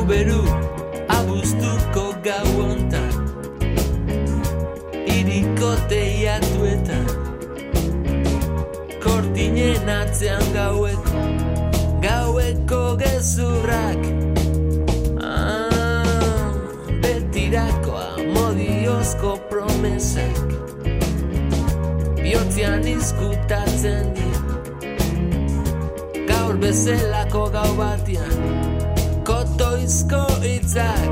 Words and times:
Hau 0.00 0.06
beru, 0.08 0.40
abuztuko 1.12 2.04
gau 2.24 2.52
ontan 2.64 3.10
Iriko 5.14 5.72
teiatuetan 5.90 7.04
Kortinen 9.04 9.90
atzean 9.92 10.46
gaueko 10.54 11.24
Gaueko 12.00 12.80
gezurrak. 13.02 14.00
Ah, 15.20 16.48
Betirako 17.04 18.00
amodiozko 18.00 19.34
promesak 19.52 20.40
Biotzian 22.22 22.88
izkutatzen 22.88 24.16
dira. 24.16 24.56
Gaur 26.32 26.56
bezelako 26.64 27.50
gau 27.52 27.68
batian 27.76 28.59
Kotoizko 29.90 30.22
itzak 30.46 31.10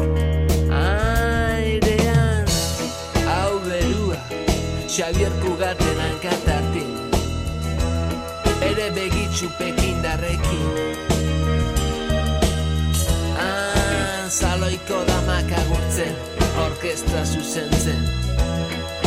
Airean 0.71 2.47
Hau 3.27 3.59
berua 3.65 4.19
Xavier 4.87 5.33
Kugaten 5.43 5.99
hankatartin 5.99 6.91
Ere 8.63 8.91
begitxu 8.95 9.51
pekindarrekin 9.59 10.95
Ah, 13.35 14.31
Zaloiko 14.31 15.03
damak 15.11 15.51
agurtzen 15.59 16.15
Orkestra 16.63 17.25
zuzentzen. 17.25 18.01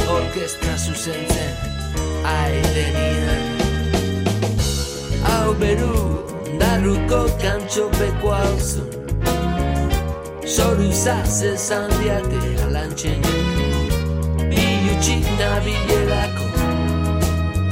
Orkestra 0.09 0.75
zuzentzen 0.77 1.55
Aidenian 2.27 3.43
Hau 5.23 5.55
beru 5.55 5.95
Darruko 6.59 7.23
kantxopeko 7.39 8.35
hauzu 10.51 10.61
Zoru 10.61 10.91
zazezan 10.91 11.89
diate 12.01 12.63
alantxen 12.65 13.21
Biutxik 14.49 15.25
nabilerako 15.39 16.45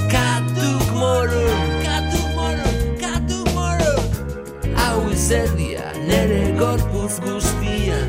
Katuk 0.10 0.92
moro 0.94 1.44
Katuk 1.84 2.30
moro 2.36 2.70
Katuk 3.00 3.48
moro 3.54 3.94
Hau 4.76 5.10
izerdia 5.12 5.92
nere 6.08 6.56
gorpuz 6.58 7.20
guztian 7.20 8.08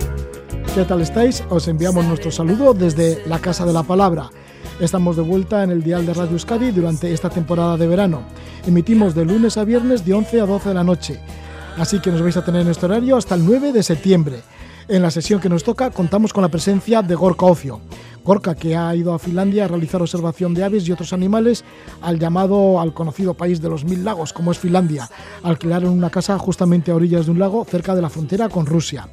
¿Qué 0.75 0.85
tal 0.85 1.01
estáis? 1.01 1.43
Os 1.51 1.67
enviamos 1.67 2.05
nuestro 2.05 2.31
saludo 2.31 2.75
desde 2.75 3.27
la 3.27 3.41
Casa 3.41 3.67
de 3.67 3.73
la 3.73 3.83
Palabra. 3.83 4.31
Estamos 4.79 5.17
de 5.17 5.23
vuelta 5.23 5.65
en 5.65 5.71
el 5.71 5.83
dial 5.83 6.07
de 6.07 6.15
Radio 6.15 6.35
Euskadi 6.35 6.71
durante 6.71 7.13
esta 7.13 7.29
temporada 7.29 7.77
de 7.77 7.89
verano. 7.89 8.23
Emitimos 8.65 9.17
de 9.17 9.25
lunes 9.25 9.57
a 9.57 9.65
viernes 9.65 10.05
de 10.05 10.15
11 10.15 10.41
a 10.41 10.47
12 10.47 10.69
de 10.69 10.75
la 10.77 10.85
noche. 10.85 11.21
Así 11.81 11.99
que 11.99 12.11
nos 12.11 12.21
vais 12.21 12.37
a 12.37 12.45
tener 12.45 12.61
en 12.61 12.69
este 12.69 12.85
horario 12.85 13.17
hasta 13.17 13.35
el 13.35 13.43
9 13.43 13.73
de 13.73 13.83
septiembre. 13.83 14.43
En 14.87 15.01
la 15.01 15.11
sesión 15.11 15.41
que 15.41 15.49
nos 15.49 15.65
toca 15.65 15.91
contamos 15.91 16.31
con 16.31 16.43
la 16.43 16.51
presencia 16.51 17.01
de 17.01 17.15
Gorka 17.15 17.47
Ocio. 17.47 17.81
Gorka, 18.23 18.55
que 18.55 18.77
ha 18.77 18.95
ido 18.95 19.15
a 19.15 19.19
Finlandia 19.19 19.65
a 19.65 19.69
realizar 19.69 20.03
observación 20.03 20.53
de 20.53 20.63
aves 20.63 20.87
y 20.87 20.93
otros 20.93 21.15
animales 21.15 21.65
al 22.03 22.19
llamado, 22.19 22.79
al 22.79 22.93
conocido 22.93 23.33
país 23.33 23.63
de 23.63 23.71
los 23.71 23.87
mil 23.87 24.05
lagos, 24.05 24.35
como 24.35 24.53
es 24.53 24.59
Finlandia. 24.59 25.09
Alquilaron 25.43 25.89
una 25.95 26.11
casa 26.11 26.39
justamente 26.39 26.91
a 26.91 26.97
orillas 26.97 27.25
de 27.25 27.33
un 27.33 27.39
lago 27.39 27.65
cerca 27.65 27.95
de 27.95 28.03
la 28.03 28.11
frontera 28.11 28.51
con 28.51 28.67
Rusia. 28.67 29.09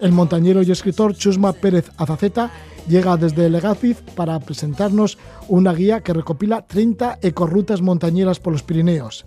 El 0.00 0.12
montañero 0.12 0.62
y 0.62 0.70
escritor 0.70 1.14
Chusma 1.14 1.52
Pérez 1.52 1.90
Azaceta 1.98 2.50
llega 2.88 3.18
desde 3.18 3.50
Legazpiz 3.50 4.00
para 4.16 4.40
presentarnos 4.40 5.18
una 5.46 5.74
guía 5.74 6.00
que 6.00 6.14
recopila 6.14 6.66
30 6.66 7.18
ecorrutas 7.20 7.82
montañeras 7.82 8.40
por 8.40 8.54
los 8.54 8.62
Pirineos. 8.62 9.26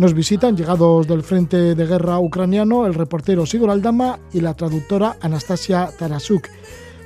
Nos 0.00 0.14
visitan, 0.14 0.56
llegados 0.56 1.06
del 1.06 1.22
frente 1.22 1.74
de 1.74 1.86
guerra 1.86 2.18
ucraniano, 2.20 2.86
el 2.86 2.94
reportero 2.94 3.44
Sigurd 3.44 3.72
Aldama 3.72 4.18
y 4.32 4.40
la 4.40 4.54
traductora 4.54 5.18
Anastasia 5.20 5.90
Tarasuk, 5.98 6.48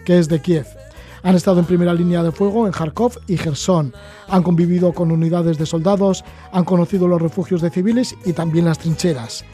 que 0.05 0.20
es 0.20 0.28
de 0.28 0.41
Kiev. 0.41 0.64
Han 1.25 1.34
estado 1.34 1.59
en 1.59 1.67
primera 1.67 1.92
línea 1.92 2.23
de 2.23 2.30
fuego 2.30 2.67
en 2.67 2.73
Kharkov 2.73 3.19
y 3.27 3.36
Gerson. 3.36 3.92
Han 4.29 4.45
convivido 4.45 4.92
con 4.92 5.11
unidades 5.11 5.58
de 5.58 5.67
soldados, 5.67 6.24
han 6.52 6.64
conocido 6.64 7.08
los 7.08 7.20
refugios 7.20 7.61
de 7.63 7.70
civiles 7.70 8.14
y 8.24 8.33
también 8.33 8.67
las 8.67 8.79
trincheras. 8.79 9.45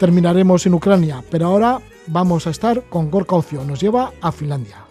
Terminaremos 0.00 0.66
en 0.66 0.74
Ucrania, 0.74 1.22
pero 1.30 1.46
ahora 1.46 1.78
vamos 2.08 2.48
a 2.48 2.50
estar 2.50 2.82
con 2.88 3.12
Gorka 3.12 3.36
Ocio. 3.36 3.62
Nos 3.62 3.80
lleva 3.80 4.10
a 4.20 4.32
Finlandia. 4.32 4.87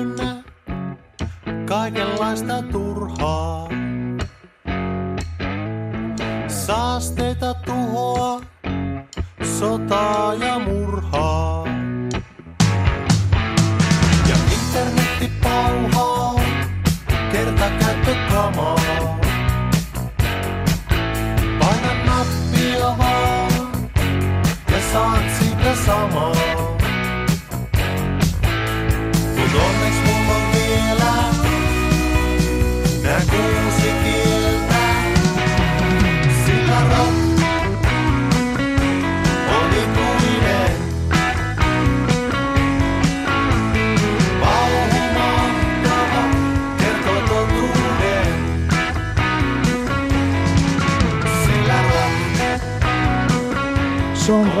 Täynnä 0.00 0.42
kaikenlaista 1.68 2.62
turhaa. 2.72 3.68
Saasteita, 6.48 7.54
tuhoa, 7.54 8.40
sotaa 9.58 10.34
ja 10.34 10.58
murhaa. 10.58 11.66
Ja 14.28 14.36
internetti 14.52 15.32
pauhaa, 15.42 16.40
kertakäyttökamaa. 17.32 18.76
Paina 21.58 22.04
nappia 22.04 22.98
vaan 22.98 23.52
ja 24.70 24.92
saat 24.92 25.24
siitä 25.38 25.74
samaa. 25.86 26.39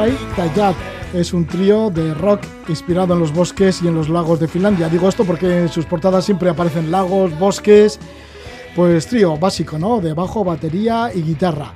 Ray 0.00 0.16
Tayat 0.36 0.99
es 1.12 1.32
un 1.32 1.46
trío 1.46 1.90
de 1.90 2.14
rock 2.14 2.42
inspirado 2.68 3.14
en 3.14 3.20
los 3.20 3.32
bosques 3.32 3.82
y 3.82 3.88
en 3.88 3.94
los 3.94 4.08
lagos 4.08 4.38
de 4.40 4.48
Finlandia. 4.48 4.88
Digo 4.88 5.08
esto 5.08 5.24
porque 5.24 5.62
en 5.62 5.68
sus 5.68 5.86
portadas 5.86 6.24
siempre 6.24 6.48
aparecen 6.50 6.90
lagos, 6.90 7.36
bosques, 7.38 7.98
pues 8.76 9.06
trío 9.06 9.36
básico, 9.36 9.78
¿no? 9.78 10.00
De 10.00 10.12
bajo, 10.12 10.44
batería 10.44 11.10
y 11.14 11.22
guitarra. 11.22 11.72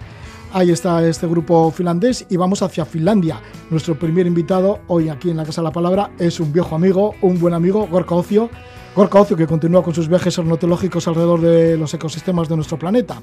Ahí 0.53 0.71
está 0.71 1.05
este 1.05 1.27
grupo 1.27 1.73
finlandés 1.73 2.27
y 2.31 2.37
vamos 2.37 2.63
hacia 2.63 2.85
Finlandia. 2.85 3.41
Nuestro 3.71 3.99
primer 3.99 4.25
invitado 4.25 4.79
hoy 4.87 5.09
aquí 5.09 5.31
en 5.31 5.37
la 5.37 5.45
Casa 5.45 5.61
de 5.61 5.65
la 5.65 5.73
Palabra 5.73 6.13
es 6.17 6.39
un 6.39 6.53
viejo 6.53 6.77
amigo, 6.77 7.17
un 7.23 7.41
buen 7.41 7.55
amigo, 7.55 7.89
Gorka 7.91 8.15
Ocio. 8.15 8.51
Gorka 8.95 9.21
Ocio 9.21 9.37
que 9.37 9.49
continúa 9.49 9.83
con 9.83 9.93
sus 9.93 10.07
viajes 10.07 10.39
ornitológicos 10.39 11.09
alrededor 11.09 11.41
de 11.41 11.77
los 11.77 11.93
ecosistemas 11.93 12.49
de 12.49 12.55
nuestro 12.55 12.79
planeta. 12.79 13.21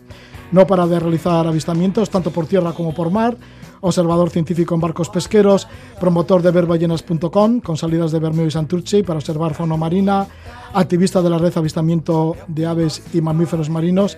No 0.52 0.68
para 0.68 0.86
de 0.88 1.00
realizar 1.00 1.48
avistamientos 1.48 2.10
tanto 2.10 2.32
por 2.32 2.48
tierra 2.48 2.74
como 2.74 2.94
por 2.94 3.10
mar, 3.12 3.38
observador 3.81 4.30
científico 4.30 4.75
en 4.75 4.81
barcos 4.81 5.09
pesqueros, 5.09 5.68
promotor 6.00 6.42
de 6.42 6.52
verballenas.com 6.52 7.59
con 7.59 7.78
salidas 7.78 8.12
de 8.12 8.19
Bermeo 8.19 8.46
y 8.46 8.52
Santurce 8.52 9.03
para 9.03 9.19
observar 9.19 9.53
fauna 9.53 9.78
marina, 9.78 10.28
activista 10.74 11.22
de 11.22 11.30
la 11.30 11.38
red 11.38 11.56
Avistamiento 11.56 12.38
de 12.47 12.66
Aves 12.66 13.03
y 13.14 13.22
Mamíferos 13.22 13.70
Marinos, 13.70 14.18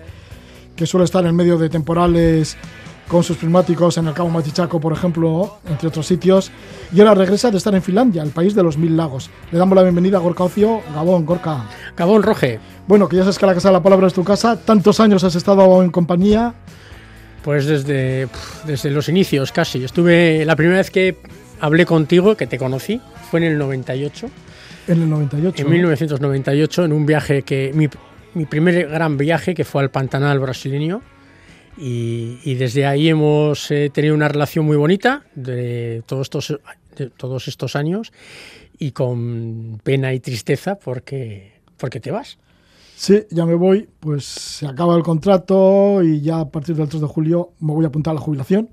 que 0.76 0.86
suele 0.86 1.04
estar 1.04 1.24
en 1.26 1.34
medio 1.34 1.58
de 1.58 1.68
temporales 1.68 2.56
con 3.08 3.22
sus 3.22 3.36
prismáticos 3.36 3.98
en 3.98 4.06
el 4.06 4.14
Cabo 4.14 4.30
Machichaco, 4.30 4.80
por 4.80 4.92
ejemplo, 4.92 5.58
entre 5.68 5.88
otros 5.88 6.06
sitios. 6.06 6.50
Y 6.92 7.00
ahora 7.00 7.14
regresa 7.14 7.50
de 7.50 7.58
estar 7.58 7.74
en 7.74 7.82
Finlandia, 7.82 8.22
el 8.22 8.30
país 8.30 8.54
de 8.54 8.62
los 8.62 8.78
mil 8.78 8.96
lagos. 8.96 9.30
Le 9.50 9.58
damos 9.58 9.76
la 9.76 9.82
bienvenida 9.82 10.18
a 10.18 10.20
Gorka 10.20 10.44
Ocio. 10.44 10.80
Gabón, 10.94 11.26
Gorka. 11.26 11.68
Gabón 11.96 12.22
Roge. 12.22 12.60
Bueno, 12.88 13.08
que 13.08 13.16
ya 13.16 13.22
sabes 13.22 13.38
que 13.38 13.46
la 13.46 13.54
Casa 13.54 13.68
de 13.68 13.74
la 13.74 13.82
Palabra 13.82 14.06
es 14.06 14.14
tu 14.14 14.24
casa. 14.24 14.56
Tantos 14.56 15.00
años 15.00 15.24
has 15.24 15.34
estado 15.34 15.82
en 15.82 15.90
compañía. 15.90 16.54
Pues 17.44 17.66
desde, 17.66 18.26
desde 18.66 18.90
los 18.90 19.08
inicios 19.10 19.52
casi. 19.52 19.84
Estuve 19.84 20.46
la 20.46 20.56
primera 20.56 20.78
vez 20.78 20.90
que 20.90 21.18
hablé 21.60 21.84
contigo, 21.84 22.36
que 22.36 22.46
te 22.46 22.56
conocí, 22.56 23.02
fue 23.30 23.40
en 23.40 23.52
el 23.52 23.58
98. 23.58 24.30
En 24.88 25.02
el 25.02 25.10
98. 25.10 25.60
En 25.60 25.66
¿no? 25.66 25.72
1998, 25.72 26.84
en 26.86 26.92
un 26.92 27.04
viaje 27.04 27.42
que. 27.42 27.70
Mi, 27.74 27.88
mi 28.32 28.46
primer 28.46 28.88
gran 28.88 29.18
viaje, 29.18 29.54
que 29.54 29.64
fue 29.64 29.82
al 29.82 29.90
Pantanal 29.90 30.40
brasileño. 30.40 31.02
Y, 31.76 32.38
y 32.44 32.54
desde 32.54 32.86
ahí 32.86 33.08
hemos 33.08 33.70
eh, 33.70 33.90
tenido 33.92 34.14
una 34.14 34.28
relación 34.28 34.64
muy 34.64 34.76
bonita 34.76 35.24
de 35.34 36.02
todos 36.06 36.26
estos, 36.26 36.60
de 36.96 37.10
todos 37.10 37.48
estos 37.48 37.76
años 37.76 38.12
y 38.78 38.92
con 38.92 39.80
pena 39.82 40.14
y 40.14 40.20
tristeza 40.20 40.76
porque, 40.76 41.52
porque 41.76 42.00
te 42.00 42.10
vas. 42.10 42.38
Sí, 42.96 43.24
ya 43.30 43.44
me 43.44 43.54
voy, 43.54 43.88
pues 44.00 44.24
se 44.24 44.66
acaba 44.66 44.96
el 44.96 45.02
contrato 45.02 46.02
y 46.02 46.20
ya 46.20 46.40
a 46.40 46.48
partir 46.48 46.76
del 46.76 46.88
3 46.88 47.00
de 47.02 47.06
julio 47.08 47.52
me 47.60 47.72
voy 47.72 47.84
a 47.84 47.88
apuntar 47.88 48.12
a 48.12 48.14
la 48.14 48.20
jubilación. 48.20 48.70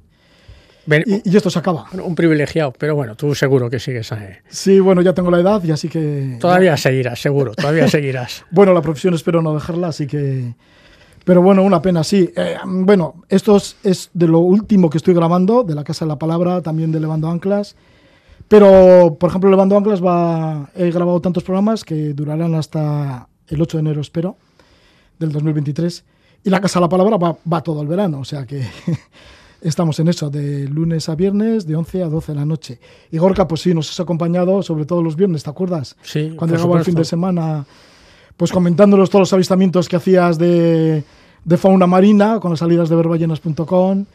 Ven- 0.85 1.03
y, 1.06 1.29
y 1.29 1.38
esto 1.38 1.50
se 1.50 1.59
acaba. 1.59 1.85
Un 2.03 2.15
privilegiado, 2.15 2.73
pero 2.77 2.95
bueno, 2.95 3.15
tú 3.15 3.35
seguro 3.35 3.69
que 3.69 3.79
sigues. 3.79 4.12
eh. 4.13 4.39
Sí, 4.50 4.79
bueno, 4.79 5.01
ya 5.01 5.13
tengo 5.13 5.29
la 5.31 5.39
edad 5.39 5.63
y 5.63 5.71
así 5.71 5.89
que... 5.89 6.38
Todavía 6.39 6.75
seguirás, 6.77 7.21
seguro, 7.21 7.53
todavía 7.53 7.88
seguirás. 7.89 8.45
Bueno, 8.51 8.73
la 8.73 8.81
profesión 8.81 9.13
espero 9.13 9.41
no 9.41 9.53
dejarla, 9.53 9.88
así 9.88 10.07
que... 10.07 10.56
Pero 11.23 11.41
bueno, 11.44 11.62
una 11.62 11.83
pena, 11.83 12.03
sí. 12.03 12.31
Eh, 12.35 12.56
bueno, 12.65 13.21
esto 13.29 13.57
es, 13.57 13.75
es 13.83 14.09
de 14.13 14.27
lo 14.27 14.39
último 14.39 14.89
que 14.89 14.97
estoy 14.97 15.13
grabando, 15.13 15.63
de 15.63 15.75
la 15.75 15.83
Casa 15.83 16.03
de 16.06 16.09
la 16.09 16.18
Palabra, 16.18 16.62
también 16.63 16.91
de 16.91 17.00
Levando 17.00 17.29
Anclas. 17.29 17.75
Pero, 18.47 19.18
por 19.19 19.29
ejemplo, 19.29 19.50
Levando 19.51 19.77
Anclas 19.77 20.03
va... 20.03 20.69
He 20.75 20.89
grabado 20.89 21.21
tantos 21.21 21.44
programas 21.44 21.83
que 21.83 22.13
durarán 22.13 22.56
hasta 22.56 23.27
el 23.51 23.62
8 23.62 23.77
de 23.77 23.81
enero, 23.81 24.01
espero, 24.01 24.38
del 25.19 25.31
2023. 25.31 26.03
Y 26.44 26.50
la 26.50 26.59
Casa 26.59 26.80
de 26.80 26.86
la 26.86 26.89
Palabra 26.89 27.18
va, 27.18 27.38
va 27.51 27.62
todo 27.62 27.81
el 27.81 27.88
verano, 27.88 28.19
o 28.19 28.25
sea 28.25 28.45
que 28.45 28.65
estamos 29.62 30.00
en 30.00 30.07
eso, 30.07 30.30
de 30.30 30.68
lunes 30.68 31.07
a 31.09 31.15
viernes, 31.15 31.68
de 31.68 31.75
11 31.75 32.03
a 32.03 32.07
12 32.07 32.31
de 32.31 32.39
la 32.39 32.45
noche. 32.45 32.80
Y 33.12 33.18
Gorka, 33.18 33.48
pues 33.48 33.62
sí, 33.62 33.74
nos 33.74 33.89
has 33.89 34.00
acompañado 34.00 34.63
sobre 34.63 34.86
todo 34.86 35.03
los 35.03 35.15
viernes, 35.15 35.44
¿te 35.44 35.50
acuerdas? 35.50 35.95
Sí, 36.01 36.33
Cuando 36.36 36.56
llegaba 36.56 36.80
el 36.80 36.86
fin 36.86 36.95
de 36.95 37.06
semana, 37.06 37.65
pues 38.38 38.51
comentándonos 38.51 39.09
todos 39.09 39.21
los 39.21 39.33
avistamientos 39.33 39.88
que 39.88 39.97
hacías 39.97 40.38
de, 40.39 41.04
de 41.44 41.57
fauna 41.57 41.86
marina 41.86 42.39
con 42.39 42.51
las 42.51 42.59
salidas 42.59 42.89
de 42.89 42.95
verballenas.com. 42.95 44.06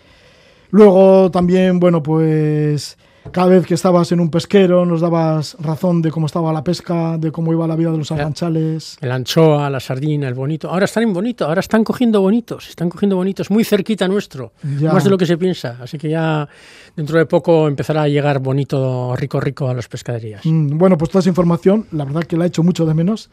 Luego 0.70 1.30
también, 1.30 1.78
bueno, 1.78 2.02
pues 2.02 2.98
cada 3.32 3.48
vez 3.48 3.66
que 3.66 3.74
estabas 3.74 4.10
en 4.12 4.20
un 4.20 4.30
pesquero 4.30 4.86
nos 4.86 5.00
dabas 5.00 5.56
razón 5.60 6.00
de 6.00 6.10
cómo 6.10 6.26
estaba 6.26 6.52
la 6.52 6.64
pesca, 6.64 7.18
de 7.18 7.30
cómo 7.32 7.52
iba 7.52 7.66
la 7.66 7.76
vida 7.76 7.90
de 7.90 7.98
los 7.98 8.10
arranchales. 8.12 8.96
El 9.00 9.12
anchoa, 9.12 9.68
la 9.68 9.80
sardina, 9.80 10.26
el 10.28 10.34
bonito. 10.34 10.70
Ahora 10.70 10.86
están 10.86 11.02
en 11.02 11.12
bonito, 11.12 11.44
ahora 11.46 11.60
están 11.60 11.84
cogiendo 11.84 12.20
bonitos, 12.20 12.68
están 12.68 12.88
cogiendo 12.88 13.16
bonitos, 13.16 13.50
muy 13.50 13.64
cerquita 13.64 14.08
nuestro, 14.08 14.52
Ya. 14.78 14.92
más 14.92 15.04
de 15.04 15.10
lo 15.10 15.18
que 15.18 15.26
se 15.26 15.36
piensa. 15.36 15.76
Así 15.82 15.98
que 15.98 16.08
ya 16.08 16.48
dentro 16.96 17.18
de 17.18 17.26
poco 17.26 17.68
empezará 17.68 18.02
a 18.02 18.08
llegar 18.08 18.38
bonito, 18.38 19.14
rico, 19.16 19.40
rico 19.40 19.68
a 19.68 19.74
las 19.74 19.88
pescaderías. 19.88 20.44
Mm, 20.46 20.78
Bueno, 20.78 20.96
pues 20.96 21.10
toda 21.10 21.20
esa 21.20 21.28
información, 21.28 21.86
la 21.92 22.04
verdad 22.04 22.22
que 22.24 22.36
la 22.36 22.44
he 22.44 22.48
hecho 22.48 22.62
mucho 22.62 22.86
de 22.86 22.94
menos 22.94 23.28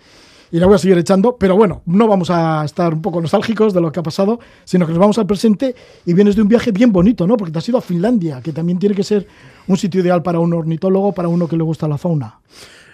y 0.54 0.60
la 0.60 0.68
voy 0.68 0.76
a 0.76 0.78
seguir 0.78 0.96
echando, 1.00 1.36
pero 1.36 1.56
bueno, 1.56 1.82
no 1.88 2.08
vamos 2.08 2.30
a 2.30 2.64
estar 2.64 2.94
un 2.94 3.02
poco 3.02 3.20
nostálgicos 3.20 3.74
de 3.74 3.82
lo 3.82 3.92
que 3.92 4.00
ha 4.00 4.04
pasado, 4.04 4.40
sino 4.66 4.86
que 4.86 4.92
nos 4.92 5.00
vamos 5.00 5.18
al 5.18 5.26
presente 5.26 5.74
y 6.06 6.14
vienes 6.14 6.36
de 6.36 6.44
un 6.44 6.48
viaje 6.48 6.72
bien 6.72 6.92
bonito, 6.92 7.26
¿no? 7.26 7.38
Porque 7.38 7.52
te 7.52 7.58
has 7.58 7.68
ido 7.68 7.80
a 7.80 7.82
Finlandia, 7.82 8.40
que 8.40 8.54
también 8.54 8.78
tiene 8.78 8.94
que 8.94 9.04
ser 9.04 9.26
un 9.68 9.78
sitio 9.78 10.02
ideal 10.02 10.22
para 10.22 10.38
un 10.38 10.54
ornitólogo, 10.54 11.12
para 11.12 11.28
uno 11.28 11.48
que 11.48 11.58
le 11.58 11.64
gusta 11.64 11.88
la 11.88 11.98
fauna. 11.98 12.40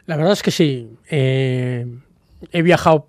La 0.06 0.15
verdad 0.15 0.31
es 0.31 0.41
que 0.41 0.51
sí. 0.51 0.89
eh, 1.09 1.85
he 2.53 2.61
viajado 2.61 3.07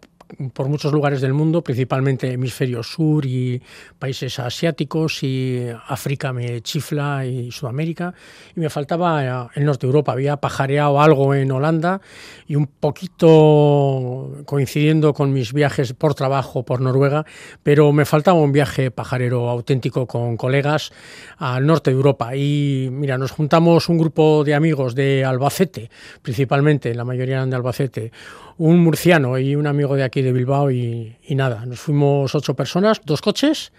por 0.49 0.69
muchos 0.69 0.93
lugares 0.93 1.21
del 1.21 1.35
mundo, 1.35 1.63
principalmente 1.63 2.33
hemisferio 2.33 2.83
sur 2.83 3.27
y 3.27 3.61
países 3.99 4.39
asiáticos 4.39 5.23
y 5.23 5.67
África 5.89 6.33
me 6.33 6.63
chifla 6.63 7.27
y 7.27 7.51
Sudamérica 7.51 8.15
y 8.57 8.61
me 8.61 8.71
faltaba 8.71 9.25
eh, 9.25 9.49
el 9.57 9.67
norte 9.67 9.87
de 9.87 9.89
Europa. 9.89 10.13
Había 10.13 10.39
pajareado 10.39 11.01
algo 11.01 11.35
en 11.35 11.53
Holanda 11.53 12.01
y 12.47 12.57
un 12.57 12.67
poquito 12.67 14.43
coincidiendo 14.47 15.13
con 15.13 15.33
mis 15.33 15.53
viajes 15.53 15.93
por 15.93 16.15
trabajo 16.15 16.65
por 16.65 16.81
Noruega, 16.81 17.27
pero 17.63 17.93
me 17.93 18.05
faltaba 18.05 18.41
un 18.41 18.53
viaje 18.53 18.91
pajarero 18.91 19.51
auténtico 19.51 20.07
con 20.07 20.37
colegas 20.37 20.93
al 21.37 21.67
norte 21.67 21.91
de 21.91 21.97
Europa. 21.97 22.35
Y 22.35 22.89
mira, 22.91 23.19
nos 23.19 23.31
juntamos 23.31 23.89
un 23.89 23.99
grupo 23.99 24.43
de 24.45 24.55
amigos 24.55 24.95
de 24.95 25.25
Albacete, 25.25 25.91
principalmente, 26.23 26.95
la 26.95 27.05
mayoría 27.05 27.37
eran 27.37 27.51
de 27.51 27.57
Albacete, 27.57 28.13
un 28.61 28.79
murciano 28.81 29.39
y 29.39 29.57
un 29.57 29.67
amigo 29.67 29.97
de 29.97 30.05
aquí 30.05 30.21
de 30.21 30.30
Bilbao 30.33 30.71
y, 30.71 31.17
y 31.27 31.35
nada, 31.35 31.67
nos 31.67 31.81
fuimos 31.81 32.35
ocho 32.35 32.55
personas, 32.55 33.01
dos 33.05 33.21
coches. 33.21 33.73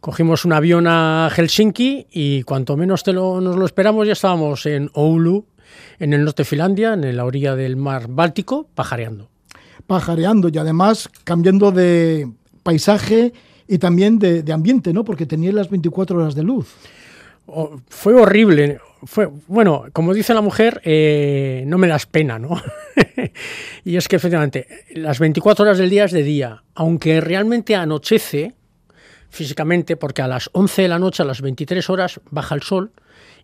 Cogimos 0.00 0.46
un 0.46 0.54
avión 0.54 0.86
a 0.86 1.28
Helsinki 1.30 2.06
y 2.10 2.42
cuanto 2.44 2.76
menos 2.76 3.02
te 3.02 3.12
lo, 3.12 3.40
nos 3.40 3.56
lo 3.56 3.66
esperamos 3.66 4.06
ya 4.06 4.14
estábamos 4.14 4.64
en 4.64 4.90
Oulu, 4.94 5.44
en 5.98 6.14
el 6.14 6.24
norte 6.24 6.42
de 6.42 6.46
Finlandia, 6.46 6.94
en 6.94 7.16
la 7.16 7.24
orilla 7.24 7.54
del 7.54 7.76
mar 7.76 8.06
Báltico, 8.08 8.66
pajareando. 8.74 9.28
Pajareando 9.86 10.48
y 10.48 10.56
además 10.56 11.10
cambiando 11.24 11.70
de 11.70 12.30
paisaje 12.62 13.34
y 13.68 13.78
también 13.78 14.18
de, 14.18 14.42
de 14.42 14.52
ambiente, 14.52 14.92
¿no? 14.92 15.04
Porque 15.04 15.26
tenía 15.26 15.52
las 15.52 15.68
24 15.68 16.18
horas 16.18 16.34
de 16.34 16.44
luz. 16.44 16.68
Oh, 17.46 17.78
fue 17.88 18.14
horrible. 18.14 18.80
Fue, 19.04 19.28
bueno, 19.46 19.86
como 19.92 20.12
dice 20.12 20.34
la 20.34 20.42
mujer, 20.42 20.80
eh, 20.84 21.64
no 21.66 21.78
me 21.78 21.88
das 21.88 22.06
pena, 22.06 22.38
¿no? 22.38 22.60
y 23.84 23.96
es 23.96 24.08
que 24.08 24.16
efectivamente, 24.16 24.66
las 24.94 25.18
24 25.18 25.64
horas 25.64 25.78
del 25.78 25.88
día 25.88 26.04
es 26.04 26.12
de 26.12 26.22
día, 26.22 26.64
aunque 26.74 27.20
realmente 27.20 27.74
anochece 27.74 28.54
físicamente, 29.30 29.96
porque 29.96 30.22
a 30.22 30.28
las 30.28 30.50
11 30.52 30.82
de 30.82 30.88
la 30.88 30.98
noche, 30.98 31.22
a 31.22 31.26
las 31.26 31.40
23 31.40 31.88
horas, 31.88 32.20
baja 32.30 32.54
el 32.54 32.62
sol 32.62 32.92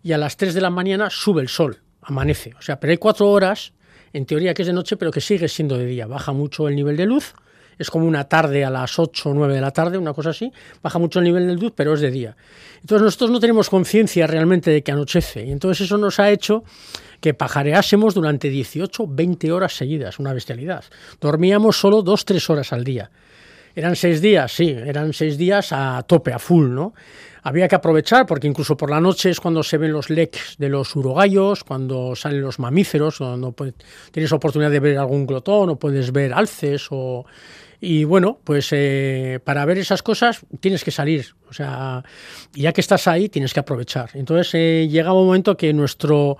y 0.03 0.11
a 0.11 0.17
las 0.17 0.37
3 0.37 0.53
de 0.53 0.61
la 0.61 0.69
mañana 0.69 1.09
sube 1.09 1.41
el 1.41 1.47
sol, 1.47 1.81
amanece. 2.01 2.53
O 2.59 2.61
sea, 2.61 2.79
pero 2.79 2.91
hay 2.91 2.97
cuatro 2.97 3.29
horas, 3.29 3.73
en 4.13 4.25
teoría 4.25 4.53
que 4.53 4.61
es 4.61 4.67
de 4.67 4.73
noche, 4.73 4.97
pero 4.97 5.11
que 5.11 5.21
sigue 5.21 5.47
siendo 5.47 5.77
de 5.77 5.85
día. 5.85 6.05
Baja 6.07 6.33
mucho 6.33 6.67
el 6.67 6.75
nivel 6.75 6.97
de 6.97 7.05
luz, 7.05 7.33
es 7.77 7.89
como 7.89 8.05
una 8.05 8.23
tarde 8.25 8.65
a 8.65 8.69
las 8.69 8.97
8 8.99 9.29
o 9.29 9.33
9 9.33 9.53
de 9.55 9.61
la 9.61 9.71
tarde, 9.71 9.97
una 9.97 10.13
cosa 10.13 10.29
así, 10.31 10.51
baja 10.81 10.99
mucho 10.99 11.19
el 11.19 11.25
nivel 11.25 11.47
de 11.47 11.53
luz, 11.55 11.73
pero 11.75 11.93
es 11.93 12.01
de 12.01 12.11
día. 12.11 12.35
Entonces 12.81 13.03
nosotros 13.03 13.31
no 13.31 13.39
tenemos 13.39 13.69
conciencia 13.69 14.27
realmente 14.27 14.71
de 14.71 14.81
que 14.83 14.91
anochece, 14.91 15.45
y 15.45 15.51
entonces 15.51 15.85
eso 15.85 15.97
nos 15.97 16.19
ha 16.19 16.29
hecho 16.29 16.63
que 17.21 17.33
pajareásemos 17.33 18.13
durante 18.13 18.49
18, 18.49 19.05
20 19.07 19.51
horas 19.51 19.75
seguidas, 19.75 20.19
una 20.19 20.33
bestialidad. 20.33 20.83
Dormíamos 21.19 21.79
solo 21.79 22.03
2-3 22.03 22.49
horas 22.49 22.73
al 22.73 22.83
día. 22.83 23.09
Eran 23.75 23.95
seis 23.95 24.21
días, 24.21 24.51
sí, 24.51 24.69
eran 24.71 25.13
seis 25.13 25.37
días 25.37 25.71
a 25.71 26.01
tope, 26.07 26.33
a 26.33 26.39
full, 26.39 26.69
¿no? 26.71 26.93
Había 27.43 27.67
que 27.67 27.75
aprovechar 27.75 28.25
porque 28.25 28.47
incluso 28.47 28.75
por 28.75 28.89
la 28.89 28.99
noche 28.99 29.29
es 29.29 29.39
cuando 29.39 29.61
se 29.61 29.77
ven 29.77 29.93
los 29.93 30.09
lecs 30.09 30.55
de 30.57 30.67
los 30.69 30.95
urogallos, 30.95 31.63
cuando 31.63 32.15
salen 32.15 32.41
los 32.41 32.57
mamíferos, 32.57 33.19
cuando 33.19 33.51
puede- 33.51 33.75
tienes 34.11 34.31
oportunidad 34.31 34.71
de 34.71 34.79
ver 34.79 34.97
algún 34.97 35.27
glotón 35.27 35.69
o 35.69 35.75
puedes 35.77 36.11
ver 36.11 36.33
alces 36.33 36.87
o... 36.89 37.23
Y 37.79 38.05
bueno, 38.05 38.39
pues 38.43 38.69
eh, 38.71 39.39
para 39.43 39.63
ver 39.65 39.77
esas 39.77 40.01
cosas 40.01 40.41
tienes 40.59 40.83
que 40.83 40.91
salir, 40.91 41.35
o 41.49 41.53
sea, 41.53 42.03
ya 42.53 42.73
que 42.73 42.81
estás 42.81 43.07
ahí 43.07 43.29
tienes 43.29 43.53
que 43.53 43.59
aprovechar. 43.59 44.09
Entonces 44.15 44.53
eh, 44.55 44.87
llegaba 44.89 45.19
un 45.19 45.27
momento 45.27 45.55
que 45.55 45.73
nuestro 45.73 46.37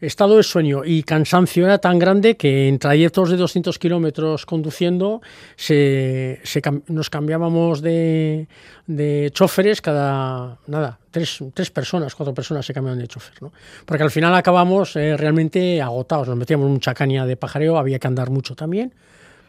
estado 0.00 0.36
de 0.36 0.42
sueño 0.42 0.84
y 0.84 1.04
cansancio 1.04 1.64
era 1.64 1.78
tan 1.78 1.98
grande 1.98 2.36
que 2.36 2.66
en 2.66 2.80
trayectos 2.80 3.30
de 3.30 3.36
200 3.36 3.78
kilómetros 3.78 4.44
conduciendo 4.46 5.22
se, 5.54 6.42
nos 6.88 7.08
cambiábamos 7.08 7.80
de, 7.80 8.48
de 8.88 9.30
choferes 9.32 9.80
cada, 9.80 10.58
nada, 10.66 10.98
tres, 11.12 11.38
tres 11.54 11.70
personas, 11.70 12.16
cuatro 12.16 12.34
personas 12.34 12.66
se 12.66 12.74
cambiaban 12.74 12.98
de 12.98 13.06
chofer, 13.06 13.40
¿no? 13.40 13.52
Porque 13.86 14.02
al 14.02 14.10
final 14.10 14.34
acabamos 14.34 14.96
eh, 14.96 15.16
realmente 15.16 15.80
agotados, 15.80 16.26
nos 16.26 16.36
metíamos 16.36 16.68
mucha 16.68 16.94
caña 16.94 17.24
de 17.24 17.36
pajareo, 17.36 17.78
había 17.78 18.00
que 18.00 18.08
andar 18.08 18.30
mucho 18.30 18.56
también, 18.56 18.92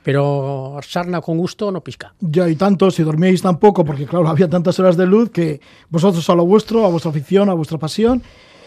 pero 0.04 0.78
sarna 0.82 1.22
con 1.22 1.38
gusto 1.38 1.72
no 1.72 1.82
pisca. 1.82 2.14
Ya 2.20 2.48
y 2.50 2.56
tanto, 2.56 2.92
si 2.92 3.04
dormíais 3.04 3.42
tan 3.42 3.58
poco, 3.58 3.84
porque 3.86 4.06
claro, 4.06 4.28
había 4.30 4.50
tantas 4.50 4.80
horas 4.80 4.98
de 4.98 5.06
luz 5.06 5.32
que 5.32 5.62
vosotros 5.90 6.30
a 6.30 6.36
lo 6.36 6.46
vuestro, 6.46 6.86
a 6.86 6.90
vuestra 6.90 7.10
afición, 7.12 7.50
a 7.50 7.54
vuestra 7.54 7.78
pasión. 7.78 8.22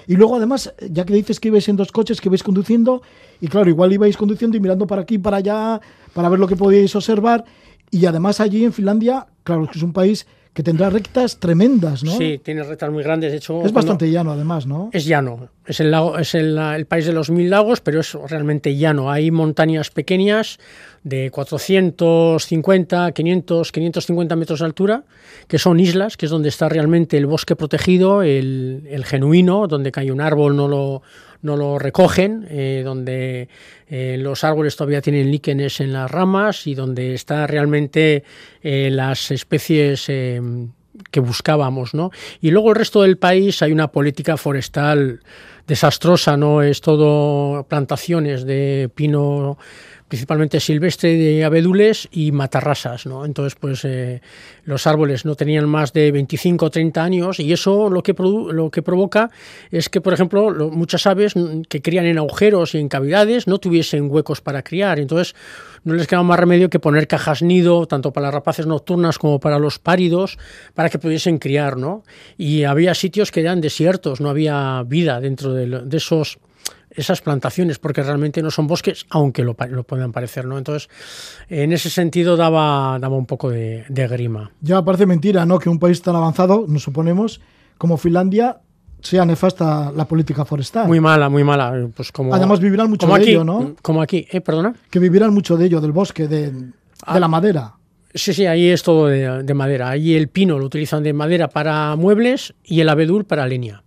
Y 0.09 0.17
luego 0.17 0.37
además, 0.37 0.73
ya 0.89 1.05
que 1.05 1.13
dices 1.13 1.41
que 1.41 1.49
ibais 1.49 1.69
en 1.69 1.77
dos 1.77 1.93
coches, 1.93 2.21
que 2.21 2.29
ibais 2.29 2.43
conduciendo, 2.43 3.03
y 3.41 3.49
claro, 3.49 3.69
igual 3.69 3.93
ibais 3.93 4.17
conduciendo 4.17 4.57
y 4.57 4.61
mirando 4.61 4.87
para 4.87 5.03
aquí 5.03 5.19
para 5.19 5.39
allá, 5.39 5.81
para 6.15 6.29
ver 6.29 6.39
lo 6.39 6.47
que 6.47 6.57
podíais 6.57 6.95
observar. 6.95 7.45
Y 7.91 8.07
además 8.07 8.41
allí 8.41 8.65
en 8.65 8.73
Finlandia, 8.73 9.27
claro, 9.43 9.67
que 9.67 9.79
es 9.79 9.83
un 9.83 9.93
país 9.93 10.27
que 10.57 10.63
tendrá 10.63 10.89
rectas 10.89 11.37
tremendas, 11.37 12.03
¿no? 12.03 12.13
Sí, 12.13 12.41
tiene 12.43 12.63
retas 12.63 12.91
muy 12.91 13.03
grandes, 13.03 13.31
de 13.31 13.37
hecho... 13.37 13.63
Es 13.63 13.75
bastante 13.75 14.11
llano 14.11 14.33
además, 14.33 14.67
¿no? 14.67 14.89
Es 14.91 15.05
llano, 15.05 15.51
es 15.67 15.81
el 15.81 15.91
lago, 15.91 16.17
es 16.17 16.35
el, 16.35 16.57
el 16.57 16.87
país 16.87 17.05
de 17.05 17.13
los 17.13 17.29
mil 17.29 17.51
lagos, 17.51 17.83
pero 17.83 18.01
es 18.01 18.15
realmente 18.15 18.75
llano. 18.75 19.11
Hay 19.11 19.31
montañas 19.31 19.91
pequeñas 19.91 20.59
de 21.05 21.31
450, 21.31 23.13
500, 23.13 23.71
550 23.71 24.37
metros 24.37 24.61
de 24.61 24.65
altura, 24.65 25.05
que 25.47 25.59
son 25.59 25.79
islas, 25.79 26.17
que 26.17 26.25
es 26.25 26.31
donde 26.31 26.49
está 26.49 26.71
realmente 26.71 27.19
el 27.19 27.27
bosque 27.27 27.55
protegido, 27.55 28.23
el, 28.23 28.89
el 28.89 29.05
genuino, 29.05 29.67
donde 29.67 29.93
cae 29.93 30.11
un 30.11 30.23
árbol 30.23 30.57
no 30.57 30.69
lo, 30.69 31.03
no 31.43 31.57
lo 31.57 31.79
recogen, 31.79 32.47
eh, 32.51 32.83
donde 32.85 33.49
eh, 33.89 34.17
los 34.19 34.45
árboles 34.45 34.77
todavía 34.77 35.01
tienen 35.01 35.31
líquenes 35.31 35.81
en 35.81 35.93
las 35.93 36.11
ramas 36.11 36.67
y 36.67 36.75
donde 36.75 37.15
está 37.15 37.47
realmente 37.47 38.25
eh, 38.63 38.91
las 38.91 39.31
especies 39.31 40.07
que 40.07 41.21
buscábamos, 41.21 41.95
¿no? 41.95 42.11
Y 42.41 42.51
luego 42.51 42.71
el 42.71 42.77
resto 42.77 43.03
del 43.03 43.19
país 43.19 43.61
hay 43.63 43.73
una 43.73 43.89
política 43.89 44.37
forestal 44.37 45.21
desastrosa, 45.67 46.37
¿no? 46.37 46.63
Es 46.63 46.81
todo 46.81 47.65
plantaciones 47.65 48.45
de 48.45 48.91
pino 48.95 49.59
principalmente 50.09 50.61
silvestre 50.61 51.17
de 51.17 51.45
abedules 51.45 52.09
y 52.13 52.31
matarrasas, 52.31 53.07
¿no? 53.07 53.25
Entonces, 53.25 53.57
pues 53.59 53.85
eh, 53.85 54.21
los 54.65 54.87
árboles 54.87 55.25
no 55.25 55.35
tenían 55.35 55.69
más 55.69 55.93
de 55.93 56.13
25 56.13 56.67
o 56.67 56.71
30 56.71 57.03
años 57.03 57.41
y 57.41 57.53
eso 57.53 57.91
lo 57.91 58.03
que, 58.03 58.15
lo 58.19 58.71
que 58.71 58.83
provoca 58.83 59.31
es 59.71 59.89
que, 59.89 60.01
por 60.01 60.13
ejemplo, 60.15 60.51
lo- 60.51 60.71
muchas 60.71 61.07
aves 61.07 61.35
que 61.69 61.83
crían 61.83 62.07
en 62.07 62.19
agujeros 62.19 62.75
y 62.75 62.79
en 62.79 62.89
cavidades 62.89 63.47
no 63.49 63.59
tuviesen 63.59 64.09
huecos 64.11 64.41
para 64.41 64.63
criar. 64.63 65.01
Entonces, 65.01 65.35
no 65.83 65.95
les 65.95 66.07
quedaba 66.07 66.23
más 66.25 66.39
remedio 66.39 66.71
que 66.71 66.79
poner 66.81 67.09
cajas 67.09 67.43
nido, 67.43 67.87
tanto 67.87 68.13
para 68.13 68.27
las 68.29 68.35
rapaces 68.35 68.67
nocturnas 68.67 69.19
como 69.19 69.41
para 69.41 69.59
los 69.59 69.79
páridos, 69.79 70.39
para 70.75 70.89
que 70.89 70.99
pudiesen 70.99 71.39
criar, 71.39 71.77
¿no? 71.77 72.05
Y 72.39 72.65
había 72.65 72.95
sitios 72.95 73.31
que 73.33 73.41
eran 73.41 73.61
desiertos, 73.61 74.21
no 74.21 74.31
había 74.31 74.83
vida 74.87 75.21
dentro 75.21 75.53
de 75.53 75.97
esos 75.97 76.39
esas 76.97 77.21
plantaciones, 77.21 77.79
porque 77.79 78.03
realmente 78.03 78.43
no 78.43 78.51
son 78.51 78.67
bosques, 78.67 79.07
aunque 79.11 79.45
lo, 79.45 79.57
lo 79.71 79.85
puedan 79.85 80.13
parecer, 80.13 80.47
¿no? 80.47 80.59
Entonces, 80.59 80.89
en 81.49 81.73
ese 81.73 81.91
sentido 81.91 82.37
daba, 82.37 82.99
daba 83.01 83.17
un 83.17 83.27
poco 83.27 83.51
de, 83.51 83.85
de 83.89 84.09
grima. 84.09 84.51
Ya 84.61 84.83
parece 84.83 85.07
mentira, 85.07 85.45
¿no? 85.47 85.59
Que 85.59 85.69
un 85.69 85.79
país 85.79 86.01
tan 86.03 86.17
avanzado, 86.17 86.65
nos 86.67 86.83
suponemos, 86.83 87.41
como 87.79 87.97
Finlandia, 87.97 88.59
sea 89.03 89.25
nefasta 89.25 89.93
la 89.95 90.07
política 90.07 90.45
forestal. 90.45 90.87
Muy 90.89 91.01
mala, 91.01 91.29
muy 91.29 91.45
mala. 91.45 91.87
Pues 91.95 92.11
como, 92.11 92.35
Además 92.35 92.59
vivirán 92.61 92.89
mucho 92.91 93.07
como 93.07 93.17
de 93.17 93.23
aquí, 93.23 93.31
ello, 93.33 93.45
¿no? 93.45 93.77
Como 93.83 94.03
aquí, 94.03 94.27
¿eh? 94.31 94.41
Perdona. 94.41 94.75
Que 94.91 94.99
vivirán 94.99 95.33
mucho 95.33 95.57
de 95.57 95.67
ello, 95.67 95.81
del 95.81 95.93
bosque, 95.93 96.27
de, 96.27 96.51
de 96.51 96.73
Ah. 97.03 97.21
la 97.21 97.29
madera. 97.29 97.75
Sí, 98.15 98.33
sí, 98.33 98.47
ahí 98.47 98.69
es 98.69 98.83
todo 98.83 99.09
de, 99.09 99.43
de 99.43 99.55
madera. 99.55 99.91
Ahí 99.91 100.15
el 100.15 100.29
pino 100.29 100.59
lo 100.59 100.65
utilizan 100.65 101.03
de 101.03 101.13
madera 101.13 101.49
para 101.49 101.95
muebles 101.97 102.55
y 102.65 102.81
el 102.81 102.89
abedul 102.89 103.27
para 103.27 103.47
leña. 103.47 103.83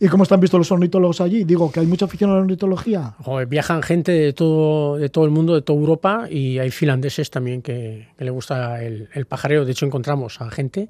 ¿Y 0.00 0.08
cómo 0.08 0.22
están 0.22 0.38
vistos 0.40 0.58
los 0.58 0.70
ornitólogos 0.70 1.20
allí? 1.20 1.44
Digo, 1.44 1.72
que 1.72 1.80
hay 1.80 1.86
mucha 1.86 2.04
afición 2.04 2.30
a 2.30 2.34
la 2.34 2.40
ornitología. 2.40 3.14
Joder, 3.22 3.46
viajan 3.48 3.82
gente 3.82 4.12
de 4.12 4.32
todo, 4.32 4.96
de 4.96 5.08
todo 5.08 5.24
el 5.24 5.30
mundo, 5.30 5.54
de 5.54 5.62
toda 5.62 5.78
Europa, 5.78 6.26
y 6.30 6.58
hay 6.58 6.70
finlandeses 6.70 7.30
también 7.30 7.62
que, 7.62 8.08
que 8.16 8.24
le 8.24 8.30
gusta 8.30 8.82
el, 8.82 9.08
el 9.12 9.26
pajareo. 9.26 9.64
De 9.64 9.72
hecho, 9.72 9.86
encontramos 9.86 10.40
a 10.40 10.50
gente 10.50 10.88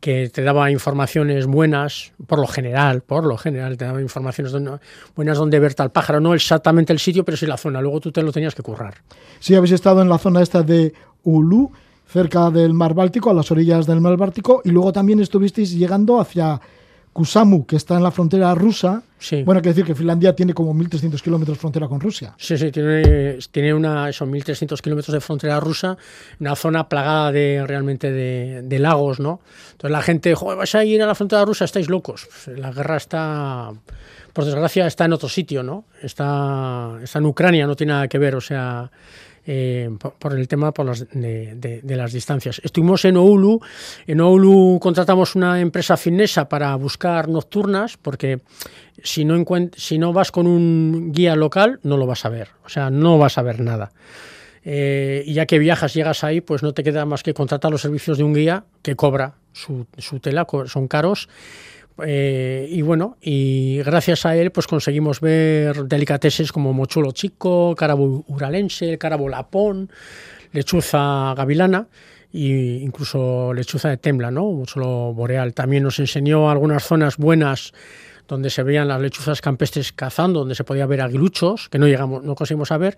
que 0.00 0.28
te 0.28 0.42
daba 0.42 0.70
informaciones 0.70 1.46
buenas, 1.46 2.12
por 2.26 2.38
lo 2.38 2.46
general, 2.46 3.00
por 3.00 3.24
lo 3.24 3.38
general, 3.38 3.78
te 3.78 3.86
daba 3.86 4.02
informaciones 4.02 4.52
donde- 4.52 4.78
buenas 5.16 5.38
donde 5.38 5.58
verte 5.58 5.82
al 5.82 5.92
pájaro. 5.92 6.20
No 6.20 6.34
exactamente 6.34 6.92
el 6.92 6.98
sitio, 6.98 7.24
pero 7.24 7.38
sí 7.38 7.46
la 7.46 7.56
zona. 7.56 7.80
Luego 7.80 8.00
tú 8.00 8.12
te 8.12 8.22
lo 8.22 8.30
tenías 8.30 8.54
que 8.54 8.62
currar. 8.62 8.94
Sí, 9.40 9.54
habéis 9.54 9.72
estado 9.72 10.02
en 10.02 10.10
la 10.10 10.18
zona 10.18 10.42
esta 10.42 10.62
de 10.62 10.92
Ulu, 11.22 11.70
cerca 12.06 12.50
del 12.50 12.74
mar 12.74 12.92
Báltico, 12.92 13.30
a 13.30 13.34
las 13.34 13.50
orillas 13.50 13.86
del 13.86 14.02
mar 14.02 14.18
Báltico, 14.18 14.60
y 14.64 14.68
luego 14.68 14.92
también 14.92 15.20
estuvisteis 15.20 15.72
llegando 15.72 16.20
hacia 16.20 16.60
Kusamu, 17.14 17.64
que 17.64 17.76
está 17.76 17.96
en 17.96 18.02
la 18.02 18.10
frontera 18.10 18.54
rusa. 18.56 19.02
Sí. 19.18 19.44
Bueno, 19.44 19.58
hay 19.60 19.62
que 19.62 19.68
decir 19.70 19.84
que 19.84 19.94
Finlandia 19.94 20.34
tiene 20.34 20.52
como 20.52 20.74
1.300 20.74 21.22
kilómetros 21.22 21.56
frontera 21.56 21.86
con 21.86 22.00
Rusia. 22.00 22.34
Sí, 22.36 22.58
sí, 22.58 22.72
tiene, 22.72 23.38
tiene 23.52 23.72
una, 23.72 24.10
esos 24.10 24.28
1.300 24.28 24.80
kilómetros 24.80 25.14
de 25.14 25.20
frontera 25.20 25.60
rusa, 25.60 25.96
una 26.40 26.56
zona 26.56 26.88
plagada 26.88 27.30
de 27.30 27.64
realmente 27.66 28.10
de, 28.10 28.62
de 28.64 28.78
lagos, 28.80 29.20
¿no? 29.20 29.40
Entonces 29.70 29.92
la 29.92 30.02
gente, 30.02 30.34
joder, 30.34 30.58
vas 30.58 30.74
a 30.74 30.84
ir 30.84 31.00
a 31.02 31.06
la 31.06 31.14
frontera 31.14 31.44
rusa, 31.44 31.64
estáis 31.64 31.88
locos. 31.88 32.26
Pues 32.44 32.58
la 32.58 32.72
guerra 32.72 32.96
está, 32.96 33.72
por 34.32 34.44
desgracia, 34.44 34.86
está 34.88 35.04
en 35.04 35.12
otro 35.12 35.28
sitio, 35.28 35.62
¿no? 35.62 35.84
Está, 36.02 36.98
está 37.00 37.20
en 37.20 37.26
Ucrania, 37.26 37.68
no 37.68 37.76
tiene 37.76 37.92
nada 37.92 38.08
que 38.08 38.18
ver, 38.18 38.34
o 38.34 38.40
sea, 38.40 38.90
eh, 39.46 39.90
por, 40.18 40.32
el 40.32 40.48
tema 40.48 40.72
por 40.72 40.86
las, 40.86 41.06
de, 41.10 41.82
las 41.84 42.12
distancias. 42.12 42.60
Estuvimos 42.64 43.04
en 43.04 43.16
Oulu, 43.16 43.60
en 44.06 44.20
Oulu 44.20 44.78
contratamos 44.80 45.34
una 45.34 45.60
empresa 45.60 45.96
finesa 45.96 46.48
para 46.48 46.74
buscar 46.76 47.28
nocturnas, 47.28 47.96
porque 47.96 48.40
si 49.02 49.24
no, 49.24 49.42
si 49.76 49.98
no 49.98 50.12
vas 50.12 50.32
con 50.32 50.46
un 50.46 51.12
guía 51.12 51.36
local, 51.36 51.80
no 51.82 51.96
lo 51.96 52.06
vas 52.06 52.24
a 52.24 52.30
ver, 52.30 52.48
o 52.64 52.68
sea, 52.68 52.90
no 52.90 53.18
vas 53.18 53.38
a 53.38 53.42
ver 53.42 53.60
nada. 53.60 53.92
Eh, 54.66 55.22
y 55.26 55.34
ya 55.34 55.44
que 55.44 55.58
viajas, 55.58 55.92
llegas 55.92 56.24
ahí, 56.24 56.40
pues 56.40 56.62
no 56.62 56.72
te 56.72 56.82
queda 56.82 57.04
más 57.04 57.22
que 57.22 57.34
contratar 57.34 57.70
los 57.70 57.82
servicios 57.82 58.16
de 58.16 58.24
un 58.24 58.32
guía 58.32 58.64
que 58.80 58.96
cobra 58.96 59.34
su, 59.52 59.86
su 59.98 60.20
tela, 60.20 60.46
son 60.66 60.88
caros. 60.88 61.28
Eh, 62.02 62.66
y 62.70 62.82
bueno, 62.82 63.16
y 63.20 63.80
gracias 63.84 64.26
a 64.26 64.36
él 64.36 64.50
pues 64.50 64.66
conseguimos 64.66 65.20
ver 65.20 65.84
delicateses 65.84 66.50
como 66.50 66.72
mochuelo 66.72 67.12
chico, 67.12 67.74
carabo 67.76 68.24
uralense, 68.26 68.98
carabo 68.98 69.28
lapón, 69.28 69.90
lechuza 70.52 71.34
gavilana 71.36 71.86
e 72.32 72.82
incluso 72.82 73.52
lechuza 73.54 73.90
de 73.90 73.96
tembla, 73.96 74.30
¿no? 74.32 74.50
Mochuelo 74.50 75.12
boreal. 75.14 75.54
También 75.54 75.84
nos 75.84 76.00
enseñó 76.00 76.50
algunas 76.50 76.84
zonas 76.84 77.16
buenas 77.16 77.72
donde 78.26 78.50
se 78.50 78.62
veían 78.62 78.88
las 78.88 79.00
lechuzas 79.00 79.40
campestres 79.40 79.92
cazando, 79.92 80.40
donde 80.40 80.54
se 80.54 80.64
podía 80.64 80.86
ver 80.86 81.00
aguiluchos, 81.00 81.68
que 81.68 81.78
no 81.78 81.86
llegamos, 81.86 82.24
no 82.24 82.34
conseguimos 82.34 82.72
a 82.72 82.78
ver, 82.78 82.96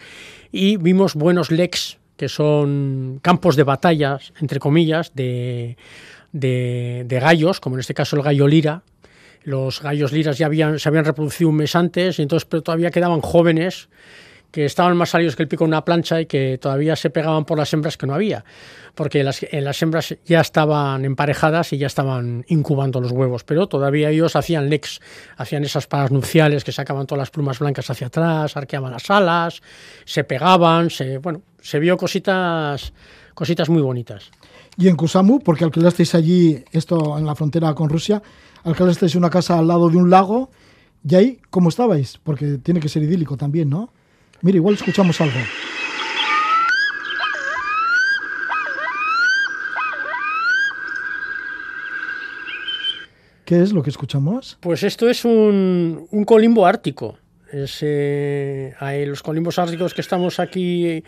y 0.53 0.77
vimos 0.77 1.15
buenos 1.15 1.51
lecs, 1.51 1.99
que 2.17 2.29
son 2.29 3.19
campos 3.23 3.57
de 3.57 3.65
batallas, 3.65 4.33
entre 4.41 4.61
comillas, 4.61 5.13
de, 5.15 5.77
de, 6.41 7.19
gallos, 7.21 7.61
como 7.61 7.77
en 7.77 7.81
este 7.81 7.95
caso 7.95 8.17
el 8.17 8.23
gallo 8.23 8.47
lira. 8.47 8.83
Los 9.43 9.81
gallos 9.81 10.13
liras 10.13 10.39
ya 10.39 10.47
habían, 10.47 10.79
se 10.79 10.89
habían 10.89 11.05
reproducido 11.05 11.51
un 11.51 11.57
mes 11.57 11.77
antes, 11.77 12.19
y 12.19 12.23
entonces 12.23 12.47
pero 12.47 12.63
todavía 12.63 12.91
quedaban 12.91 13.21
jóvenes 13.21 13.89
que 14.51 14.65
estaban 14.65 14.97
más 14.97 15.11
salidos 15.11 15.37
que 15.37 15.43
el 15.43 15.49
pico 15.49 15.65
en 15.65 15.69
una 15.69 15.85
plancha 15.85 16.21
y 16.21 16.27
que 16.27 16.59
todavía 16.59 16.97
se 16.97 17.11
pegaban 17.11 17.45
por 17.45 17.59
las 17.59 17.73
hembras 17.73 17.97
que 17.97 18.07
no 18.07 18.15
había, 18.15 18.45
porque 18.95 19.23
las, 19.23 19.45
las 19.53 19.83
hembras 19.83 20.17
ya 20.25 20.41
estaban 20.41 21.05
emparejadas 21.05 21.73
y 21.73 21.79
ya 21.79 21.87
estaban 21.87 22.45
incubando 22.49 23.01
los 23.01 23.13
huevos, 23.13 23.45
pero 23.45 23.67
todavía 23.67 24.11
ellos 24.11 24.35
hacían 24.35 24.71
lecs, 24.71 25.01
hacían 25.37 25.65
esas 25.65 25.87
paras 25.87 26.11
nupciales 26.11 26.65
que 26.65 26.73
sacaban 26.73 27.07
todas 27.07 27.21
las 27.21 27.31
plumas 27.31 27.59
blancas 27.59 27.91
hacia 27.91 28.07
atrás, 28.07 28.57
arqueaban 28.57 28.93
las 28.93 29.11
alas, 29.11 29.61
se 30.05 30.25
pegaban, 30.25 30.91
se, 30.91 31.19
bueno, 31.19 31.43
se 31.61 31.79
vio 31.79 31.97
cositas, 31.97 32.93
cositas 33.35 33.69
muy 33.69 33.83
bonitas. 33.83 34.31
Y 34.79 34.89
en 34.89 34.97
Kusamu, 34.97 35.41
porque 35.41 35.65
alquilasteis 35.65 36.15
allí, 36.15 36.63
esto 36.71 37.17
en 37.19 37.25
la 37.25 37.35
frontera 37.35 37.75
con 37.75 37.89
Rusia, 37.89 38.23
alquilasteis 38.65 39.15
una 39.15 39.31
casa 39.31 39.59
al 39.59 39.69
lado 39.69 39.89
de 39.89 39.97
un 39.97 40.11
lago. 40.11 40.51
¿Y 41.09 41.15
ahí 41.15 41.39
cómo 41.51 41.71
estabais? 41.71 42.19
Porque 42.23 42.59
tiene 42.59 42.81
que 42.81 42.89
ser 42.89 43.03
idílico 43.03 43.37
también, 43.37 43.71
¿no? 43.71 43.91
Mira, 44.43 44.57
igual 44.57 44.75
escuchamos 44.75 45.21
algo. 45.21 45.39
¿Qué 53.47 53.63
es 53.63 53.73
lo 53.73 53.83
que 53.83 53.91
escuchamos? 53.91 54.59
Pues 54.61 54.83
esto 54.83 55.09
es 55.09 55.25
un, 55.25 56.09
un 56.11 56.25
colimbo 56.25 56.67
ártico. 56.67 57.17
Es, 57.53 57.79
eh, 57.81 58.75
los 59.07 59.23
colimbos 59.23 59.59
árticos 59.61 59.95
que 59.95 60.01
estamos 60.01 60.41
aquí 60.41 61.05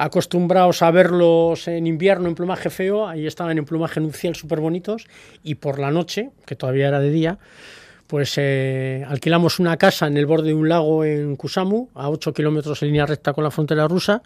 acostumbrados 0.00 0.80
a 0.80 0.90
verlos 0.90 1.68
en 1.68 1.86
invierno 1.86 2.28
en 2.28 2.34
plumaje 2.34 2.70
feo, 2.70 3.06
ahí 3.06 3.26
estaban 3.26 3.58
en 3.58 3.66
plumaje 3.66 4.00
nupcial 4.00 4.34
súper 4.34 4.58
bonitos, 4.58 5.06
y 5.42 5.56
por 5.56 5.78
la 5.78 5.90
noche, 5.90 6.30
que 6.46 6.56
todavía 6.56 6.88
era 6.88 7.00
de 7.00 7.10
día, 7.10 7.38
pues 8.06 8.34
eh, 8.38 9.04
alquilamos 9.06 9.58
una 9.58 9.76
casa 9.76 10.06
en 10.06 10.16
el 10.16 10.24
borde 10.24 10.48
de 10.48 10.54
un 10.54 10.70
lago 10.70 11.04
en 11.04 11.36
Kusamu, 11.36 11.90
a 11.94 12.08
8 12.08 12.32
kilómetros 12.32 12.82
en 12.82 12.88
línea 12.88 13.04
recta 13.04 13.34
con 13.34 13.44
la 13.44 13.50
frontera 13.50 13.86
rusa, 13.88 14.22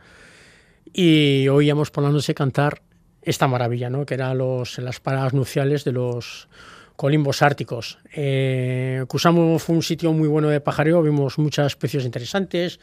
y 0.93 1.49
oíamos 1.49 1.91
por 1.91 2.05
la 2.05 2.11
noche 2.11 2.35
cantar 2.35 2.81
esta 3.21 3.49
maravilla, 3.49 3.91
¿no? 3.91 4.07
que 4.07 4.15
eran 4.15 4.39
los, 4.39 4.79
las 4.79 5.01
paradas 5.01 5.35
nupciales 5.35 5.83
de 5.83 5.91
los 5.91 6.47
colimbos 6.95 7.43
árticos. 7.43 7.99
Eh, 8.15 9.05
Kusamu 9.09 9.59
fue 9.59 9.75
un 9.75 9.83
sitio 9.83 10.13
muy 10.13 10.29
bueno 10.29 10.49
de 10.51 10.61
pajareo, 10.61 11.03
vimos 11.03 11.37
muchas 11.39 11.67
especies 11.67 12.05
interesantes, 12.05 12.79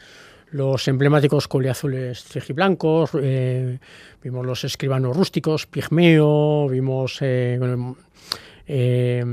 los 0.52 0.86
emblemáticos 0.88 1.48
coleazules 1.48 2.24
trijiblancos, 2.24 3.10
eh, 3.20 3.78
vimos 4.22 4.46
los 4.46 4.64
escribanos 4.64 5.16
rústicos, 5.16 5.66
pigmeo, 5.66 6.68
vimos 6.68 7.18
eh, 7.20 7.56
bueno, 7.58 7.96
eh, 8.66 9.24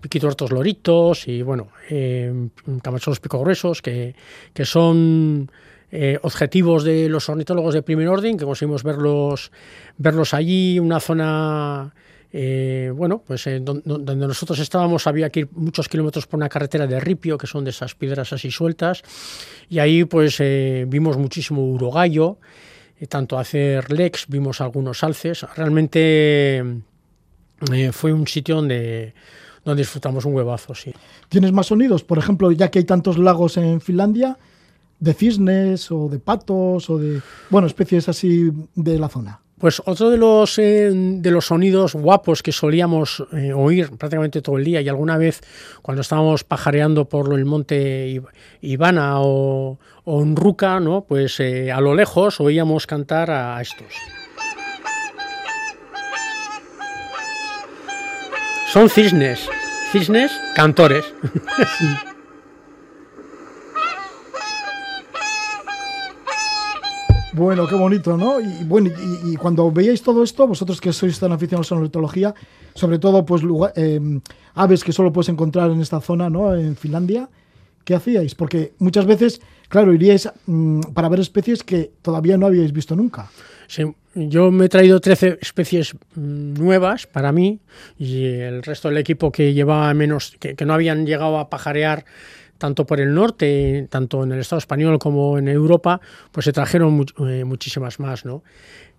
piquitortos 0.00 0.52
loritos 0.52 1.26
y 1.26 1.42
bueno, 1.42 1.68
eh, 1.88 2.48
camacholos 2.82 3.20
picogruesos 3.20 3.82
que, 3.82 4.14
que 4.52 4.64
son 4.64 5.50
eh, 5.90 6.18
objetivos 6.22 6.84
de 6.84 7.08
los 7.08 7.28
ornitólogos 7.28 7.74
de 7.74 7.82
primer 7.82 8.08
orden, 8.08 8.36
que 8.36 8.44
conseguimos 8.44 8.82
verlos, 8.82 9.50
verlos 9.96 10.34
allí, 10.34 10.78
una 10.78 11.00
zona 11.00 11.94
eh, 12.32 12.92
bueno, 12.94 13.22
pues 13.26 13.46
eh, 13.46 13.60
don- 13.60 13.82
don- 13.84 14.04
donde 14.04 14.26
nosotros 14.26 14.58
estábamos 14.58 15.06
había 15.06 15.30
que 15.30 15.40
ir 15.40 15.48
muchos 15.52 15.88
kilómetros 15.88 16.26
por 16.26 16.38
una 16.38 16.48
carretera 16.48 16.86
de 16.86 17.00
ripio, 17.00 17.38
que 17.38 17.46
son 17.46 17.64
de 17.64 17.70
esas 17.70 17.94
piedras 17.94 18.32
así 18.32 18.50
sueltas, 18.50 19.02
y 19.68 19.78
ahí 19.78 20.04
pues 20.04 20.36
eh, 20.40 20.84
vimos 20.88 21.16
muchísimo 21.16 21.64
urogallo, 21.64 22.38
tanto 23.08 23.38
hacer 23.38 23.92
lex, 23.92 24.26
vimos 24.28 24.60
algunos 24.60 25.02
alces, 25.04 25.46
realmente 25.56 26.64
fue 27.92 28.12
un 28.12 28.26
sitio 28.26 28.56
donde, 28.56 29.14
donde 29.64 29.82
disfrutamos 29.82 30.24
un 30.24 30.34
huevazo, 30.34 30.74
sí. 30.74 30.92
¿Tienes 31.28 31.52
más 31.52 31.66
sonidos? 31.66 32.04
Por 32.04 32.18
ejemplo, 32.18 32.50
ya 32.52 32.70
que 32.70 32.80
hay 32.80 32.84
tantos 32.84 33.18
lagos 33.18 33.56
en 33.56 33.80
Finlandia, 33.80 34.36
de 35.00 35.14
cisnes 35.14 35.90
o 35.92 36.08
de 36.08 36.18
patos 36.18 36.90
o 36.90 36.98
de, 36.98 37.20
bueno, 37.50 37.68
especies 37.68 38.08
así 38.08 38.50
de 38.74 38.98
la 38.98 39.08
zona. 39.08 39.40
Pues 39.58 39.82
otro 39.84 40.10
de 40.10 40.16
los, 40.16 40.58
eh, 40.58 40.90
de 40.92 41.30
los 41.30 41.46
sonidos 41.46 41.94
guapos 41.94 42.42
que 42.42 42.52
solíamos 42.52 43.24
eh, 43.32 43.52
oír 43.52 43.90
prácticamente 43.96 44.40
todo 44.40 44.56
el 44.56 44.64
día 44.64 44.80
y 44.80 44.88
alguna 44.88 45.18
vez 45.18 45.40
cuando 45.82 46.02
estábamos 46.02 46.44
pajareando 46.44 47.08
por 47.08 47.32
el 47.34 47.44
monte 47.44 48.22
Ivana 48.60 49.20
o, 49.20 49.78
o 50.04 50.24
Ruca, 50.24 50.78
¿no? 50.78 51.04
pues 51.08 51.40
eh, 51.40 51.72
a 51.72 51.80
lo 51.80 51.94
lejos 51.94 52.40
oíamos 52.40 52.86
cantar 52.86 53.30
a 53.30 53.60
estos. 53.60 53.92
Son 58.72 58.88
cisnes, 58.88 59.48
cisnes 59.92 60.30
cantores. 60.54 61.04
Bueno, 67.32 67.66
qué 67.68 67.74
bonito, 67.74 68.16
¿no? 68.16 68.40
Y 68.40 68.64
bueno, 68.64 68.90
y, 69.24 69.36
cuando 69.36 69.70
veíais 69.70 70.02
todo 70.02 70.22
esto, 70.22 70.46
vosotros 70.46 70.80
que 70.80 70.92
sois 70.92 71.18
tan 71.20 71.32
aficionados 71.32 71.70
a 71.70 71.74
la 71.74 71.80
ornitología, 71.82 72.34
sobre 72.74 72.98
todo 72.98 73.24
pues 73.24 73.42
eh, 73.76 74.00
aves 74.54 74.82
que 74.82 74.92
solo 74.92 75.12
puedes 75.12 75.28
encontrar 75.28 75.70
en 75.70 75.80
esta 75.80 76.00
zona, 76.00 76.30
¿no? 76.30 76.54
En 76.54 76.74
Finlandia, 76.74 77.28
¿qué 77.84 77.94
hacíais? 77.94 78.34
Porque 78.34 78.72
muchas 78.78 79.04
veces, 79.04 79.42
claro, 79.68 79.92
iríais 79.92 80.28
mm, 80.46 80.80
para 80.94 81.08
ver 81.08 81.20
especies 81.20 81.62
que 81.62 81.90
todavía 82.00 82.38
no 82.38 82.46
habíais 82.46 82.72
visto 82.72 82.96
nunca. 82.96 83.30
Sí, 83.66 83.84
yo 84.14 84.50
me 84.50 84.64
he 84.64 84.68
traído 84.70 84.98
13 84.98 85.38
especies 85.42 85.94
mm, 86.14 86.54
nuevas 86.54 87.06
para 87.06 87.30
mí 87.30 87.60
y 87.98 88.24
el 88.24 88.62
resto 88.62 88.88
del 88.88 88.96
equipo 88.96 89.30
que 89.30 89.52
llevaba 89.52 89.92
menos, 89.92 90.34
que, 90.40 90.54
que 90.54 90.64
no 90.64 90.72
habían 90.72 91.04
llegado 91.04 91.38
a 91.38 91.50
pajarear 91.50 92.06
tanto 92.58 92.84
por 92.84 93.00
el 93.00 93.14
norte, 93.14 93.86
tanto 93.88 94.24
en 94.24 94.32
el 94.32 94.40
Estado 94.40 94.58
español 94.58 94.98
como 94.98 95.38
en 95.38 95.48
Europa, 95.48 96.00
pues 96.32 96.44
se 96.44 96.52
trajeron 96.52 97.06
eh, 97.26 97.44
muchísimas 97.44 98.00
más, 98.00 98.24
¿no? 98.24 98.42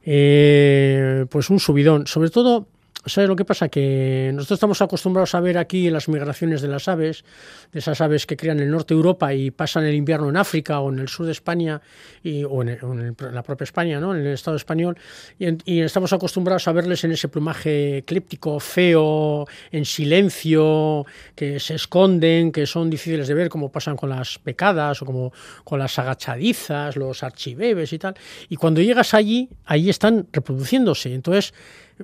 Eh, 0.04 1.26
pues 1.30 1.50
un 1.50 1.60
subidón. 1.60 2.08
Sobre 2.08 2.30
todo, 2.30 2.68
¿sabes 3.06 3.30
lo 3.30 3.36
que 3.36 3.46
pasa? 3.46 3.70
Que 3.70 4.32
nosotros 4.34 4.58
estamos 4.58 4.82
acostumbrados 4.82 5.34
a 5.36 5.40
ver 5.40 5.58
aquí 5.58 5.90
las 5.90 6.10
migraciones 6.10 6.62
de 6.62 6.68
las 6.68 6.88
aves, 6.88 7.24
de 7.72 7.80
esas 7.80 8.02
aves 8.02 8.26
que 8.26 8.36
crían 8.36 8.58
en 8.58 8.66
el 8.66 8.72
norte 8.72 8.94
de 8.94 8.98
Europa 8.98 9.34
y 9.34 9.52
pasan 9.52 9.86
el 9.86 9.96
invierno 9.96 10.30
en 10.30 10.38
África 10.38 10.80
o 10.80 10.92
en 10.92 11.00
el 11.00 11.08
sur 11.08 11.26
de 11.26 11.32
España 11.32 11.82
y, 12.24 12.44
o 12.44 12.62
en, 12.62 13.16
la 13.32 13.44
propia 13.44 13.64
España, 13.64 14.00
¿no? 14.00 14.14
en 14.14 14.22
el 14.22 14.34
Estado 14.34 14.58
español, 14.58 14.98
y, 15.40 15.80
estamos 15.80 16.12
acostumbrados 16.14 16.68
a 16.68 16.72
verles 16.74 17.04
en 17.04 17.12
ese 17.12 17.30
plumaje 17.30 17.98
eclíptico, 18.00 18.60
feo, 18.60 19.48
en 19.72 19.86
silencio, 19.86 21.06
que 21.36 21.60
se 21.60 21.76
esconden, 21.76 22.52
que 22.52 22.66
son 22.66 22.90
difíciles 22.90 23.28
de 23.28 23.34
ver, 23.34 23.50
como 23.50 23.72
pasan 23.72 23.96
con 23.96 24.10
las 24.10 24.40
pecadas 24.40 25.02
o 25.02 25.06
como 25.06 25.32
con 25.64 25.80
las 25.80 25.98
agachadizas, 25.98 26.96
los 26.96 27.24
archibebes 27.24 27.94
y 27.94 28.00
tal. 28.00 28.16
Y 28.50 28.58
cuando 28.58 28.82
llegas 28.82 29.14
allí, 29.14 29.50
allí 29.66 29.90
están 29.90 30.28
reproduciéndose. 30.32 31.14
Entonces, 31.14 31.54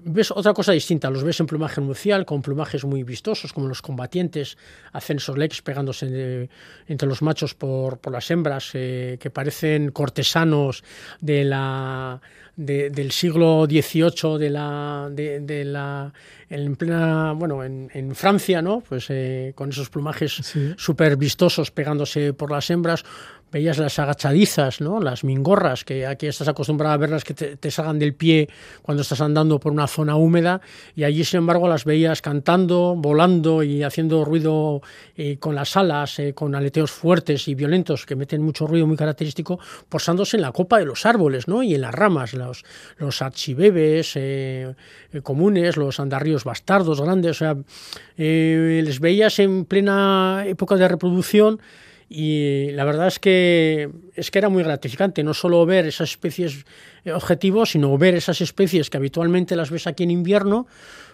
ves 0.04 0.32
otra 0.32 0.54
cosa 0.54 0.72
distinta. 0.74 1.10
Los 1.10 1.24
ves 1.24 1.40
en 1.40 1.46
plumaje 1.48 1.82
nupcial, 1.82 2.26
con 2.26 2.42
plumajes 2.42 2.84
muy 2.86 3.04
vistosos, 3.04 3.54
como 3.54 3.68
los 3.68 3.82
combatientes 3.82 4.58
leques 5.38 5.62
pegándose 5.62 6.06
de- 6.08 6.50
entre 6.88 7.08
los 7.08 7.22
machos 7.22 7.54
por, 7.54 7.98
por 8.00 8.14
las 8.14 8.30
hembras, 8.32 8.72
eh, 8.74 9.18
que 9.20 9.30
parecen 9.30 9.92
cortesanos 9.92 10.84
de 11.22 11.44
la, 11.46 12.22
de- 12.56 12.90
del 12.90 13.12
siglo 13.12 13.66
XVIII, 13.70 14.38
de 14.38 14.50
la, 14.50 15.08
de, 15.12 15.40
la, 15.66 16.14
en 16.50 16.76
plena, 16.76 17.34
bueno, 17.34 17.64
en, 17.64 17.90
en 17.94 18.16
Francia, 18.16 18.62
¿no? 18.62 18.82
Pues 18.82 19.08
eh, 19.10 19.54
con 19.56 19.70
esos 19.70 19.90
plumajes 19.90 20.34
Sí. 20.36 20.74
súper 20.78 21.18
vistosos 21.18 21.72
pegándose 21.72 22.34
por 22.34 22.52
las 22.52 22.70
hembras. 22.70 23.04
Veías 23.52 23.78
las 23.78 24.00
agachadizas, 24.00 24.82
¿no? 24.82 25.00
Las 25.00 25.24
mingorras, 25.24 25.86
que 25.86 26.06
aquí 26.06 26.28
estás 26.28 26.48
acostumbrado 26.48 26.94
a 26.94 26.98
verlas 26.98 27.24
que 27.24 27.34
te, 27.34 27.56
te 27.56 27.72
salgan 27.72 28.00
del 28.00 28.14
pie 28.14 28.50
cuando 28.82 29.02
estás 29.02 29.22
andando 29.22 29.60
por 29.60 29.72
una 29.72 29.88
zona 29.88 30.16
húmeda, 30.16 30.62
y 30.96 31.04
allí, 31.04 31.24
sin 31.24 31.40
embargo, 31.40 31.68
las 31.68 31.86
veías 31.86 32.22
cantando, 32.22 32.96
volando 32.98 33.64
y 33.64 33.84
haciendo 33.84 34.26
ruido 34.26 34.82
eh, 35.16 35.38
con 35.38 35.56
las 35.56 35.78
alas, 35.78 36.20
eh, 36.20 36.34
con 36.34 36.56
aleteos 36.56 36.92
fuertes 36.92 37.48
y 37.48 37.56
violentos 37.56 38.06
que 38.06 38.16
meten 38.16 38.42
mucho 38.42 38.68
ruido 38.68 38.88
muy 38.88 38.98
característico, 38.98 39.60
posándose 39.90 40.38
en 40.38 40.42
la 40.42 40.52
copa 40.52 40.78
de 40.80 40.86
los 40.86 41.06
árboles, 41.06 41.48
¿no? 41.48 41.64
Y 41.64 41.76
en 41.76 41.82
las 41.82 41.94
ramas, 41.94 42.34
los, 42.34 42.66
los 42.98 43.22
archibebes 43.22 44.14
eh, 44.16 44.74
comunes, 45.24 45.78
los 45.78 46.00
andarríos 46.00 46.44
bastardos 46.44 47.02
grandes, 47.02 47.32
o 47.32 47.34
sea, 47.34 47.58
les 48.18 49.00
veías 49.00 49.40
en 49.40 49.66
plena 49.66 50.44
época 50.46 50.76
de 50.76 50.88
reproducción 50.88 51.60
y 52.08 52.70
la 52.72 52.84
verdad 52.84 53.08
es 53.08 53.20
que 53.20 53.90
es 54.16 54.30
que 54.30 54.40
era 54.40 54.50
muy 54.50 54.64
gratificante 54.64 55.24
no 55.24 55.34
solo 55.34 55.66
ver 55.66 55.86
esas 55.88 56.12
especies 56.12 56.66
eh, 57.04 57.12
objetivos 57.12 57.72
sino 57.72 57.98
ver 57.98 58.16
esas 58.16 58.42
especies 58.42 58.90
que 58.90 58.98
habitualmente 58.98 59.56
las 59.56 59.72
ves 59.72 59.88
aquí 59.88 60.04
en 60.04 60.12
invierno 60.12 60.68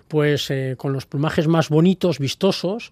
pues 0.07 0.51
eh, 0.51 0.75
con 0.77 0.91
los 0.91 1.05
plumajes 1.05 1.47
más 1.47 1.69
bonitos 1.69 2.19
vistosos 2.19 2.91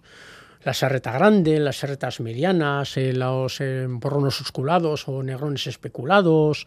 la 0.62 0.74
serreta 0.74 1.12
grande, 1.12 1.58
las 1.58 1.76
serretas 1.76 2.20
medianas, 2.20 2.96
eh, 2.96 3.12
los 3.12 3.60
eh, 3.60 3.88
osculados 4.02 5.08
o 5.08 5.22
negrones 5.22 5.66
especulados, 5.66 6.66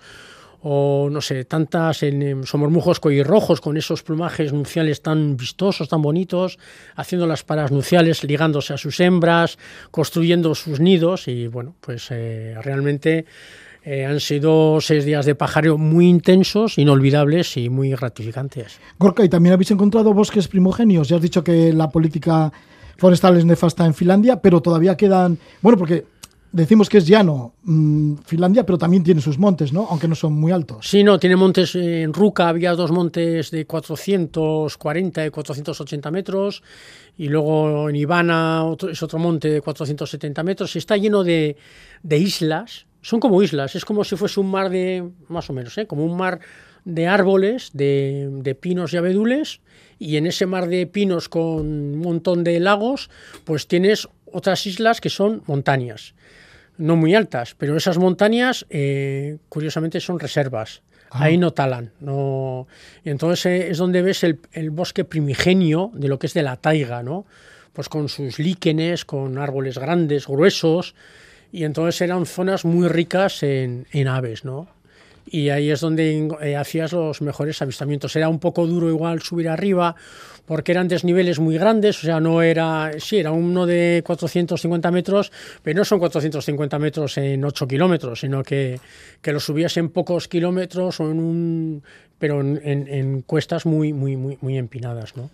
o 0.65 1.09
no 1.11 1.19
sé, 1.19 1.43
tantas 1.43 2.03
en, 2.03 2.45
somormujos 2.45 3.01
coirrojos 3.01 3.59
con 3.59 3.75
esos 3.75 4.01
plumajes 4.01 4.53
nupciales 4.53 5.01
tan 5.01 5.35
vistosos, 5.35 5.89
tan 5.89 6.01
bonitos, 6.01 6.57
haciendo 6.95 7.27
las 7.27 7.43
paras 7.43 7.71
nupciales, 7.71 8.23
ligándose 8.23 8.73
a 8.73 8.77
sus 8.77 9.01
hembras, 9.01 9.57
construyendo 9.91 10.55
sus 10.55 10.79
nidos 10.79 11.27
y 11.27 11.47
bueno, 11.47 11.75
pues 11.81 12.07
eh, 12.11 12.55
realmente 12.61 13.25
eh, 13.83 14.05
han 14.05 14.21
sido 14.21 14.79
seis 14.79 15.03
días 15.03 15.25
de 15.25 15.35
pajareo 15.35 15.77
muy 15.77 16.07
intensos, 16.07 16.77
inolvidables 16.77 17.57
y 17.57 17.69
muy 17.69 17.89
gratificantes. 17.91 18.79
Gorka, 18.97 19.25
y 19.25 19.29
también 19.29 19.53
habéis 19.53 19.71
encontrado 19.71 20.13
bosques 20.13 20.47
primogenios. 20.47 21.09
Ya 21.09 21.17
has 21.17 21.21
dicho 21.21 21.43
que 21.43 21.73
la 21.73 21.89
política 21.89 22.53
forestal 22.97 23.35
es 23.35 23.43
nefasta 23.43 23.85
en 23.85 23.93
Finlandia, 23.93 24.37
pero 24.37 24.61
todavía 24.61 24.95
quedan. 24.95 25.37
Bueno, 25.61 25.77
porque 25.77 26.05
decimos 26.53 26.87
que 26.87 26.99
es 26.99 27.05
llano 27.07 27.53
mm, 27.63 28.15
Finlandia, 28.25 28.65
pero 28.65 28.77
también 28.77 29.03
tiene 29.03 29.19
sus 29.19 29.37
montes, 29.37 29.73
¿no? 29.73 29.87
Aunque 29.89 30.07
no 30.07 30.15
son 30.15 30.33
muy 30.33 30.51
altos. 30.53 30.87
Sí, 30.87 31.03
no, 31.03 31.19
tiene 31.19 31.35
montes 31.35 31.75
en 31.75 32.13
Ruca, 32.13 32.47
había 32.47 32.73
dos 32.73 32.91
montes 32.91 33.51
de 33.51 33.65
440 33.65 35.25
y 35.25 35.29
480 35.29 36.11
metros, 36.11 36.63
y 37.17 37.27
luego 37.27 37.89
en 37.89 37.95
Ivana 37.95 38.63
otro- 38.65 38.89
es 38.89 39.01
otro 39.03 39.19
monte 39.19 39.49
de 39.49 39.61
470 39.61 40.43
metros, 40.43 40.75
y 40.75 40.79
está 40.79 40.95
lleno 40.97 41.23
de, 41.23 41.57
de 42.03 42.17
islas, 42.17 42.85
son 43.01 43.19
como 43.19 43.41
islas, 43.43 43.75
es 43.75 43.83
como 43.85 44.03
si 44.03 44.15
fuese 44.15 44.39
un 44.39 44.49
mar 44.49 44.69
de, 44.69 45.03
más 45.27 45.49
o 45.49 45.53
menos, 45.53 45.77
¿eh? 45.77 45.87
como 45.87 46.05
un 46.05 46.15
mar 46.15 46.39
de 46.85 47.07
árboles, 47.07 47.71
de, 47.73 48.29
de 48.31 48.55
pinos 48.55 48.93
y 48.93 48.97
abedules, 48.97 49.59
y 49.99 50.17
en 50.17 50.27
ese 50.27 50.45
mar 50.45 50.67
de 50.67 50.85
pinos 50.85 51.29
con 51.29 51.43
un 51.65 51.97
montón 51.99 52.43
de 52.43 52.59
lagos, 52.59 53.09
pues 53.45 53.67
tienes 53.67 54.07
otras 54.31 54.65
islas 54.67 54.99
que 55.01 55.09
son 55.09 55.43
montañas 55.47 56.13
no 56.77 56.95
muy 56.95 57.15
altas, 57.15 57.55
pero 57.57 57.77
esas 57.77 57.97
montañas, 57.97 58.65
eh, 58.69 59.37
curiosamente, 59.49 59.99
son 59.99 60.19
reservas. 60.19 60.81
Ahí 61.11 61.37
no 61.37 61.51
talan. 61.51 61.91
No... 61.99 62.67
Y 63.03 63.11
entonces 63.11 63.45
eh, 63.45 63.69
es 63.69 63.77
donde 63.77 64.01
ves 64.01 64.23
el, 64.23 64.39
el 64.51 64.71
bosque 64.71 65.05
primigenio 65.05 65.91
de 65.93 66.07
lo 66.07 66.17
que 66.17 66.25
es 66.25 66.33
de 66.33 66.41
la 66.41 66.55
taiga, 66.57 67.03
¿no? 67.03 67.25
Pues 67.71 67.87
con 67.87 68.09
sus 68.09 68.39
líquenes, 68.39 69.05
con 69.05 69.37
árboles 69.37 69.77
grandes, 69.77 70.27
gruesos, 70.27 70.95
y 71.51 71.65
entonces 71.65 72.01
eran 72.01 72.25
zonas 72.25 72.65
muy 72.65 72.87
ricas 72.87 73.43
en, 73.43 73.85
en 73.91 74.07
aves, 74.07 74.43
¿no? 74.43 74.67
Y 75.25 75.49
ahí 75.49 75.71
es 75.71 75.79
donde 75.79 76.29
eh, 76.41 76.55
hacías 76.55 76.91
los 76.91 77.21
mejores 77.21 77.61
avistamientos. 77.61 78.15
Era 78.15 78.29
un 78.29 78.39
poco 78.39 78.67
duro 78.67 78.89
igual 78.89 79.21
subir 79.21 79.47
arriba, 79.49 79.95
porque 80.45 80.73
eran 80.73 80.87
desniveles 80.89 81.39
muy 81.39 81.57
grandes, 81.57 81.97
o 81.99 82.01
sea, 82.01 82.19
no 82.19 82.41
era, 82.41 82.91
sí, 82.99 83.17
era 83.17 83.31
uno 83.31 83.65
de 83.65 84.03
450 84.05 84.91
metros, 84.91 85.31
pero 85.63 85.77
no 85.77 85.85
son 85.85 85.99
450 85.99 86.77
metros 86.79 87.17
en 87.17 87.45
8 87.45 87.65
kilómetros, 87.67 88.19
sino 88.19 88.43
que, 88.43 88.79
que 89.21 89.31
lo 89.31 89.39
subías 89.39 89.77
en 89.77 89.87
pocos 89.89 90.27
kilómetros 90.27 90.99
o 90.99 91.09
en 91.09 91.19
un, 91.19 91.83
pero 92.19 92.41
en, 92.41 92.59
en- 92.63 92.87
en 92.89 93.21
cuestas 93.21 93.65
muy, 93.65 93.93
muy, 93.93 94.17
muy, 94.17 94.37
muy 94.41 94.57
empinadas, 94.57 95.15
¿no? 95.15 95.29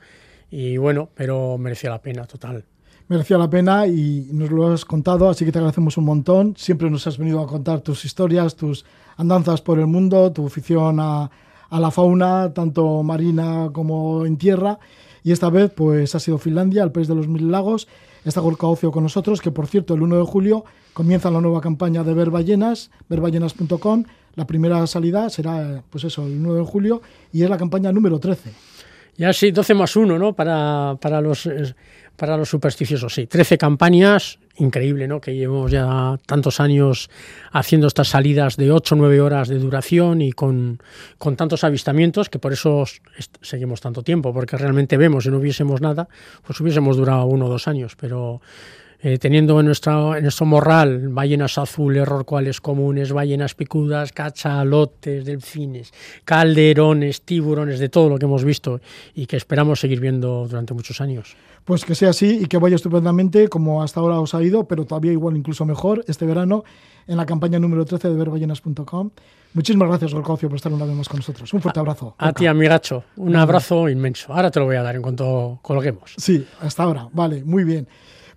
Y 0.51 0.77
bueno, 0.77 1.09
pero 1.15 1.57
merecía 1.57 1.89
la 1.89 2.01
pena, 2.01 2.25
total. 2.25 2.63
Merecía 3.09 3.39
la 3.39 3.49
pena 3.49 3.87
y 3.87 4.29
nos 4.31 4.51
lo 4.51 4.71
has 4.71 4.85
contado, 4.85 5.29
así 5.29 5.43
que 5.43 5.51
te 5.51 5.57
agradecemos 5.57 5.97
un 5.97 6.05
montón. 6.05 6.53
Siempre 6.55 6.91
nos 6.91 7.07
has 7.07 7.17
venido 7.17 7.41
a 7.41 7.47
contar 7.47 7.81
tus 7.81 8.05
historias, 8.05 8.55
tus 8.55 8.85
andanzas 9.17 9.61
por 9.61 9.79
el 9.79 9.87
mundo, 9.87 10.31
tu 10.31 10.45
afición 10.45 10.99
a, 10.99 11.27
la 11.71 11.89
fauna, 11.89 12.53
tanto 12.53 13.01
marina 13.01 13.69
como 13.73 14.27
en 14.27 14.37
tierra. 14.37 14.77
Y 15.23 15.31
esta 15.31 15.49
vez, 15.49 15.71
pues, 15.75 16.13
ha 16.13 16.19
sido 16.19 16.37
Finlandia, 16.37 16.83
el 16.83 16.91
país 16.91 17.07
de 17.07 17.15
los 17.15 17.27
mil 17.27 17.51
lagos. 17.51 17.87
Está 18.25 18.41
Gorka 18.41 18.67
Ocio 18.67 18.91
con 18.91 19.01
nosotros, 19.01 19.41
que 19.41 19.49
por 19.49 19.65
cierto, 19.65 19.95
el 19.95 20.03
1 20.03 20.17
de 20.17 20.23
julio 20.25 20.63
comienza 20.93 21.31
la 21.31 21.41
nueva 21.41 21.61
campaña 21.61 22.03
de 22.03 22.13
Ver 22.13 22.29
Ballenas, 22.29 22.91
verballenas.com. 23.09 24.03
La 24.35 24.45
primera 24.45 24.85
salida 24.85 25.31
será, 25.31 25.81
pues 25.89 26.03
eso, 26.03 26.27
el 26.27 26.43
9 26.43 26.59
de 26.59 26.65
julio 26.65 27.01
y 27.33 27.41
es 27.41 27.49
la 27.49 27.57
campaña 27.57 27.91
número 27.91 28.19
13. 28.19 28.51
Ya 29.17 29.33
sí, 29.33 29.51
12 29.51 29.73
más 29.73 29.95
1, 29.95 30.17
¿no? 30.17 30.33
Para, 30.33 30.95
para, 31.01 31.19
los, 31.19 31.45
eh, 31.45 31.75
para 32.19 32.37
los 32.37 32.49
supersticiosos, 32.49 33.13
sí. 33.13 33.25
13 33.25 33.57
campañas 33.57 34.37
increíble, 34.57 35.07
¿no? 35.07 35.21
Que 35.21 35.33
llevamos 35.33 35.71
ya 35.71 36.19
tantos 36.25 36.59
años 36.59 37.09
haciendo 37.51 37.87
estas 37.87 38.09
salidas 38.09 38.57
de 38.57 38.71
8 38.71 38.93
o 38.93 38.97
9 38.97 39.21
horas 39.21 39.47
de 39.47 39.57
duración 39.57 40.21
y 40.21 40.33
con, 40.33 40.79
con 41.17 41.37
tantos 41.37 41.63
avistamientos 41.63 42.29
que 42.29 42.37
por 42.37 42.51
eso 42.51 42.83
seguimos 43.41 43.79
tanto 43.79 44.03
tiempo, 44.03 44.33
porque 44.33 44.57
realmente 44.57 44.97
vemos, 44.97 45.23
si 45.23 45.29
no 45.31 45.37
hubiésemos 45.37 45.79
nada, 45.79 46.09
pues 46.45 46.59
hubiésemos 46.59 46.97
durado 46.97 47.25
uno 47.25 47.45
o 47.45 47.49
dos 47.49 47.69
años, 47.69 47.95
pero 47.95 48.41
eh, 49.01 49.17
teniendo 49.17 49.57
en, 49.61 49.65
nuestra, 49.65 50.17
en 50.17 50.23
nuestro 50.23 50.45
morral 50.45 51.07
ballenas 51.07 51.57
azules, 51.57 52.05
rorcuales 52.05 52.59
comunes, 52.59 53.13
ballenas 53.13 53.55
picudas, 53.55 54.11
cachalotes, 54.11 55.23
delfines, 55.23 55.93
calderones, 56.25 57.21
tiburones, 57.21 57.79
de 57.79 57.87
todo 57.87 58.09
lo 58.09 58.17
que 58.17 58.25
hemos 58.25 58.43
visto 58.43 58.81
y 59.15 59.25
que 59.25 59.37
esperamos 59.37 59.79
seguir 59.79 60.01
viendo 60.01 60.45
durante 60.49 60.73
muchos 60.73 60.99
años. 60.99 61.37
Pues 61.65 61.85
que 61.85 61.95
sea 61.95 62.09
así 62.09 62.39
y 62.41 62.45
que 62.45 62.57
vaya 62.57 62.75
estupendamente 62.75 63.47
como 63.47 63.83
hasta 63.83 63.99
ahora 63.99 64.19
os 64.19 64.33
ha 64.33 64.41
ido, 64.41 64.67
pero 64.67 64.85
todavía 64.85 65.11
igual 65.11 65.37
incluso 65.37 65.65
mejor 65.65 66.03
este 66.07 66.25
verano 66.25 66.63
en 67.07 67.17
la 67.17 67.25
campaña 67.25 67.59
número 67.59 67.85
13 67.85 68.09
de 68.09 68.15
verballenas.com. 68.15 69.11
Muchísimas 69.53 69.87
gracias, 69.87 70.13
Gorcocio, 70.13 70.47
por 70.47 70.57
estar 70.57 70.71
una 70.71 70.85
vez 70.85 70.95
más 70.95 71.09
con 71.09 71.17
nosotros. 71.17 71.51
Un 71.53 71.61
fuerte 71.61 71.79
abrazo. 71.79 72.15
A 72.19 72.33
ti, 72.33 72.45
amigacho, 72.45 73.03
un 73.17 73.35
abrazo 73.35 73.89
inmenso. 73.89 74.31
Ahora 74.31 74.51
te 74.51 74.59
lo 74.59 74.65
voy 74.65 74.75
a 74.75 74.83
dar 74.83 74.95
en 74.95 75.01
cuanto 75.01 75.59
colguemos. 75.61 76.13
Sí, 76.17 76.45
hasta 76.61 76.83
ahora. 76.83 77.09
Vale, 77.11 77.43
muy 77.43 77.63
bien. 77.63 77.87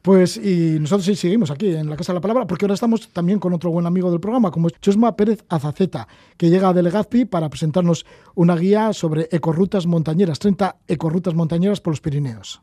Pues 0.02 0.36
y 0.36 0.78
nosotros 0.80 1.04
sí 1.04 1.14
seguimos 1.14 1.52
aquí 1.52 1.76
en 1.76 1.88
la 1.88 1.96
Casa 1.96 2.12
de 2.12 2.16
la 2.16 2.20
Palabra, 2.20 2.44
porque 2.46 2.64
ahora 2.64 2.74
estamos 2.74 3.08
también 3.12 3.38
con 3.38 3.52
otro 3.52 3.70
buen 3.70 3.86
amigo 3.86 4.10
del 4.10 4.18
programa, 4.18 4.50
como 4.50 4.66
es 4.66 4.74
Chusma 4.80 5.14
Pérez 5.14 5.44
Azaceta, 5.48 6.08
que 6.36 6.50
llega 6.50 6.72
de 6.72 6.82
Legazpi 6.82 7.24
para 7.24 7.48
presentarnos 7.48 8.04
una 8.34 8.56
guía 8.56 8.92
sobre 8.94 9.28
ecorrutas 9.30 9.86
montañeras, 9.86 10.40
30 10.40 10.78
ecorrutas 10.88 11.34
montañeras 11.34 11.80
por 11.80 11.92
los 11.92 12.00
Pirineos. 12.00 12.62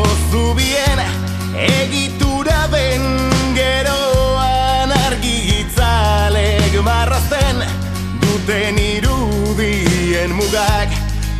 irudien 10.21 10.35
mugak 10.35 10.89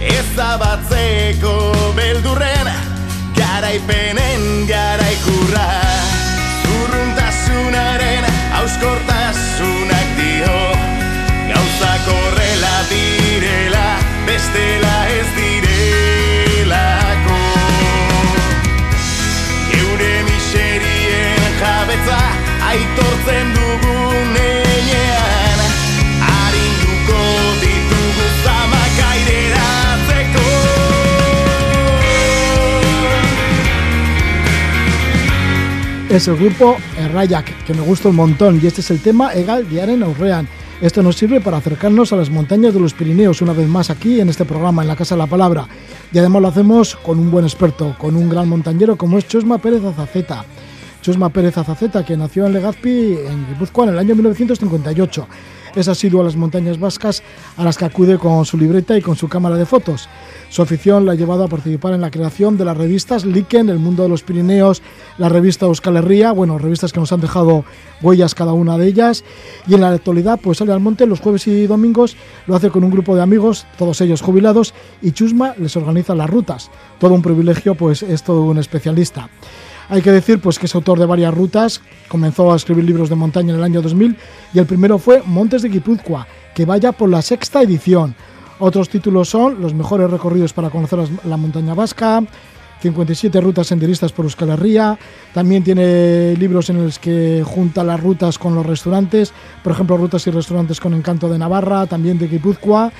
Ezabatzeko 0.02 1.54
beldurren 1.96 2.70
Garaipenen 3.36 4.66
garaikurra. 4.68 5.68
Zurruntasunaren 6.64 8.26
auskortasunak 8.58 10.10
dio 10.18 10.58
Gauzak 11.52 12.10
horrela 12.10 12.76
direla 12.90 13.86
Bestela 14.26 14.96
ez 15.20 15.30
direlako. 15.38 17.40
Geure 19.70 20.14
miserien 20.26 21.62
jabetza 21.62 22.22
Aitortzen 22.72 23.54
dugun 23.54 24.22
Es 36.12 36.28
el 36.28 36.36
grupo 36.36 36.76
Errayak, 36.98 37.64
que 37.64 37.74
me 37.74 37.80
gusta 37.80 38.10
un 38.10 38.18
montón, 38.18 38.60
y 38.62 38.68
este 38.68 38.82
es 38.82 38.92
el 38.92 39.00
tema 39.00 39.34
Egal 39.34 39.70
Diaren 39.70 40.04
Aurrean. 40.04 40.46
Esto 40.82 41.02
nos 41.02 41.16
sirve 41.16 41.40
para 41.40 41.56
acercarnos 41.56 42.12
a 42.12 42.18
las 42.18 42.30
montañas 42.30 42.74
de 42.74 42.82
los 42.82 42.94
Pirineos 42.94 43.42
una 43.42 43.54
vez 43.54 43.70
más 43.70 43.90
aquí 43.90 44.20
en 44.20 44.28
este 44.28 44.44
programa, 44.44 44.82
en 44.82 44.90
la 44.90 44.98
Casa 44.98 45.16
de 45.16 45.20
la 45.20 45.28
Palabra. 45.28 45.70
Y 46.12 46.18
además 46.18 46.42
lo 46.42 46.48
hacemos 46.50 46.98
con 46.98 47.18
un 47.18 47.32
buen 47.32 47.46
experto, 47.46 47.96
con 47.98 48.18
un 48.18 48.28
gran 48.28 48.50
montañero 48.50 48.98
como 48.98 49.18
es 49.18 49.26
Chosma 49.26 49.60
Pérez 49.60 49.86
Azaceta. 49.86 50.44
Chosma 51.02 51.30
Pérez 51.30 51.58
Azaceta, 51.58 52.04
que 52.04 52.18
nació 52.18 52.46
en 52.46 52.54
Legazpi, 52.56 53.18
en 53.26 53.48
Guipúzcoa, 53.48 53.86
en 53.86 53.92
el 53.92 54.00
año 54.00 54.14
1958. 54.14 55.28
Es 55.76 55.88
asiduo 55.88 56.22
a 56.22 56.26
las 56.26 56.36
montañas 56.36 56.80
vascas 56.80 57.24
a 57.58 57.64
las 57.64 57.78
que 57.78 57.86
acude 57.86 58.18
con 58.18 58.46
su 58.46 58.58
libreta 58.58 58.98
y 58.98 59.02
con 59.02 59.16
su 59.16 59.30
cámara 59.30 59.56
de 59.56 59.66
fotos. 59.66 60.10
Su 60.50 60.62
afición 60.62 61.06
la 61.06 61.14
ha 61.14 61.16
llevado 61.16 61.46
a 61.46 61.48
participar 61.48 61.94
en 61.94 62.02
la 62.02 62.12
creación 62.12 62.58
de 62.58 62.66
las 62.66 62.76
revistas 62.76 63.24
Liken, 63.24 63.70
El 63.70 63.80
Mundo 63.80 64.04
de 64.04 64.10
los 64.10 64.22
Pirineos, 64.22 64.82
la 65.18 65.30
revista 65.30 65.66
Euskal 65.66 65.96
Herria, 65.96 66.34
bueno, 66.34 66.58
revistas 66.58 66.92
que 66.92 67.00
nos 67.00 67.14
han 67.14 67.22
dejado 67.22 67.64
huellas 68.02 68.36
cada 68.36 68.52
una 68.52 68.78
de 68.78 68.88
ellas. 68.88 69.24
Y 69.66 69.76
en 69.76 69.82
la 69.82 69.92
actualidad, 69.92 70.42
pues 70.42 70.58
sale 70.58 70.74
al 70.74 70.82
monte 70.82 71.06
los 71.06 71.22
jueves 71.22 71.48
y 71.48 71.68
domingos, 71.68 72.18
lo 72.48 72.56
hace 72.56 72.70
con 72.70 72.84
un 72.84 72.92
grupo 72.92 73.16
de 73.16 73.22
amigos, 73.22 73.66
todos 73.78 74.02
ellos 74.02 74.22
jubilados, 74.22 74.74
y 75.02 75.14
Chusma 75.14 75.56
les 75.58 75.78
organiza 75.78 76.16
las 76.16 76.30
rutas. 76.30 76.70
Todo 77.00 77.14
un 77.14 77.22
privilegio, 77.22 77.76
pues 77.76 78.04
es 78.04 78.24
todo 78.24 78.42
un 78.42 78.58
especialista. 78.58 79.30
Hay 79.90 80.02
que 80.02 80.12
decir 80.12 80.40
pues 80.40 80.58
que 80.58 80.68
es 80.68 80.76
autor 80.76 81.00
de 81.00 81.06
varias 81.06 81.34
rutas, 81.34 81.82
comenzó 82.08 82.54
a 82.54 82.56
escribir 82.56 82.86
libros 82.86 83.10
de 83.10 83.16
montaña 83.16 83.52
en 83.52 83.60
el 83.60 83.64
año 83.64 83.82
2000 83.82 84.16
y 84.54 84.60
el 84.60 84.66
primero 84.66 84.98
fue 84.98 85.22
Montes 85.26 85.62
de 85.62 85.70
Guipúzcoa, 85.70 86.28
que 86.56 86.66
vaya 86.66 86.92
por 86.92 87.10
la 87.10 87.22
sexta 87.22 87.62
edición. 87.62 88.16
Otros 88.60 88.90
títulos 88.90 89.30
son 89.30 89.62
Los 89.62 89.74
mejores 89.74 90.10
recorridos 90.10 90.54
para 90.54 90.70
conocer 90.70 91.00
la 91.26 91.38
montaña 91.38 91.74
vasca, 91.74 92.24
57 92.82 93.40
rutas 93.42 93.68
senderistas 93.68 94.12
por 94.12 94.26
Euskal 94.26 94.50
Herria, 94.50 94.98
también 95.34 95.64
tiene 95.64 96.36
libros 96.36 96.70
en 96.70 96.84
los 96.84 96.98
que 96.98 97.44
junta 97.46 97.84
las 97.84 98.00
rutas 98.00 98.40
con 98.40 98.56
los 98.56 98.66
restaurantes, 98.66 99.34
por 99.64 99.74
ejemplo, 99.74 99.98
rutas 99.98 100.26
y 100.28 100.32
restaurantes 100.32 100.80
con 100.80 100.94
encanto 100.94 101.30
de 101.30 101.38
Navarra, 101.38 101.86
también 101.86 102.18
de 102.18 102.28
Guipúzcoa. 102.28 102.92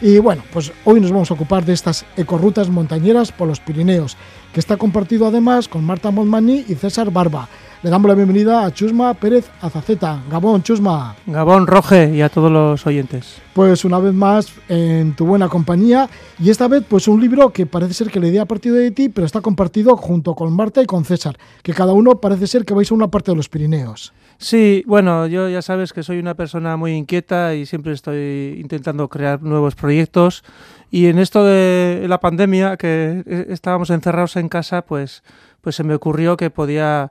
Y 0.00 0.18
bueno, 0.18 0.42
pues 0.52 0.72
hoy 0.84 1.00
nos 1.00 1.10
vamos 1.10 1.30
a 1.30 1.34
ocupar 1.34 1.64
de 1.64 1.72
estas 1.72 2.04
ecorrutas 2.16 2.68
montañeras 2.68 3.32
por 3.32 3.48
los 3.48 3.60
Pirineos, 3.60 4.16
que 4.54 4.60
está 4.60 4.76
compartido 4.76 5.26
además 5.26 5.66
con 5.66 5.84
Marta 5.84 6.12
Montmani 6.12 6.64
y 6.68 6.76
César 6.76 7.10
Barba. 7.10 7.48
Le 7.82 7.90
damos 7.90 8.08
la 8.08 8.14
bienvenida 8.14 8.64
a 8.64 8.72
Chusma 8.72 9.12
Pérez 9.12 9.50
Azaceta. 9.60 10.22
Gabón, 10.30 10.62
Chusma. 10.62 11.16
Gabón 11.26 11.66
Roge 11.66 12.14
y 12.14 12.22
a 12.22 12.28
todos 12.28 12.52
los 12.52 12.86
oyentes. 12.86 13.42
Pues 13.52 13.84
una 13.84 13.98
vez 13.98 14.14
más 14.14 14.52
en 14.68 15.14
tu 15.16 15.26
buena 15.26 15.48
compañía 15.48 16.08
y 16.38 16.50
esta 16.50 16.68
vez 16.68 16.84
pues 16.88 17.08
un 17.08 17.20
libro 17.20 17.50
que 17.50 17.66
parece 17.66 17.94
ser 17.94 18.10
que 18.10 18.20
le 18.20 18.30
di 18.30 18.38
a 18.38 18.46
partido 18.46 18.76
de 18.76 18.92
ti, 18.92 19.08
pero 19.08 19.26
está 19.26 19.40
compartido 19.40 19.96
junto 19.96 20.36
con 20.36 20.54
Marta 20.54 20.80
y 20.80 20.86
con 20.86 21.04
César, 21.04 21.36
que 21.64 21.74
cada 21.74 21.92
uno 21.92 22.20
parece 22.20 22.46
ser 22.46 22.64
que 22.64 22.74
vais 22.74 22.90
a 22.92 22.94
una 22.94 23.08
parte 23.08 23.32
de 23.32 23.36
los 23.36 23.48
Pirineos. 23.48 24.12
Sí, 24.38 24.82
bueno, 24.86 25.26
yo 25.26 25.48
ya 25.48 25.62
sabes 25.62 25.92
que 25.92 26.02
soy 26.02 26.18
una 26.18 26.34
persona 26.34 26.76
muy 26.76 26.92
inquieta 26.92 27.54
y 27.54 27.66
siempre 27.66 27.92
estoy 27.92 28.58
intentando 28.60 29.08
crear 29.08 29.42
nuevos 29.42 29.74
proyectos. 29.74 30.44
Y 30.90 31.06
en 31.06 31.18
esto 31.18 31.44
de 31.44 32.06
la 32.08 32.20
pandemia, 32.20 32.76
que 32.76 33.22
eh, 33.26 33.46
estábamos 33.50 33.90
encerrados 33.90 34.36
en 34.36 34.48
casa, 34.48 34.82
pues, 34.82 35.22
pues 35.60 35.76
se 35.76 35.84
me 35.84 35.94
ocurrió 35.94 36.36
que 36.36 36.50
podía 36.50 37.10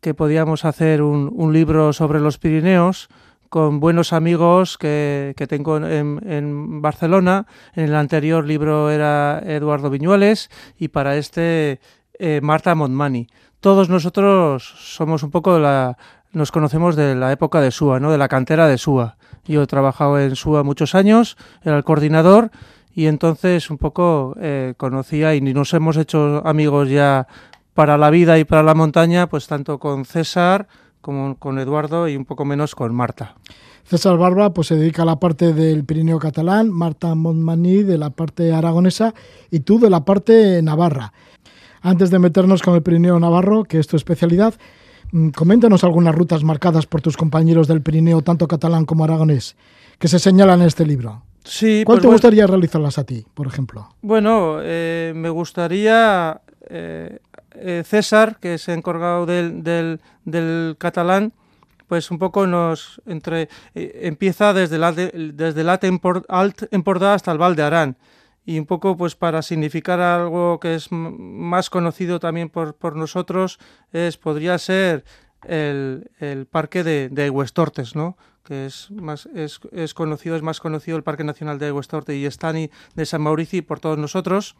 que 0.00 0.14
podíamos 0.14 0.64
hacer 0.64 1.02
un, 1.02 1.52
libro 1.52 1.92
sobre 1.92 2.20
los 2.20 2.38
Pirineos 2.38 3.10
con 3.50 3.80
buenos 3.80 4.14
amigos 4.14 4.78
que, 4.78 5.34
que 5.36 5.46
tengo 5.46 5.76
en, 5.76 6.20
en 6.26 6.80
Barcelona. 6.80 7.46
En 7.74 7.84
el 7.84 7.94
anterior 7.94 8.46
libro 8.46 8.90
era 8.90 9.42
Eduardo 9.44 9.90
Viñuales 9.90 10.48
y 10.78 10.88
para 10.88 11.16
este 11.16 11.80
eh, 12.18 12.40
Marta 12.42 12.74
Montmani. 12.74 13.28
Todos 13.60 13.88
nosotros 13.88 14.62
somos 14.78 15.22
un 15.22 15.30
poco 15.30 15.58
la, 15.58 15.96
nos 16.32 16.52
conocemos 16.52 16.96
de 16.96 17.14
la 17.14 17.32
época 17.32 17.60
de 17.60 17.70
SUA, 17.70 18.00
¿no? 18.00 18.10
de 18.10 18.18
la 18.18 18.28
cantera 18.28 18.68
de 18.68 18.78
SUA. 18.78 19.16
Yo 19.46 19.62
he 19.62 19.66
trabajado 19.66 20.18
en 20.18 20.36
SUA 20.36 20.62
muchos 20.62 20.94
años, 20.94 21.36
era 21.62 21.76
el 21.76 21.84
coordinador 21.84 22.50
y 22.94 23.06
entonces 23.06 23.70
un 23.70 23.78
poco 23.78 24.36
eh, 24.40 24.74
conocía 24.76 25.34
y 25.34 25.40
nos 25.40 25.72
hemos 25.74 25.96
hecho 25.96 26.42
amigos 26.46 26.88
ya 26.88 27.26
para 27.74 27.96
la 27.96 28.10
vida 28.10 28.38
y 28.38 28.44
para 28.44 28.62
la 28.62 28.74
montaña, 28.74 29.28
pues 29.28 29.46
tanto 29.46 29.78
con 29.78 30.04
César 30.04 30.68
como 31.00 31.36
con 31.36 31.58
Eduardo 31.58 32.08
y 32.08 32.16
un 32.16 32.24
poco 32.24 32.44
menos 32.44 32.74
con 32.74 32.94
Marta. 32.94 33.34
César 33.84 34.18
Barba 34.18 34.52
pues 34.52 34.68
se 34.68 34.76
dedica 34.76 35.02
a 35.02 35.06
la 35.06 35.18
parte 35.18 35.52
del 35.52 35.84
Pirineo 35.84 36.18
catalán, 36.18 36.70
Marta 36.70 37.14
Montmani 37.14 37.82
de 37.82 37.98
la 37.98 38.10
parte 38.10 38.52
aragonesa 38.52 39.14
y 39.50 39.60
tú 39.60 39.80
de 39.80 39.90
la 39.90 40.04
parte 40.04 40.62
navarra. 40.62 41.12
Antes 41.80 42.10
de 42.10 42.18
meternos 42.18 42.62
con 42.62 42.74
el 42.74 42.82
Pirineo 42.82 43.18
navarro, 43.18 43.64
que 43.64 43.78
es 43.78 43.86
tu 43.86 43.96
especialidad, 43.96 44.54
coméntanos 45.34 45.84
algunas 45.84 46.14
rutas 46.14 46.42
marcadas 46.44 46.86
por 46.86 47.02
tus 47.02 47.16
compañeros 47.16 47.66
del 47.68 47.82
Pirineo, 47.82 48.22
tanto 48.22 48.46
catalán 48.48 48.84
como 48.84 49.04
aragonés, 49.04 49.56
que 49.98 50.08
se 50.08 50.18
señalan 50.18 50.60
en 50.60 50.66
este 50.68 50.86
libro. 50.86 51.22
Sí, 51.44 51.82
¿Cuál 51.84 51.96
pues 51.96 52.02
te 52.02 52.06
bueno- 52.06 52.14
gustaría 52.16 52.46
realizarlas 52.46 52.98
a 52.98 53.04
ti, 53.04 53.24
por 53.34 53.46
ejemplo? 53.46 53.88
Bueno, 54.02 54.58
eh, 54.62 55.12
me 55.16 55.30
gustaría 55.30 56.40
eh, 56.68 57.18
eh, 57.54 57.82
César, 57.86 58.38
que 58.40 58.54
es 58.54 58.68
encargado 58.68 59.26
del, 59.26 59.62
del, 59.64 60.00
del 60.24 60.76
catalán, 60.78 61.32
pues 61.88 62.10
un 62.12 62.18
poco 62.18 62.46
nos 62.46 63.00
entre 63.06 63.48
eh, 63.74 64.00
empieza 64.04 64.52
desde 64.52 64.78
la 64.78 64.92
de- 64.92 65.32
desde 65.34 65.64
la 65.64 65.72
Alt 66.28 66.62
Empordà 66.70 67.14
hasta 67.14 67.32
el 67.32 67.38
Val 67.38 67.56
de 67.56 67.62
Arán 67.64 67.96
y 68.44 68.58
un 68.58 68.66
poco 68.66 68.96
pues 68.96 69.14
para 69.16 69.42
significar 69.42 70.00
algo 70.00 70.58
que 70.60 70.74
es 70.74 70.88
más 70.90 71.70
conocido 71.70 72.20
también 72.20 72.48
por, 72.48 72.74
por 72.74 72.96
nosotros 72.96 73.58
es 73.92 74.16
podría 74.16 74.58
ser 74.58 75.04
el, 75.44 76.10
el 76.18 76.46
parque 76.46 76.84
de, 76.84 77.08
de 77.08 77.30
Huestortes, 77.30 77.94
¿no? 77.96 78.16
que 78.44 78.66
es 78.66 78.90
más 78.90 79.26
es, 79.26 79.60
es, 79.72 79.94
conocido 79.94 80.36
es 80.36 80.42
más 80.42 80.60
conocido 80.60 80.96
el 80.96 81.02
Parque 81.02 81.24
Nacional 81.24 81.58
de 81.58 81.72
Huestorte 81.72 82.16
y 82.16 82.24
Estani 82.24 82.70
de 82.94 83.06
San 83.06 83.22
Mauricio 83.22 83.64
por 83.64 83.80
todos 83.80 83.98
nosotros 83.98 84.56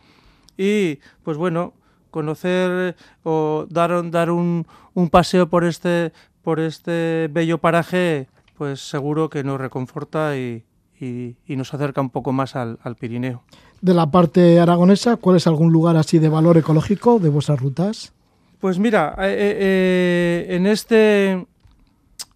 y 0.57 1.01
pues 1.23 1.37
bueno 1.37 1.75
conocer 2.11 2.97
o 3.23 3.67
dar 3.69 4.11
dar 4.11 4.31
un, 4.31 4.67
un 4.95 5.11
paseo 5.11 5.49
por 5.49 5.65
este 5.65 6.13
por 6.43 6.61
este 6.61 7.29
bello 7.33 7.59
paraje 7.59 8.29
pues 8.57 8.81
seguro 8.81 9.31
que 9.31 9.43
nos 9.45 9.61
reconforta 9.61 10.37
y, 10.37 10.65
y, 11.01 11.37
y 11.47 11.57
nos 11.57 11.73
acerca 11.73 12.01
un 12.01 12.11
poco 12.11 12.33
más 12.33 12.57
al, 12.57 12.79
al 12.83 12.97
Pirineo 12.97 13.43
de 13.81 13.95
la 13.95 14.11
parte 14.11 14.61
aragonesa, 14.61 15.17
¿cuál 15.17 15.37
es 15.37 15.47
algún 15.47 15.73
lugar 15.73 15.97
así 15.97 16.19
de 16.19 16.29
valor 16.29 16.59
ecológico 16.59 17.19
de 17.19 17.29
vuestras 17.29 17.61
rutas? 17.61 18.13
Pues 18.61 18.79
mira, 18.79 19.15
eh, 19.19 19.57
eh, 19.59 20.47
en 20.51 20.67
este 20.67 21.47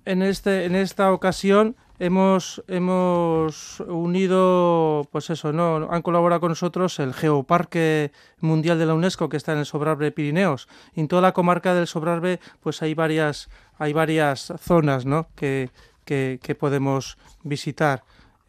en 0.07 0.23
este 0.23 0.65
en 0.65 0.75
esta 0.75 1.13
ocasión 1.13 1.77
hemos 1.99 2.65
hemos 2.67 3.81
unido 3.81 5.07
pues 5.13 5.29
eso, 5.29 5.53
no 5.53 5.89
han 5.91 6.03
colaborado 6.03 6.41
con 6.41 6.51
nosotros 6.51 6.99
el 6.99 7.13
Geoparque 7.13 8.11
Mundial 8.41 8.79
de 8.79 8.87
la 8.87 8.95
UNESCO 8.95 9.29
que 9.29 9.37
está 9.37 9.53
en 9.53 9.59
el 9.59 9.67
Sobrarbe 9.67 10.13
Pirineos. 10.13 10.67
Y 10.95 11.01
en 11.01 11.09
toda 11.09 11.21
la 11.21 11.33
comarca 11.33 11.75
del 11.75 11.87
Sobrarbe 11.87 12.41
pues 12.63 12.81
hay 12.81 12.95
varias 12.95 13.51
hay 13.79 13.93
varias 13.93 14.53
zonas, 14.61 15.05
¿no? 15.05 15.27
que, 15.35 15.69
que 16.07 16.57
podemos 16.59 17.19
visitar 17.43 18.05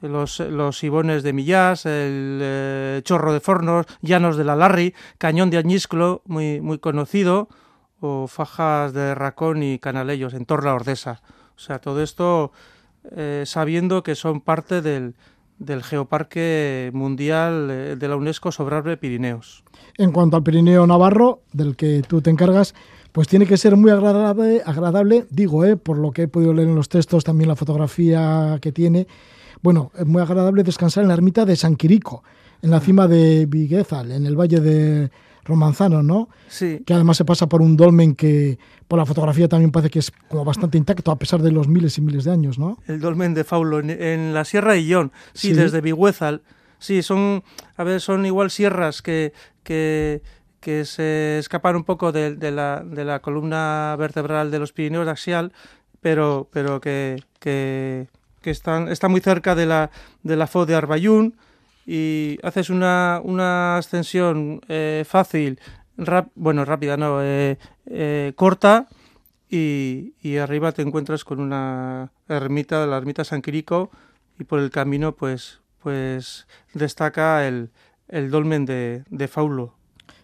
los, 0.09 0.39
los 0.39 0.83
Ibones 0.83 1.23
de 1.23 1.33
Millás, 1.33 1.85
el 1.85 2.39
eh, 2.41 3.01
Chorro 3.03 3.33
de 3.33 3.39
Fornos, 3.39 3.85
Llanos 4.01 4.37
de 4.37 4.43
la 4.43 4.55
Larri, 4.55 4.93
Cañón 5.17 5.49
de 5.49 5.57
Añisclo, 5.57 6.21
muy, 6.25 6.61
muy 6.61 6.79
conocido, 6.79 7.49
o 7.99 8.27
Fajas 8.27 8.93
de 8.93 9.15
Racón 9.15 9.63
y 9.63 9.79
Canalellos, 9.79 10.33
en 10.33 10.45
Torla 10.45 10.73
Ordesa. 10.73 11.21
O 11.55 11.59
sea, 11.59 11.79
todo 11.79 12.01
esto 12.03 12.51
eh, 13.11 13.43
sabiendo 13.45 14.03
que 14.03 14.15
son 14.15 14.41
parte 14.41 14.81
del, 14.81 15.15
del 15.59 15.83
Geoparque 15.83 16.91
Mundial 16.93 17.69
eh, 17.71 17.95
de 17.97 18.07
la 18.07 18.15
UNESCO 18.15 18.51
Sobrarbe 18.51 18.97
Pirineos. 18.97 19.63
En 19.97 20.11
cuanto 20.11 20.37
al 20.37 20.43
Pirineo 20.43 20.85
Navarro, 20.87 21.41
del 21.53 21.75
que 21.75 22.01
tú 22.07 22.21
te 22.21 22.29
encargas, 22.29 22.73
pues 23.11 23.27
tiene 23.27 23.45
que 23.45 23.57
ser 23.57 23.77
muy 23.77 23.91
agradable, 23.91 24.61
agradable 24.65 25.25
digo, 25.29 25.63
eh, 25.63 25.77
por 25.77 25.97
lo 25.97 26.11
que 26.11 26.23
he 26.23 26.27
podido 26.27 26.53
leer 26.53 26.67
en 26.67 26.75
los 26.75 26.89
textos, 26.89 27.23
también 27.23 27.47
la 27.47 27.55
fotografía 27.55 28.57
que 28.61 28.71
tiene, 28.71 29.07
bueno, 29.65 29.91
es 29.97 30.05
muy 30.05 30.21
agradable 30.21 30.61
descansar 30.61 31.01
en 31.01 31.07
la 31.07 31.15
ermita 31.15 31.43
de 31.43 31.55
San 31.55 31.75
Quirico, 31.75 32.23
en 32.61 32.69
la 32.69 32.79
cima 32.79 33.07
de 33.07 33.47
Viguezal, 33.47 34.11
en 34.11 34.27
el 34.27 34.39
valle 34.39 34.59
de 34.59 35.09
Romanzano, 35.43 36.03
¿no? 36.03 36.29
Sí. 36.47 36.83
Que 36.85 36.93
además 36.93 37.17
se 37.17 37.25
pasa 37.25 37.49
por 37.49 37.63
un 37.63 37.75
dolmen 37.75 38.13
que 38.13 38.59
por 38.87 38.99
la 38.99 39.07
fotografía 39.07 39.49
también 39.49 39.71
parece 39.71 39.89
que 39.89 39.97
es 39.97 40.11
como 40.29 40.45
bastante 40.45 40.77
intacto 40.77 41.09
a 41.09 41.17
pesar 41.17 41.41
de 41.41 41.51
los 41.51 41.67
miles 41.67 41.97
y 41.97 42.01
miles 42.01 42.25
de 42.25 42.31
años, 42.31 42.59
¿no? 42.59 42.77
El 42.85 42.99
dolmen 42.99 43.33
de 43.33 43.43
Faulo 43.43 43.79
en, 43.79 43.89
en 43.89 44.35
la 44.35 44.45
Sierra 44.45 44.73
de 44.73 44.81
Illón, 44.81 45.11
sí, 45.33 45.47
sí, 45.47 45.53
desde 45.55 45.81
Viguezal. 45.81 46.43
Sí, 46.77 47.01
son, 47.01 47.43
a 47.75 47.83
ver, 47.83 48.01
son 48.01 48.23
igual 48.27 48.51
sierras 48.51 49.01
que, 49.01 49.33
que, 49.63 50.21
que 50.59 50.85
se 50.85 51.39
escapan 51.39 51.75
un 51.75 51.85
poco 51.85 52.11
de, 52.11 52.35
de, 52.35 52.51
la, 52.51 52.83
de 52.85 53.03
la 53.03 53.19
columna 53.19 53.95
vertebral 53.97 54.51
de 54.51 54.59
los 54.59 54.73
Pirineos 54.73 55.07
axial, 55.07 55.53
pero, 56.01 56.49
pero 56.51 56.79
que, 56.79 57.23
que, 57.39 58.09
que 58.45 58.51
están, 58.51 58.89
está 58.89 59.07
muy 59.09 59.21
cerca 59.21 59.55
de 59.55 59.65
la, 59.65 59.89
de 60.21 60.35
la 60.35 60.45
FO 60.45 60.67
de 60.67 60.75
Arbayún 60.75 61.35
y 61.87 62.37
haces 62.43 62.69
una, 62.69 63.19
una 63.23 63.77
ascensión 63.77 64.61
eh, 64.69 65.03
fácil, 65.03 65.59
rap, 65.97 66.27
bueno, 66.35 66.63
rápida, 66.63 66.95
no, 66.95 67.23
eh, 67.23 67.57
eh, 67.87 68.33
corta 68.35 68.87
y, 69.49 70.13
y, 70.21 70.37
arriba 70.37 70.73
te 70.73 70.83
encuentras 70.83 71.23
con 71.23 71.39
una 71.39 72.11
ermita, 72.29 72.85
la 72.85 72.97
ermita 72.97 73.23
San 73.23 73.41
Quirico 73.41 73.89
y 74.37 74.43
por 74.43 74.59
el 74.59 74.69
camino 74.69 75.15
pues, 75.15 75.61
pues 75.81 76.45
destaca 76.75 77.47
el, 77.47 77.71
el 78.09 78.29
dolmen 78.29 78.65
de, 78.67 79.05
de 79.09 79.27
Faulo. 79.27 79.73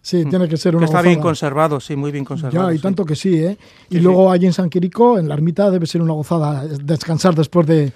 Sí, 0.04 0.26
tiene 0.26 0.48
que 0.48 0.58
ser 0.58 0.76
una 0.76 0.82
que 0.82 0.86
está 0.86 0.98
gozada. 0.98 1.10
bien 1.10 1.22
conservado, 1.22 1.80
sí, 1.80 1.96
muy 1.96 2.12
bien 2.12 2.26
conservado. 2.26 2.70
Ya, 2.70 2.74
y 2.74 2.78
sí. 2.78 2.84
tanto 2.84 3.04
que 3.04 3.16
sí, 3.16 3.36
¿eh? 3.36 3.58
Y 3.90 3.96
Sí, 3.96 4.00
luego 4.02 4.32
allí 4.32 4.46
en 4.48 4.54
San 4.54 4.70
Quirico, 4.70 5.18
en 5.18 5.28
la 5.28 5.34
ermita, 5.36 5.72
debe 5.72 5.88
ser 5.88 6.02
una 6.04 6.14
gozada 6.14 6.66
descansar 6.66 7.34
después 7.36 7.68
de, 7.68 7.94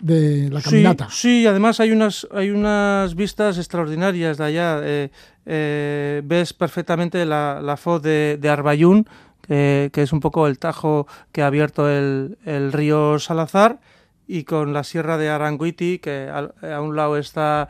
de 0.00 0.48
la 0.50 0.60
caminata. 0.60 1.08
Sí, 1.10 1.40
sí, 1.40 1.46
además 1.46 1.80
hay 1.80 1.90
unas, 1.90 2.26
hay 2.32 2.50
unas 2.50 3.14
vistas 3.14 3.58
extraordinarias 3.58 4.38
de 4.38 4.44
allá. 4.44 4.80
Eh, 4.82 5.10
eh, 5.46 6.22
ves 6.24 6.52
perfectamente 6.52 7.24
la, 7.24 7.60
la 7.62 7.76
foz 7.76 8.02
de, 8.02 8.38
de 8.40 8.48
Arbayún, 8.48 9.06
que, 9.42 9.90
que, 9.92 10.02
es 10.02 10.12
un 10.12 10.20
poco 10.20 10.46
el 10.46 10.58
tajo 10.58 11.06
que 11.32 11.42
ha 11.42 11.46
abierto 11.46 11.88
el, 11.88 12.38
el 12.44 12.72
río 12.72 13.18
Salazar, 13.18 13.80
y 14.26 14.44
con 14.44 14.72
la 14.72 14.82
sierra 14.82 15.18
de 15.18 15.28
Aranguiti, 15.28 15.98
que 15.98 16.28
a, 16.28 16.74
a 16.74 16.80
un 16.80 16.96
lado 16.96 17.16
está 17.16 17.68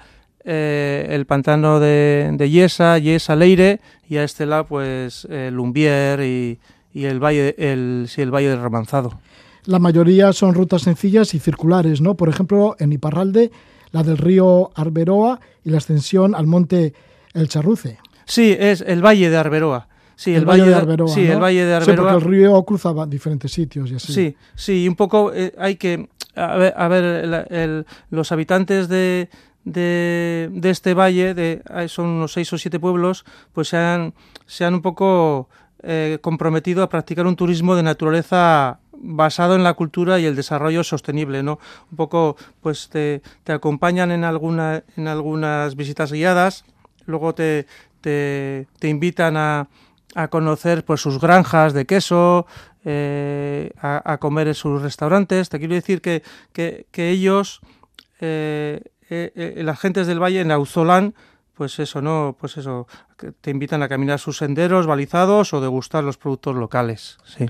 eh, 0.48 1.06
el 1.10 1.26
pantano 1.26 1.80
de, 1.80 2.30
de 2.32 2.50
Yesa, 2.50 2.98
Yesa 2.98 3.34
Leire, 3.34 3.80
y 4.08 4.16
a 4.16 4.24
este 4.24 4.46
lado, 4.46 4.64
pues, 4.66 5.26
eh, 5.28 5.50
Lumbier 5.52 6.20
y, 6.20 6.60
y, 6.94 7.04
el 7.04 7.18
valle, 7.18 7.56
el, 7.58 8.06
sí, 8.08 8.22
el 8.22 8.30
valle 8.30 8.50
del 8.50 8.62
Romanzado. 8.62 9.20
La 9.66 9.80
mayoría 9.80 10.32
son 10.32 10.54
rutas 10.54 10.82
sencillas 10.82 11.34
y 11.34 11.40
circulares, 11.40 12.00
¿no? 12.00 12.16
Por 12.16 12.28
ejemplo, 12.28 12.76
en 12.78 12.92
Iparralde, 12.92 13.50
la 13.90 14.04
del 14.04 14.16
río 14.16 14.70
Arberoa 14.76 15.40
y 15.64 15.70
la 15.70 15.78
ascensión 15.78 16.34
al 16.36 16.46
monte 16.46 16.94
El 17.34 17.48
Charruce. 17.48 17.98
Sí, 18.26 18.56
es 18.58 18.80
el 18.80 19.04
valle 19.04 19.28
de 19.28 19.36
Arberoa. 19.36 19.88
Sí, 20.14 20.30
el, 20.30 20.38
el 20.38 20.44
valle, 20.46 20.62
valle, 20.62 20.70
de 20.70 20.76
Arberoa. 20.76 21.08
Sí, 21.08 21.24
¿no? 21.24 21.32
el 21.32 21.40
valle 21.40 21.64
de 21.64 21.74
Arberoa. 21.74 21.96
Sí, 21.96 22.00
porque 22.00 22.24
el 22.24 22.32
río 22.32 22.62
cruzaba 22.62 23.06
diferentes 23.06 23.50
sitios 23.50 23.90
y 23.90 23.96
así. 23.96 24.12
Sí, 24.12 24.36
sí, 24.54 24.84
y 24.84 24.88
un 24.88 24.94
poco 24.94 25.32
eh, 25.34 25.52
hay 25.58 25.76
que. 25.76 26.08
A 26.36 26.56
ver, 26.56 26.74
a 26.76 26.88
ver 26.88 27.04
el, 27.04 27.34
el, 27.50 27.86
los 28.10 28.30
habitantes 28.30 28.88
de, 28.88 29.28
de, 29.64 30.48
de, 30.52 30.70
este 30.70 30.94
valle, 30.94 31.34
de, 31.34 31.62
son 31.88 32.06
unos 32.06 32.32
seis 32.32 32.52
o 32.52 32.58
siete 32.58 32.78
pueblos, 32.78 33.24
pues 33.52 33.68
se 33.68 33.78
han, 33.78 34.14
se 34.46 34.64
han 34.64 34.74
un 34.74 34.82
poco 34.82 35.48
eh, 35.82 36.18
comprometido 36.20 36.82
a 36.82 36.88
practicar 36.88 37.26
un 37.26 37.36
turismo 37.36 37.74
de 37.74 37.82
naturaleza 37.82 38.80
basado 38.98 39.54
en 39.54 39.64
la 39.64 39.74
cultura 39.74 40.18
y 40.18 40.26
el 40.26 40.36
desarrollo 40.36 40.84
sostenible, 40.84 41.42
¿no? 41.42 41.58
Un 41.90 41.96
poco, 41.96 42.36
pues 42.60 42.88
te, 42.88 43.22
acompañan 43.46 44.10
en, 44.10 44.24
alguna, 44.24 44.84
en 44.96 45.08
algunas 45.08 45.76
visitas 45.76 46.12
guiadas, 46.12 46.64
luego 47.06 47.34
te, 47.34 47.66
te, 48.00 48.66
invitan 48.82 49.36
a, 49.36 49.68
a, 50.14 50.28
conocer 50.28 50.84
pues 50.84 51.00
sus 51.00 51.20
granjas 51.20 51.72
de 51.72 51.86
queso, 51.86 52.46
eh, 52.84 53.72
a, 53.80 54.18
comer 54.18 54.48
en 54.48 54.54
sus 54.54 54.80
restaurantes. 54.80 55.48
Te 55.48 55.58
quiero 55.58 55.74
decir 55.74 56.00
que, 56.00 56.22
que, 56.52 56.86
que 56.90 57.10
ellos, 57.10 57.60
eh, 58.20 58.80
eh, 59.10 59.60
las 59.64 59.80
gentes 59.80 60.06
del 60.06 60.22
valle 60.22 60.40
en 60.40 60.50
Auzolán, 60.50 61.14
pues 61.54 61.78
eso, 61.78 62.02
¿no? 62.02 62.36
Pues 62.38 62.58
eso, 62.58 62.86
te 63.40 63.50
invitan 63.50 63.82
a 63.82 63.88
caminar 63.88 64.18
sus 64.18 64.36
senderos 64.36 64.86
balizados 64.86 65.54
o 65.54 65.60
degustar 65.60 66.04
los 66.04 66.18
productos 66.18 66.54
locales, 66.54 67.18
sí. 67.24 67.46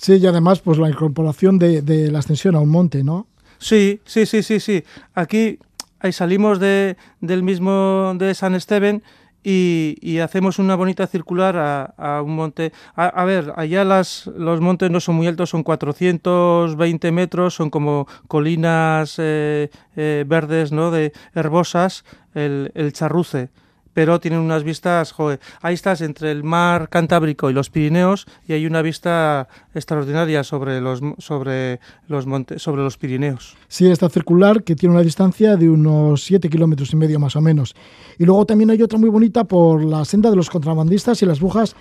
Sí, 0.00 0.14
y 0.14 0.26
además, 0.26 0.60
pues 0.60 0.78
la 0.78 0.88
incorporación 0.88 1.58
de, 1.58 2.10
la 2.10 2.20
ascensión 2.20 2.54
a 2.56 2.60
un 2.60 2.70
monte, 2.70 3.04
¿no? 3.04 3.26
Sí, 3.58 4.00
sí, 4.06 4.24
sí, 4.24 4.42
sí, 4.42 4.58
sí. 4.58 4.82
Aquí 5.14 5.58
ahí 5.98 6.10
salimos 6.12 6.58
de, 6.58 6.96
del 7.20 7.42
mismo 7.42 8.14
de 8.16 8.34
San 8.34 8.54
Esteban 8.54 9.02
y, 9.44 10.18
hacemos 10.20 10.58
una 10.58 10.74
bonita 10.74 11.06
circular 11.06 11.92
a, 11.98 12.22
un 12.22 12.34
monte. 12.34 12.72
A, 12.96 13.24
ver, 13.26 13.52
allá 13.56 13.84
las, 13.84 14.26
los 14.26 14.62
montes 14.62 14.90
no 14.90 15.00
son 15.00 15.16
muy 15.16 15.26
altos, 15.26 15.50
son 15.50 15.62
420 15.62 17.12
metros, 17.12 17.52
son 17.52 17.68
como 17.68 18.06
colinas 18.26 19.16
eh, 19.18 19.68
eh, 19.96 20.24
verdes, 20.26 20.72
¿no? 20.72 20.90
De 20.90 21.12
herbosas, 21.34 22.06
el 22.32 22.90
charruce 22.94 23.50
pero 23.92 24.20
tienen 24.20 24.40
unas 24.40 24.64
vistas, 24.64 25.12
joder, 25.12 25.40
ahí 25.60 25.74
estás 25.74 26.00
entre 26.00 26.30
el 26.30 26.44
mar 26.44 26.88
Cantábrico 26.88 27.50
y 27.50 27.52
los 27.52 27.70
Pirineos 27.70 28.26
y 28.46 28.52
hay 28.52 28.66
una 28.66 28.82
vista 28.82 29.48
extraordinaria 29.74 30.44
sobre 30.44 30.80
los 30.80 31.00
sobre 31.18 31.80
los 32.08 32.26
montes, 32.26 32.62
sobre 32.62 32.82
los 32.82 32.96
Pirineos. 32.96 33.56
Sí, 33.68 33.90
está 33.90 34.08
circular 34.08 34.62
que 34.62 34.76
tiene 34.76 34.94
una 34.94 35.04
distancia 35.04 35.56
de 35.56 35.68
unos 35.68 36.24
7 36.24 36.48
kilómetros 36.48 36.92
y 36.92 36.96
medio 36.96 37.18
más 37.18 37.36
o 37.36 37.40
menos. 37.40 37.74
Y 38.18 38.24
luego 38.24 38.46
también 38.46 38.70
hay 38.70 38.82
otra 38.82 38.98
muy 38.98 39.10
bonita 39.10 39.44
por 39.44 39.84
la 39.84 40.04
senda 40.04 40.30
de 40.30 40.36
los 40.36 40.50
contrabandistas 40.50 41.22
y 41.22 41.26
las 41.26 41.40
brujas 41.40 41.74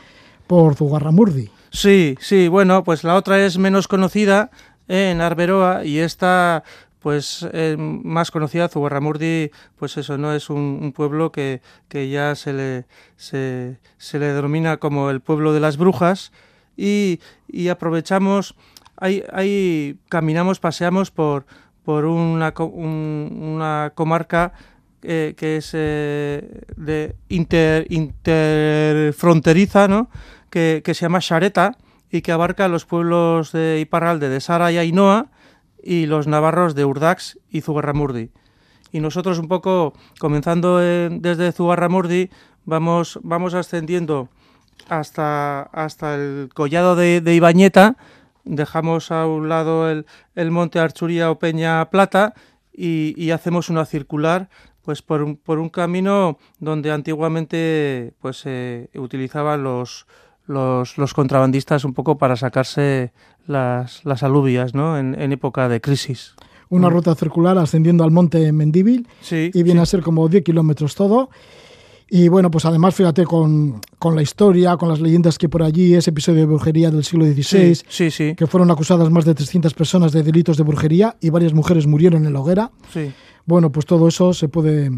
por 0.48 0.76
Zugarramurdi. 0.76 1.50
Sí, 1.69 2.17
sí, 2.19 2.48
bueno, 2.48 2.84
pues 2.84 3.04
la 3.04 3.15
otra 3.15 3.45
es 3.45 3.58
menos 3.60 3.88
conocida 3.88 4.50
en 4.88 5.22
Arberoa 5.22 5.86
y 5.86 6.00
esta 6.00 6.63
pues 7.00 7.48
eh, 7.54 7.76
más 7.78 8.30
conocida 8.32 8.68
Zugarramurdi, 8.68 9.52
pues 9.78 9.98
eso 9.98 10.18
no 10.18 10.34
es 10.34 10.50
un, 10.50 10.92
pueblo 10.94 11.32
que, 11.32 11.62
que, 11.88 12.10
ya 12.10 12.36
se 12.36 12.54
le, 12.54 12.86
se, 13.16 13.78
le 14.14 14.34
denomina 14.34 14.78
como 14.78 15.10
el 15.10 15.22
pueblo 15.22 15.54
de 15.54 15.62
las 15.62 15.78
brujas 15.78 16.32
y, 16.76 17.20
y 17.48 17.70
aprovechamos, 17.70 18.56
ahí, 18.98 19.24
ahí, 19.32 19.98
caminamos, 20.10 20.60
paseamos 20.60 21.10
por, 21.12 21.46
por 21.84 22.06
una, 22.06 22.54
un, 22.58 23.40
una 23.42 23.94
comarca 23.96 24.54
eh, 25.02 25.34
que 25.38 25.58
es 25.58 25.72
eh, 25.74 26.64
de 26.76 27.16
inter, 27.30 27.88
interfronteriza, 27.90 29.88
¿no? 29.88 30.10
que, 30.50 30.82
que 30.84 30.94
se 30.94 31.04
llama 31.04 31.22
Xareta 31.22 31.78
y 32.12 32.22
que 32.22 32.34
abarca 32.34 32.68
los 32.68 32.86
pueblos 32.86 33.54
de 33.54 33.80
Iparralde, 33.80 34.28
de 34.28 34.42
Sara 34.42 34.72
y 34.74 34.78
Ainhoa, 34.78 35.28
y 35.84 36.06
los 36.06 36.28
navarros 36.28 36.76
de 36.76 36.86
Urdax 36.86 37.39
y 37.50 37.62
Zugarramurdi. 37.62 38.32
Y 38.92 39.00
nosotros 39.02 39.38
un 39.39 39.48
poco, 39.48 39.94
comenzando 40.20 40.82
en- 40.84 41.22
desde 41.22 41.52
Zugarramurdi, 41.52 42.30
vamos, 42.65 43.20
vamos 43.24 43.54
ascendiendo 43.54 44.30
hasta, 44.88 45.62
hasta 45.63 46.15
el 46.15 46.50
collado 46.54 46.96
de, 46.96 47.22
de 47.22 47.36
Ibañeta, 47.36 47.98
dejamos 48.46 49.12
a 49.12 49.28
un 49.28 49.50
lado 49.50 49.89
el, 49.89 50.06
el 50.36 50.50
monte 50.52 50.80
Archuría 50.80 51.30
o 51.30 51.38
Peña 51.38 51.88
Plata 51.92 52.34
y, 52.74 53.13
y 53.22 53.32
hacemos 53.32 53.70
una 53.70 53.86
circular 53.86 54.50
pues 54.82 55.02
por 55.04 55.22
un, 55.22 55.36
por 55.38 55.60
un 55.60 55.70
camino 55.70 56.39
donde 56.60 56.92
antiguamente 56.92 58.13
pues 58.22 58.38
se 58.38 58.89
utilizaban 58.96 59.62
los, 59.63 60.08
los, 60.50 60.98
los 60.98 61.14
contrabandistas 61.14 61.86
un 61.86 61.94
poco 61.94 62.18
para 62.18 62.36
sacarse 62.36 63.14
las, 63.46 64.04
las 64.04 64.24
alubias 64.24 64.74
¿no? 64.74 64.98
en, 64.98 65.14
en 65.20 65.32
época 65.32 65.70
de 65.70 65.80
crisis. 65.80 66.34
Una 66.70 66.90
ruta 66.90 67.16
circular 67.16 67.58
ascendiendo 67.58 68.04
al 68.04 68.12
monte 68.12 68.52
Mendíbil 68.52 69.08
Sí, 69.22 69.52
y 69.54 69.64
viene 69.64 69.80
sí. 69.80 69.84
a 69.84 69.86
ser 69.86 70.02
como 70.02 70.28
10 70.28 70.44
kilómetros 70.44 70.96
todo. 70.96 71.30
Y 72.12 72.28
bueno, 72.28 72.50
pues 72.50 72.66
además 72.66 72.96
fíjate 72.96 73.24
con, 73.26 73.80
con 74.00 74.16
la 74.16 74.24
historia, 74.24 74.76
con 74.78 74.90
las 74.90 75.00
leyendas 75.00 75.38
que 75.38 75.48
por 75.50 75.62
allí, 75.62 75.94
ese 75.94 76.10
episodio 76.10 76.40
de 76.40 76.46
brujería 76.48 76.90
del 76.90 77.04
siglo 77.04 77.26
XVI, 77.26 77.76
Sí, 77.88 78.34
que 78.36 78.48
fueron 78.48 78.72
acusadas 78.72 79.12
más 79.12 79.26
de 79.26 79.36
300 79.36 79.74
personas 79.76 80.12
de 80.12 80.24
delitos 80.24 80.58
de 80.58 80.64
brujería 80.64 81.16
y 81.22 81.30
varias 81.30 81.54
mujeres 81.54 81.86
murieron 81.86 82.26
en 82.26 82.34
la 82.34 82.40
hoguera. 82.40 82.72
Bueno, 83.46 83.72
pues 83.72 83.86
todo 83.86 84.08
eso 84.08 84.34
se 84.34 84.48
puede 84.48 84.90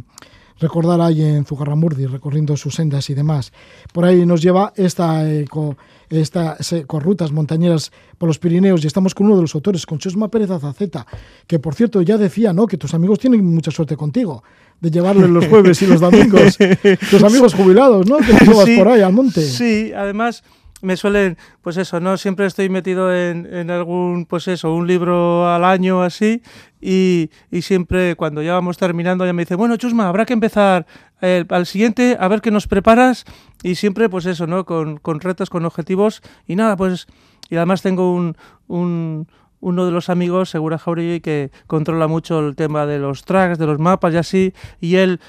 recordar 0.61 1.01
ahí 1.01 1.21
en 1.21 1.43
Zugarramurdi, 1.43 2.05
recorriendo 2.05 2.55
sus 2.55 2.75
sendas 2.75 3.09
y 3.09 3.13
demás. 3.13 3.51
Por 3.91 4.05
ahí 4.05 4.25
nos 4.25 4.41
lleva 4.41 4.71
esta, 4.77 5.29
eh, 5.29 5.45
co- 5.49 5.75
esta 6.09 6.55
con 6.87 7.01
rutas 7.01 7.31
montañeras 7.31 7.91
por 8.17 8.27
los 8.27 8.39
Pirineos 8.39 8.83
y 8.83 8.87
estamos 8.87 9.13
con 9.15 9.25
uno 9.27 9.35
de 9.37 9.41
los 9.41 9.55
autores, 9.55 9.85
con 9.85 9.97
Chusma 9.97 10.29
Pérez 10.29 10.51
Azaceta, 10.51 11.05
que 11.47 11.59
por 11.59 11.73
cierto 11.75 12.01
ya 12.01 12.17
decía, 12.17 12.53
¿no? 12.53 12.67
Que 12.67 12.77
tus 12.77 12.93
amigos 12.93 13.19
tienen 13.19 13.43
mucha 13.45 13.71
suerte 13.71 13.97
contigo, 13.97 14.43
de 14.79 14.91
llevarle 14.91 15.27
los 15.27 15.47
jueves 15.47 15.81
y 15.81 15.87
los 15.87 15.99
domingos. 15.99 16.57
tus 17.09 17.23
amigos 17.23 17.53
jubilados, 17.53 18.07
¿no? 18.07 18.17
Que 18.17 18.31
los 18.33 18.41
llevas 18.41 18.65
Sí, 18.65 18.77
por 18.77 18.87
ahí 18.89 19.01
al 19.01 19.13
monte. 19.13 19.41
Sí, 19.41 19.91
además 19.95 20.43
me 20.81 20.97
suelen, 20.97 21.37
pues 21.61 21.77
eso, 21.77 21.99
¿no? 21.99 22.17
Siempre 22.17 22.45
estoy 22.45 22.69
metido 22.69 23.13
en, 23.15 23.47
en 23.53 23.69
algún, 23.71 24.25
pues 24.25 24.47
eso, 24.47 24.73
un 24.73 24.87
libro 24.87 25.47
al 25.49 25.63
año 25.63 26.01
así 26.01 26.41
y, 26.81 27.29
y 27.51 27.61
siempre 27.61 28.15
cuando 28.15 28.41
ya 28.41 28.53
vamos 28.53 28.77
terminando 28.77 29.25
ya 29.25 29.33
me 29.33 29.43
dice, 29.43 29.55
bueno, 29.55 29.77
Chusma, 29.77 30.07
habrá 30.07 30.25
que 30.25 30.33
empezar 30.33 30.85
el- 31.21 31.45
al 31.49 31.65
siguiente, 31.65 32.17
a 32.19 32.27
ver 32.27 32.41
qué 32.41 32.51
nos 32.51 32.67
preparas 32.67 33.25
y 33.63 33.75
siempre 33.75 34.09
pues 34.09 34.25
eso, 34.25 34.47
¿no? 34.47 34.65
Con, 34.65 34.97
con 34.97 35.19
retos, 35.19 35.49
con 35.49 35.65
objetivos 35.65 36.21
y 36.47 36.55
nada, 36.55 36.75
pues 36.77 37.07
y 37.49 37.55
además 37.57 37.81
tengo 37.81 38.13
un, 38.13 38.35
un 38.67 39.27
uno 39.63 39.85
de 39.85 39.91
los 39.91 40.09
amigos, 40.09 40.49
Segura 40.49 40.79
Jauregui, 40.79 41.19
que 41.21 41.51
controla 41.67 42.07
mucho 42.07 42.39
el 42.39 42.55
tema 42.55 42.87
de 42.87 42.97
los 42.97 43.25
tracks, 43.25 43.59
de 43.59 43.67
los 43.67 43.77
mapas 43.77 44.11
y 44.15 44.17
así, 44.17 44.53
y 44.79 44.95
él 44.95 45.19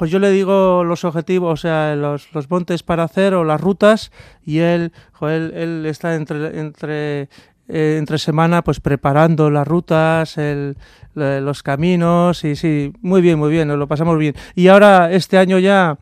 pues 0.00 0.10
yo 0.10 0.18
le 0.18 0.30
digo 0.30 0.82
los 0.82 1.04
objetivos, 1.04 1.52
o 1.52 1.56
sea, 1.60 1.94
los, 1.94 2.32
los 2.32 2.48
montes 2.48 2.82
para 2.82 3.02
hacer 3.04 3.34
o 3.34 3.44
las 3.44 3.60
rutas 3.60 4.12
y 4.46 4.60
él, 4.60 4.92
él, 5.20 5.84
está 5.84 6.14
entre, 6.14 6.58
entre, 6.58 7.28
eh, 7.68 7.96
entre 7.98 8.16
semana 8.16 8.64
pues 8.64 8.80
preparando 8.80 9.50
las 9.50 9.68
rutas, 9.68 10.38
el, 10.38 10.78
los 11.14 11.62
caminos 11.62 12.44
y 12.44 12.56
sí, 12.56 12.94
muy 13.02 13.20
bien, 13.20 13.38
muy 13.38 13.50
bien, 13.50 13.68
nos 13.68 13.76
lo 13.76 13.88
pasamos 13.88 14.16
bien. 14.16 14.34
Y 14.54 14.68
ahora 14.68 15.12
este 15.12 15.36
año 15.36 15.58
ya 15.58 15.98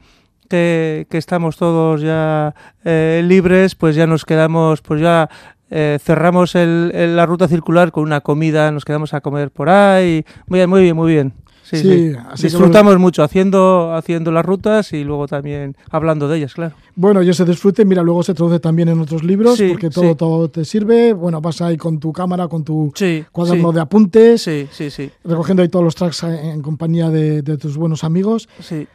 que, 0.49 1.09
que 1.11 1.19
estamos 1.19 1.57
todos 1.57 2.01
ya 2.01 2.55
eh, 2.85 3.21
libres, 3.25 3.75
pues 3.75 3.97
ya 3.97 4.07
nos 4.07 4.25
quedamos, 4.25 4.81
pues 4.81 5.01
ya 5.01 5.29
eh, 5.71 5.99
cerramos 6.01 6.55
el- 6.55 7.17
la 7.17 7.27
ruta 7.27 7.49
circular 7.49 7.91
con 7.91 8.05
una 8.05 8.21
comida, 8.21 8.71
nos 8.71 8.85
quedamos 8.85 9.13
a 9.13 9.21
comer 9.23 9.51
por 9.51 9.69
ahí, 9.71 10.25
muy 10.47 10.61
bien, 10.61 10.71
muy 10.71 10.83
bien, 10.83 10.95
muy 10.95 11.13
bien. 11.13 11.33
Sí, 11.69 11.77
Sí, 11.77 12.13
sí. 12.35 12.43
Disfrutamos 12.45 12.99
mucho 12.99 13.23
haciendo, 13.23 13.93
haciendo 13.95 14.33
las 14.33 14.45
rutas 14.45 14.93
y 14.95 15.05
luego 15.05 15.29
también 15.29 15.77
hablando 15.91 16.27
de 16.27 16.39
ellas, 16.39 16.55
claro. 16.55 16.75
Bueno, 16.95 17.23
yo 17.23 17.35
se 17.35 17.45
disfrute, 17.45 17.85
mira, 17.85 18.03
luego 18.03 18.23
se 18.23 18.33
traduce 18.33 18.59
también 18.59 18.89
en 18.89 18.99
otros 19.01 19.23
libros, 19.23 19.61
porque 19.69 19.91
todo, 19.91 20.15
todo 20.15 20.49
te 20.49 20.65
sirve. 20.65 21.13
Bueno, 21.13 21.43
vas 21.43 21.61
ahí 21.61 21.77
con 21.77 22.01
tu 22.01 22.13
cámara, 22.13 22.49
con 22.49 22.65
tu 22.65 22.93
cuaderno 23.33 23.73
de 23.73 23.81
apuntes, 23.81 24.43
sí, 24.43 24.67
sí, 24.71 24.91
sí, 24.91 25.11
recogiendo 25.25 25.63
ahí 25.63 25.69
todos 25.69 25.85
los 25.85 25.95
tracks 25.95 26.23
en 26.23 26.63
compañía 26.63 27.11
de, 27.11 27.43
de 27.43 27.59
tus 27.59 27.77
buenos 27.77 28.03
amigos. 28.03 28.49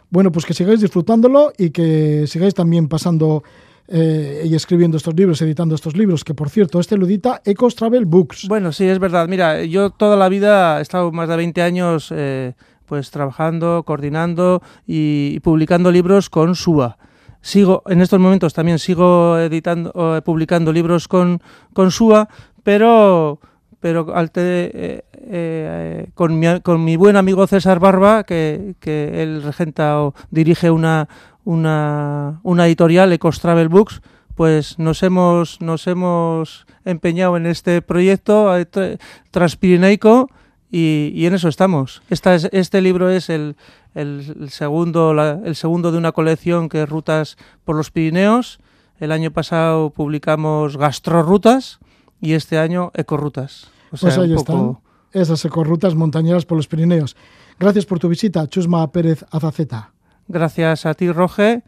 Bueno, 0.10 0.32
pues 0.32 0.46
que 0.46 0.54
sigáis 0.54 0.82
disfrutándolo 0.82 1.54
y 1.58 1.70
que 1.70 2.26
sigáis 2.28 2.54
también 2.56 2.88
pasando 2.88 3.44
eh, 3.88 4.44
y 4.46 4.56
escribiendo 4.56 4.98
estos 4.98 5.14
libros, 5.16 5.42
editando 5.42 5.76
estos 5.76 5.96
libros, 5.98 6.24
que 6.24 6.34
por 6.34 6.50
cierto, 6.50 6.80
este 6.80 6.98
lo 6.98 7.06
edita 7.06 7.42
Ecos 7.46 7.76
Travel 7.76 8.06
Books. 8.06 8.48
Bueno, 8.48 8.72
sí, 8.72 8.86
es 8.88 9.00
verdad. 9.00 9.28
Mira, 9.28 9.64
yo 9.64 9.90
toda 9.90 10.16
la 10.16 10.30
vida 10.30 10.80
he 10.80 10.82
estado 10.82 11.12
más 11.12 11.28
de 11.30 11.36
20 11.36 11.62
años 11.62 12.08
eh, 12.16 12.54
pues 12.86 13.12
trabajando, 13.12 13.84
coordinando 13.86 14.62
y, 14.88 15.40
publicando 15.42 15.92
libros 15.92 16.30
con 16.30 16.56
SUA. 16.56 16.98
Sigo, 17.42 17.84
en 17.88 18.02
estos 18.02 18.20
momentos 18.20 18.54
también 18.54 18.80
sigo 18.80 19.38
editando, 19.38 19.92
publicando 20.24 20.72
libros 20.72 21.10
con, 21.10 21.42
con 21.74 21.92
SUA, 21.92 22.30
pero, 22.64 23.40
pero 23.82 24.16
al 24.16 24.32
te- 24.32 24.72
eh, 24.74 25.04
eh, 25.26 26.08
con, 26.14 26.40
mi, 26.40 26.62
con 26.62 26.84
mi 26.86 26.96
buen 26.96 27.18
amigo 27.18 27.46
César 27.48 27.80
Barba, 27.80 28.24
que, 28.24 28.76
que 28.80 29.22
él 29.24 29.44
regenta 29.44 30.02
o 30.02 30.14
dirige 30.32 30.72
una, 30.72 31.10
una, 31.46 32.40
una 32.44 32.66
editorial, 32.68 33.12
Ecos 33.14 33.40
Travel 33.40 33.70
Books, 33.70 34.02
pues 34.36 34.80
nos 34.80 35.04
hemos, 35.04 35.62
nos 35.62 35.86
hemos 35.88 36.66
empeñado 36.86 37.38
en 37.38 37.46
este 37.46 37.82
proyecto 37.82 38.48
tra- 38.72 39.00
transpirineico 39.32 40.30
y, 40.72 41.12
y 41.14 41.26
en 41.28 41.36
eso 41.36 41.48
estamos. 41.50 42.02
Esta 42.10 42.34
es, 42.34 42.50
este 42.52 42.82
libro 42.82 43.10
es 43.10 43.30
el, 43.30 43.56
el- 43.94 44.50
segundo, 44.50 45.14
la- 45.14 45.40
el 45.46 45.56
segundo 45.56 45.92
de 45.92 45.98
una 46.00 46.12
colección 46.14 46.70
que 46.70 46.82
es 46.84 46.90
Rutas 46.90 47.38
por 47.64 47.76
los 47.76 47.92
Pirineos. 47.92 48.60
El 49.00 49.12
año 49.12 49.32
pasado 49.32 49.90
publicamos 49.92 50.78
Gastrorrutas 50.78 51.80
y 52.22 52.34
este 52.34 52.58
año 52.58 52.92
Ecorutas. 52.96 53.66
O 53.92 53.98
Pues 53.98 54.14
sea, 54.14 54.24
ahí 54.24 54.32
un 54.32 54.38
están 54.38 54.56
poco- 54.58 54.82
esas 55.12 55.46
ecorrutas 55.46 55.94
montañeras 55.94 56.46
por 56.46 56.58
los 56.58 56.68
Pirineos. 56.68 57.16
Gracias 57.60 57.86
por 57.86 58.00
tu 58.00 58.10
visita, 58.10 58.48
Chusma 58.48 58.92
Pérez 58.92 59.24
Azaceta. 59.30 59.93
Gracias 60.34 60.88
a 60.88 60.96
ti, 60.96 61.12
Roge, 61.12 61.62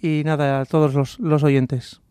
y 0.00 0.22
nada, 0.24 0.60
a 0.60 0.64
todos 0.64 0.94
los, 0.94 1.18
los 1.18 1.42
oyentes. 1.42 2.01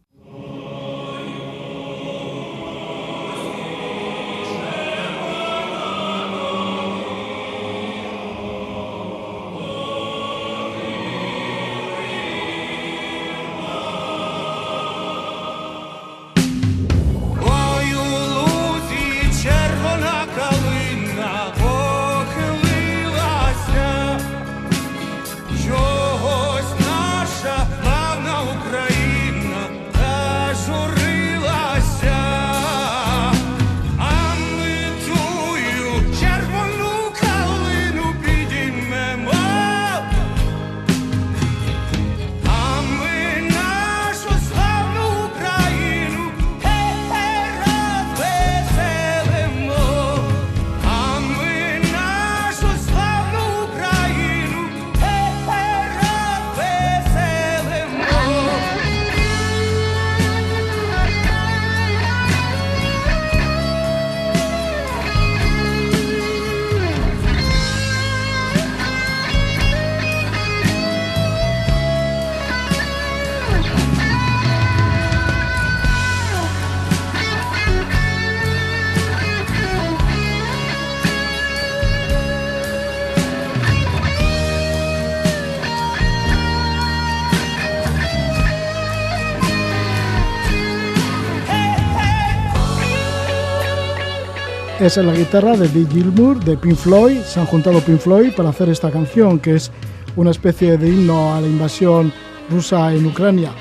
Esa 94.81 95.01
es 95.01 95.05
la 95.05 95.13
guitarra 95.13 95.55
de 95.55 95.67
Bill 95.67 95.87
Gilmour 95.89 96.43
de 96.43 96.57
Pink 96.57 96.75
Floyd. 96.75 97.19
Se 97.21 97.39
han 97.39 97.45
juntado 97.45 97.79
Pink 97.81 97.99
Floyd 97.99 98.31
para 98.35 98.49
hacer 98.49 98.67
esta 98.69 98.89
canción, 98.89 99.39
que 99.39 99.55
es 99.55 99.71
una 100.15 100.31
especie 100.31 100.75
de 100.77 100.89
himno 100.89 101.35
a 101.35 101.39
la 101.41 101.45
invasión 101.47 102.11
rusa 102.49 102.91
en 102.93 103.05
Ucrania. 103.05 103.51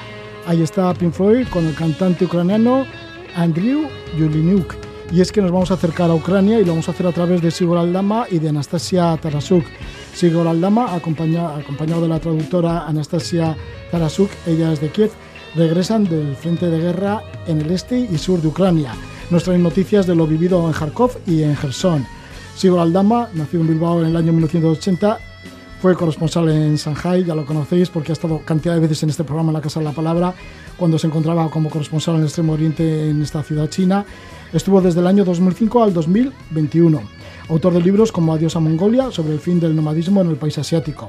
Ahí 0.46 0.62
está 0.62 0.92
Pink 0.94 1.12
Floyd 1.12 1.46
con 1.48 1.66
el 1.66 1.74
cantante 1.74 2.24
ucraniano 2.24 2.86
Andrew 3.36 3.82
Yulinuk. 4.18 4.74
Y 5.12 5.20
es 5.20 5.30
que 5.30 5.42
nos 5.42 5.52
vamos 5.52 5.70
a 5.70 5.74
acercar 5.74 6.08
a 6.10 6.14
Ucrania 6.14 6.58
y 6.58 6.64
lo 6.64 6.72
vamos 6.72 6.88
a 6.88 6.92
hacer 6.92 7.06
a 7.06 7.12
través 7.12 7.42
de 7.42 7.50
Sigor 7.50 7.76
Aldama 7.76 8.24
y 8.30 8.38
de 8.38 8.48
Anastasia 8.48 9.16
Tarasuk. 9.20 9.64
Sigor 10.14 10.48
Aldama, 10.48 10.94
acompaña- 10.94 11.54
acompañado 11.54 12.00
de 12.02 12.08
la 12.08 12.18
traductora 12.18 12.86
Anastasia 12.86 13.54
Tarasuk, 13.90 14.30
ella 14.46 14.72
es 14.72 14.80
de 14.80 14.88
Kiev, 14.88 15.10
regresan 15.54 16.04
del 16.04 16.34
frente 16.36 16.66
de 16.70 16.78
guerra 16.78 17.22
en 17.46 17.60
el 17.60 17.70
este 17.72 17.98
y 17.98 18.16
sur 18.16 18.40
de 18.40 18.48
Ucrania. 18.48 18.92
Nos 19.30 19.44
traen 19.44 19.62
noticias 19.62 20.08
de 20.08 20.16
lo 20.16 20.26
vivido 20.26 20.66
en 20.66 20.72
Kharkov 20.72 21.12
y 21.24 21.44
en 21.44 21.56
Gerson. 21.56 22.04
Sigor 22.56 22.80
Aldama, 22.80 23.28
nacido 23.32 23.62
en 23.62 23.68
Bilbao 23.68 24.00
en 24.00 24.08
el 24.08 24.16
año 24.16 24.32
1980, 24.32 25.18
fue 25.80 25.94
corresponsal 25.94 26.48
en 26.48 26.74
Shanghai, 26.74 27.24
ya 27.24 27.36
lo 27.36 27.46
conocéis 27.46 27.90
porque 27.90 28.10
ha 28.10 28.14
estado 28.14 28.40
cantidad 28.44 28.74
de 28.74 28.80
veces 28.80 29.04
en 29.04 29.10
este 29.10 29.22
programa 29.22 29.50
en 29.50 29.54
la 29.54 29.60
Casa 29.60 29.78
de 29.78 29.86
la 29.86 29.92
Palabra, 29.92 30.34
cuando 30.76 30.98
se 30.98 31.06
encontraba 31.06 31.48
como 31.48 31.70
corresponsal 31.70 32.16
en 32.16 32.22
el 32.22 32.26
Extremo 32.26 32.54
Oriente 32.54 33.08
en 33.08 33.22
esta 33.22 33.44
ciudad 33.44 33.70
china. 33.70 34.04
Estuvo 34.52 34.80
desde 34.80 34.98
el 34.98 35.06
año 35.06 35.24
2005 35.24 35.80
al 35.80 35.94
2021. 35.94 37.00
Autor 37.50 37.74
de 37.74 37.82
libros 37.82 38.10
como 38.10 38.34
Adiós 38.34 38.56
a 38.56 38.60
Mongolia, 38.60 39.12
sobre 39.12 39.32
el 39.32 39.38
fin 39.38 39.60
del 39.60 39.76
nomadismo 39.76 40.22
en 40.22 40.30
el 40.30 40.36
país 40.36 40.58
asiático. 40.58 41.08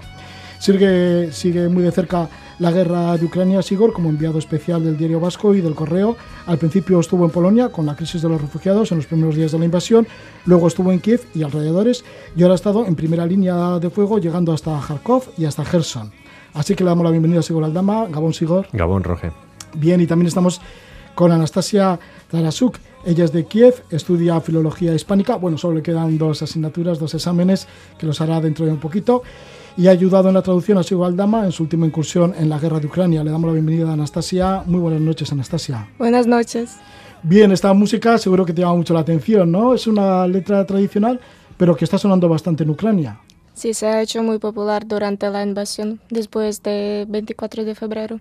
Sigue, 0.60 1.32
sigue 1.32 1.68
muy 1.70 1.82
de 1.82 1.92
cerca 1.92 2.30
la 2.62 2.72
guerra 2.72 3.18
de 3.18 3.26
Ucrania, 3.26 3.64
Sigor, 3.64 3.92
como 3.92 4.10
enviado 4.10 4.38
especial 4.38 4.84
del 4.84 4.96
Diario 4.96 5.20
Vasco 5.20 5.56
y 5.56 5.62
del 5.62 5.74
Correo. 5.74 6.16
Al 6.46 6.60
principio 6.60 7.00
estuvo 7.00 7.26
en 7.26 7.32
Polonia 7.32 7.70
con 7.70 7.88
la 7.88 7.96
crisis 7.96 8.22
de 8.22 8.30
los 8.30 8.40
refugiados 8.40 8.92
en 8.92 9.00
los 9.00 9.08
primeros 9.08 9.36
días 9.36 9.52
de 9.52 9.58
la 9.58 9.66
invasión, 9.66 10.08
luego 10.46 10.68
estuvo 10.68 10.92
en 10.92 11.00
Kiev 11.00 11.22
y 11.34 11.42
alrededores, 11.42 12.06
y 12.36 12.44
ahora 12.44 12.54
ha 12.54 12.56
estado 12.56 12.86
en 12.86 12.96
primera 12.96 13.26
línea 13.26 13.80
de 13.80 13.90
fuego, 13.90 14.20
llegando 14.20 14.54
hasta 14.54 14.80
Kharkov 14.80 15.24
y 15.40 15.46
hasta 15.46 15.66
Gerson. 15.66 16.12
Así 16.54 16.76
que 16.76 16.84
le 16.84 16.92
damos 16.92 17.04
la 17.04 17.10
bienvenida 17.10 17.40
a 17.40 17.44
Sigor 17.44 17.64
Aldama, 17.64 18.06
Gabón 18.08 18.36
Sigor. 18.36 18.68
Gabón 18.74 19.04
Roge. 19.04 19.32
Bien, 19.74 20.00
y 20.00 20.06
también 20.06 20.28
estamos 20.28 20.62
con 21.16 21.32
Anastasia 21.32 22.00
Tarasuk. 22.30 22.78
Ella 23.04 23.26
es 23.26 23.32
de 23.32 23.46
Kiev, 23.46 23.84
estudia 23.90 24.40
filología 24.40 24.94
hispánica. 24.94 25.36
Bueno, 25.38 25.58
solo 25.58 25.78
le 25.78 25.82
quedan 25.82 26.20
dos 26.20 26.44
asignaturas, 26.44 27.00
dos 27.00 27.16
exámenes 27.16 27.68
que 27.98 28.06
los 28.06 28.22
hará 28.22 28.40
dentro 28.40 28.68
de 28.68 28.72
un 28.72 28.80
poquito. 28.80 29.24
Y 29.78 29.88
ha 29.88 29.92
ayudado 29.92 30.28
en 30.28 30.34
la 30.34 30.42
traducción 30.42 30.78
a 30.78 30.84
Sigurd 30.84 31.08
Aldama 31.08 31.46
en 31.46 31.52
su 31.52 31.64
última 31.64 31.86
incursión 31.86 32.34
en 32.38 32.50
la 32.50 32.60
guerra 32.60 32.80
de 32.80 32.88
Ucrania. 32.88 33.24
Le 33.24 33.32
damos 33.32 33.48
la 33.48 33.54
bienvenida 33.54 33.90
a 33.90 33.94
Anastasia. 33.94 34.64
Muy 34.66 34.80
buenas 34.80 35.02
noches, 35.02 35.32
Anastasia. 35.32 35.88
Buenas 35.98 36.28
noches. 36.28 36.76
Bien, 37.24 37.52
esta 37.52 37.74
música 37.74 38.18
seguro 38.18 38.46
que 38.46 38.52
te 38.52 38.62
llama 38.62 38.76
mucho 38.76 38.94
la 38.94 39.00
atención, 39.00 39.52
¿no? 39.52 39.74
Es 39.74 39.88
una 39.88 40.28
letra 40.28 40.66
tradicional, 40.66 41.20
pero 41.56 41.76
que 41.76 41.86
está 41.86 41.98
sonando 41.98 42.28
bastante 42.28 42.64
en 42.64 42.72
Ucrania. 42.72 43.20
Sí, 43.54 43.74
se 43.74 43.86
ha 43.88 44.02
hecho 44.02 44.24
muy 44.24 44.40
popular 44.40 44.88
durante 44.88 45.30
la 45.30 45.44
invasión, 45.44 46.00
después 46.10 46.64
de 46.64 47.06
24 47.08 47.64
de 47.64 47.76
febrero. 47.76 48.20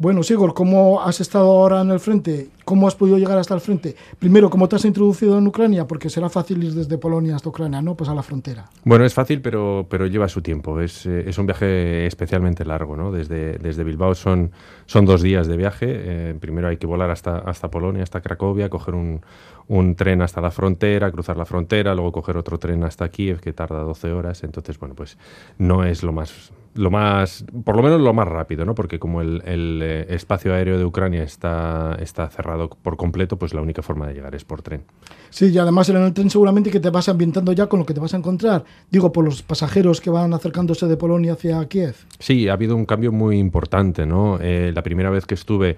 Bueno, 0.00 0.22
Sigurd, 0.22 0.54
¿cómo 0.54 1.02
has 1.02 1.20
estado 1.20 1.50
ahora 1.50 1.80
en 1.80 1.90
el 1.90 1.98
frente? 1.98 2.50
¿Cómo 2.64 2.86
has 2.86 2.94
podido 2.94 3.18
llegar 3.18 3.36
hasta 3.36 3.54
el 3.54 3.60
frente? 3.60 3.96
Primero, 4.20 4.48
¿cómo 4.48 4.68
te 4.68 4.76
has 4.76 4.84
introducido 4.84 5.36
en 5.36 5.48
Ucrania? 5.48 5.88
Porque 5.88 6.08
será 6.08 6.28
fácil 6.28 6.62
ir 6.62 6.72
desde 6.72 6.98
Polonia 6.98 7.34
hasta 7.34 7.48
Ucrania, 7.48 7.82
¿no? 7.82 7.96
Pues 7.96 8.08
a 8.08 8.14
la 8.14 8.22
frontera. 8.22 8.70
Bueno, 8.84 9.04
es 9.04 9.12
fácil, 9.12 9.40
pero, 9.42 9.88
pero 9.90 10.06
lleva 10.06 10.28
su 10.28 10.40
tiempo. 10.40 10.80
Es, 10.80 11.04
eh, 11.04 11.24
es 11.26 11.36
un 11.38 11.46
viaje 11.46 12.06
especialmente 12.06 12.64
largo, 12.64 12.96
¿no? 12.96 13.10
Desde, 13.10 13.58
desde 13.58 13.82
Bilbao 13.82 14.14
son, 14.14 14.52
son 14.86 15.04
dos 15.04 15.20
días 15.20 15.48
de 15.48 15.56
viaje. 15.56 15.86
Eh, 15.88 16.34
primero 16.38 16.68
hay 16.68 16.76
que 16.76 16.86
volar 16.86 17.10
hasta, 17.10 17.38
hasta 17.38 17.68
Polonia, 17.68 18.04
hasta 18.04 18.20
Cracovia, 18.20 18.70
coger 18.70 18.94
un, 18.94 19.22
un 19.66 19.96
tren 19.96 20.22
hasta 20.22 20.40
la 20.40 20.52
frontera, 20.52 21.10
cruzar 21.10 21.36
la 21.36 21.44
frontera, 21.44 21.96
luego 21.96 22.12
coger 22.12 22.36
otro 22.36 22.56
tren 22.58 22.84
hasta 22.84 23.08
Kiev, 23.08 23.40
que 23.40 23.52
tarda 23.52 23.80
12 23.80 24.12
horas. 24.12 24.44
Entonces, 24.44 24.78
bueno, 24.78 24.94
pues 24.94 25.18
no 25.58 25.82
es 25.82 26.04
lo 26.04 26.12
más, 26.12 26.52
lo 26.78 26.92
más, 26.92 27.44
por 27.64 27.76
lo 27.76 27.82
menos 27.82 28.00
lo 28.00 28.14
más 28.14 28.28
rápido, 28.28 28.64
¿no? 28.64 28.72
Porque 28.72 29.00
como 29.00 29.20
el, 29.20 29.42
el 29.44 29.80
eh, 29.82 30.06
espacio 30.10 30.54
aéreo 30.54 30.78
de 30.78 30.84
Ucrania 30.84 31.24
está, 31.24 31.96
está 32.00 32.28
cerrado 32.28 32.70
por 32.70 32.96
completo, 32.96 33.36
pues 33.36 33.52
la 33.52 33.60
única 33.60 33.82
forma 33.82 34.06
de 34.06 34.14
llegar 34.14 34.36
es 34.36 34.44
por 34.44 34.62
tren. 34.62 34.84
Sí, 35.28 35.46
y 35.46 35.58
además 35.58 35.88
en 35.88 35.96
el 35.96 36.14
tren 36.14 36.30
seguramente 36.30 36.70
que 36.70 36.78
te 36.78 36.90
vas 36.90 37.08
ambientando 37.08 37.52
ya 37.52 37.66
con 37.66 37.80
lo 37.80 37.86
que 37.86 37.94
te 37.94 38.00
vas 38.00 38.14
a 38.14 38.18
encontrar. 38.18 38.64
Digo, 38.90 39.10
por 39.10 39.24
los 39.24 39.42
pasajeros 39.42 40.00
que 40.00 40.10
van 40.10 40.32
acercándose 40.32 40.86
de 40.86 40.96
Polonia 40.96 41.32
hacia 41.32 41.66
Kiev. 41.66 41.96
Sí, 42.20 42.48
ha 42.48 42.52
habido 42.52 42.76
un 42.76 42.86
cambio 42.86 43.10
muy 43.10 43.38
importante, 43.38 44.06
¿no? 44.06 44.38
Eh, 44.40 44.70
la 44.72 44.82
primera 44.84 45.10
vez 45.10 45.26
que 45.26 45.34
estuve 45.34 45.76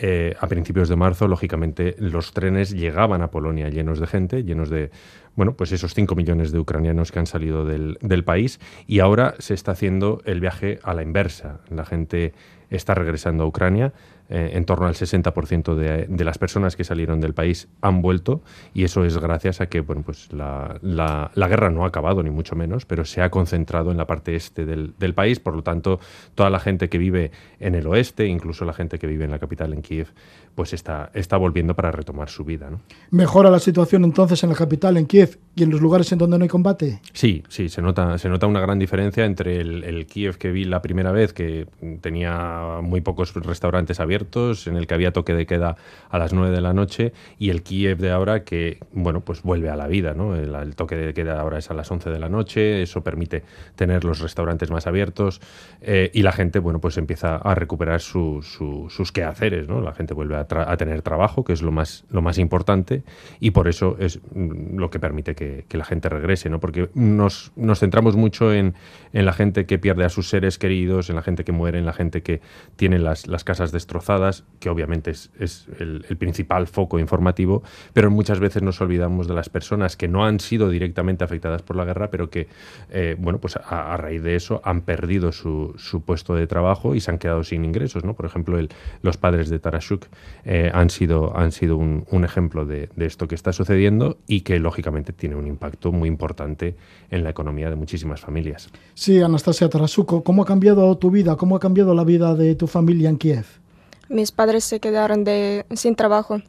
eh, 0.00 0.36
a 0.38 0.46
principios 0.46 0.88
de 0.88 0.96
marzo, 0.96 1.28
lógicamente, 1.28 1.96
los 1.98 2.32
trenes 2.32 2.70
llegaban 2.70 3.22
a 3.22 3.30
Polonia 3.30 3.68
llenos 3.68 3.98
de 3.98 4.06
gente, 4.06 4.44
llenos 4.44 4.70
de, 4.70 4.90
bueno, 5.34 5.54
pues 5.54 5.72
esos 5.72 5.94
5 5.94 6.14
millones 6.14 6.52
de 6.52 6.58
ucranianos 6.58 7.10
que 7.10 7.18
han 7.18 7.26
salido 7.26 7.64
del, 7.64 7.98
del 8.00 8.24
país 8.24 8.60
y 8.86 9.00
ahora 9.00 9.34
se 9.38 9.54
está 9.54 9.72
haciendo 9.72 10.22
el 10.24 10.40
viaje 10.40 10.78
a 10.82 10.94
la 10.94 11.02
inversa. 11.02 11.60
La 11.70 11.84
gente 11.84 12.32
está 12.70 12.94
regresando 12.94 13.44
a 13.44 13.46
Ucrania. 13.46 13.92
Eh, 14.30 14.50
en 14.54 14.64
torno 14.64 14.86
al 14.86 14.94
60% 14.94 15.74
de, 15.74 16.06
de 16.06 16.24
las 16.24 16.38
personas 16.38 16.76
que 16.76 16.84
salieron 16.84 17.20
del 17.20 17.34
país 17.34 17.68
han 17.80 18.02
vuelto 18.02 18.42
y 18.74 18.84
eso 18.84 19.04
es 19.04 19.16
gracias 19.18 19.60
a 19.60 19.66
que 19.68 19.80
bueno, 19.80 20.02
pues 20.04 20.32
la, 20.32 20.78
la- 20.82 21.30
la 21.34 21.48
guerra 21.48 21.70
no 21.70 21.84
ha 21.84 21.88
acabado, 21.88 22.22
ni 22.22 22.30
mucho 22.30 22.54
menos, 22.56 22.84
pero 22.84 23.04
se 23.04 23.22
ha 23.22 23.30
concentrado 23.30 23.90
en 23.90 23.96
la 23.96 24.06
parte 24.06 24.34
este 24.36 24.64
del, 24.66 24.94
del 24.98 25.14
país. 25.14 25.40
Por 25.40 25.54
lo 25.54 25.62
tanto, 25.62 25.98
toda 26.34 26.50
la 26.50 26.60
gente 26.60 26.88
que 26.88 26.98
vive 26.98 27.30
en 27.60 27.74
el 27.74 27.86
oeste, 27.86 28.26
incluso 28.26 28.64
la 28.64 28.72
gente 28.72 28.98
que 28.98 29.06
vive 29.06 29.24
en 29.24 29.30
la 29.30 29.38
capital, 29.38 29.72
en 29.72 29.82
Kiev, 29.82 30.08
pues 30.54 30.72
está, 30.72 31.10
está 31.14 31.36
volviendo 31.36 31.74
para 31.74 31.90
retomar 31.92 32.28
su 32.28 32.44
vida. 32.44 32.68
¿no? 32.70 32.80
¿Mejora 33.10 33.50
la 33.50 33.60
situación 33.60 34.04
entonces 34.04 34.42
en 34.42 34.50
la 34.50 34.56
capital, 34.56 34.96
en 34.96 35.06
Kiev, 35.06 35.38
y 35.54 35.62
en 35.62 35.70
los 35.70 35.80
lugares 35.80 36.10
en 36.12 36.18
donde 36.18 36.36
no 36.38 36.42
hay 36.42 36.48
combate? 36.48 37.00
Sí, 37.12 37.42
sí, 37.48 37.68
se 37.68 37.80
nota, 37.82 38.18
se 38.18 38.28
nota 38.28 38.46
una 38.46 38.60
gran 38.60 38.78
diferencia 38.78 39.24
entre 39.24 39.60
el, 39.60 39.84
el 39.84 40.06
Kiev 40.06 40.36
que 40.36 40.50
vi 40.50 40.64
la 40.64 40.82
primera 40.82 41.12
vez, 41.12 41.32
que 41.32 41.66
tenía 42.00 42.80
muy 42.82 43.00
pocos 43.00 43.34
restaurantes 43.34 44.00
abiertos, 44.00 44.17
en 44.66 44.76
el 44.76 44.86
que 44.86 44.94
había 44.94 45.12
toque 45.12 45.34
de 45.34 45.46
queda 45.46 45.76
a 46.10 46.18
las 46.18 46.32
9 46.32 46.54
de 46.54 46.60
la 46.60 46.72
noche, 46.72 47.12
y 47.38 47.50
el 47.50 47.62
Kiev 47.62 47.98
de 47.98 48.10
ahora 48.10 48.44
que, 48.44 48.78
bueno, 48.92 49.20
pues 49.20 49.42
vuelve 49.42 49.70
a 49.70 49.76
la 49.76 49.86
vida, 49.86 50.14
¿no? 50.14 50.34
El, 50.34 50.54
el 50.54 50.74
toque 50.74 50.96
de 50.96 51.14
queda 51.14 51.40
ahora 51.40 51.58
es 51.58 51.70
a 51.70 51.74
las 51.74 51.90
11 51.90 52.10
de 52.10 52.18
la 52.18 52.28
noche, 52.28 52.82
eso 52.82 53.02
permite 53.02 53.42
tener 53.76 54.04
los 54.04 54.20
restaurantes 54.20 54.70
más 54.70 54.86
abiertos, 54.86 55.40
eh, 55.80 56.10
y 56.12 56.22
la 56.22 56.32
gente, 56.32 56.58
bueno, 56.58 56.80
pues 56.80 56.96
empieza 56.98 57.36
a 57.36 57.54
recuperar 57.54 58.00
su- 58.00 58.42
su- 58.42 58.86
sus 58.90 59.12
quehaceres, 59.12 59.68
¿no? 59.68 59.80
La 59.80 59.92
gente 59.92 60.14
vuelve 60.14 60.36
a, 60.36 60.48
tra- 60.48 60.64
a 60.68 60.76
tener 60.76 61.02
trabajo, 61.02 61.44
que 61.44 61.52
es 61.52 61.62
lo 61.62 61.70
más, 61.72 62.04
lo 62.10 62.22
más 62.22 62.38
importante, 62.38 63.02
y 63.40 63.50
por 63.52 63.68
eso 63.68 63.96
es 63.98 64.20
mm, 64.34 64.78
lo 64.78 64.90
que 64.90 64.98
permite 64.98 65.34
que, 65.34 65.64
que 65.68 65.76
la 65.78 65.84
gente 65.84 66.08
regrese, 66.08 66.48
¿no? 66.50 66.60
Porque 66.60 66.88
nos, 66.94 67.52
nos 67.56 67.80
centramos 67.80 68.16
mucho 68.16 68.52
en, 68.52 68.74
en 69.12 69.24
la 69.26 69.32
gente 69.32 69.66
que 69.66 69.78
pierde 69.78 70.04
a 70.04 70.08
sus 70.08 70.28
seres 70.28 70.58
queridos, 70.58 71.10
en 71.10 71.16
la 71.16 71.22
gente 71.22 71.44
que 71.44 71.52
muere, 71.52 71.78
en 71.78 71.86
la 71.86 71.92
gente 71.92 72.22
que 72.22 72.40
tiene 72.76 72.98
las, 72.98 73.26
las 73.26 73.44
casas 73.44 73.72
destrozadas, 73.72 74.07
que 74.58 74.70
obviamente 74.70 75.10
es, 75.10 75.30
el, 75.78 76.04
principal 76.18 76.66
foco 76.66 76.98
informativo, 76.98 77.62
pero 77.92 78.10
muchas 78.10 78.40
veces 78.40 78.62
nos 78.62 78.80
olvidamos 78.80 79.28
de 79.28 79.34
las 79.34 79.48
personas 79.48 79.96
que 79.96 80.08
no 80.08 80.24
han 80.24 80.40
sido 80.40 80.70
directamente 80.70 81.24
afectadas 81.24 81.62
por 81.62 81.76
la 81.76 81.84
guerra, 81.84 82.10
pero 82.10 82.30
que, 82.30 82.48
eh, 82.90 83.16
bueno, 83.18 83.38
pues 83.38 83.56
a, 83.56 83.96
raíz 83.96 84.22
de 84.22 84.34
eso 84.34 84.60
han 84.64 84.80
perdido 84.80 85.32
su, 85.32 85.74
puesto 86.04 86.34
de 86.34 86.46
trabajo 86.46 86.94
y 86.94 87.00
se 87.00 87.10
han 87.10 87.18
quedado 87.18 87.44
sin 87.44 87.64
ingresos, 87.64 88.04
¿no? 88.04 88.14
Por 88.14 88.26
ejemplo, 88.26 88.58
los 89.02 89.16
padres 89.16 89.50
de 89.50 89.58
Tarashuk 89.58 90.06
eh, 90.44 90.70
han 90.72 90.90
sido, 90.90 91.36
han 91.36 91.52
sido 91.52 91.76
un, 91.76 92.24
ejemplo 92.24 92.66
de, 92.66 92.88
de 92.96 93.06
esto 93.06 93.28
que 93.28 93.34
está 93.34 93.52
sucediendo 93.52 94.18
y 94.26 94.40
que, 94.40 94.58
lógicamente, 94.58 95.12
tiene 95.12 95.36
un 95.36 95.46
impacto 95.46 95.92
muy 95.92 96.08
importante 96.08 96.74
en 97.10 97.22
la 97.24 97.30
economía 97.30 97.70
de 97.70 97.76
muchísimas 97.76 98.20
familias. 98.20 98.70
Sí, 98.94 99.20
Anastasia 99.20 99.68
Tarasuko, 99.68 100.24
¿cómo 100.24 100.42
ha 100.42 100.46
cambiado 100.46 100.96
tu 100.96 101.10
vida? 101.10 101.36
¿Cómo 101.36 101.56
ha 101.56 101.60
cambiado 101.60 101.94
la 101.94 102.04
vida 102.04 102.34
de 102.34 102.54
tu 102.54 102.66
familia 102.66 103.08
en 103.08 103.18
Kiev? 103.18 103.46
Mis 104.08 104.32
padres 104.32 104.64
se 104.64 104.80
quedaron 104.80 105.24
sin 105.74 105.94
trabajo 105.94 106.40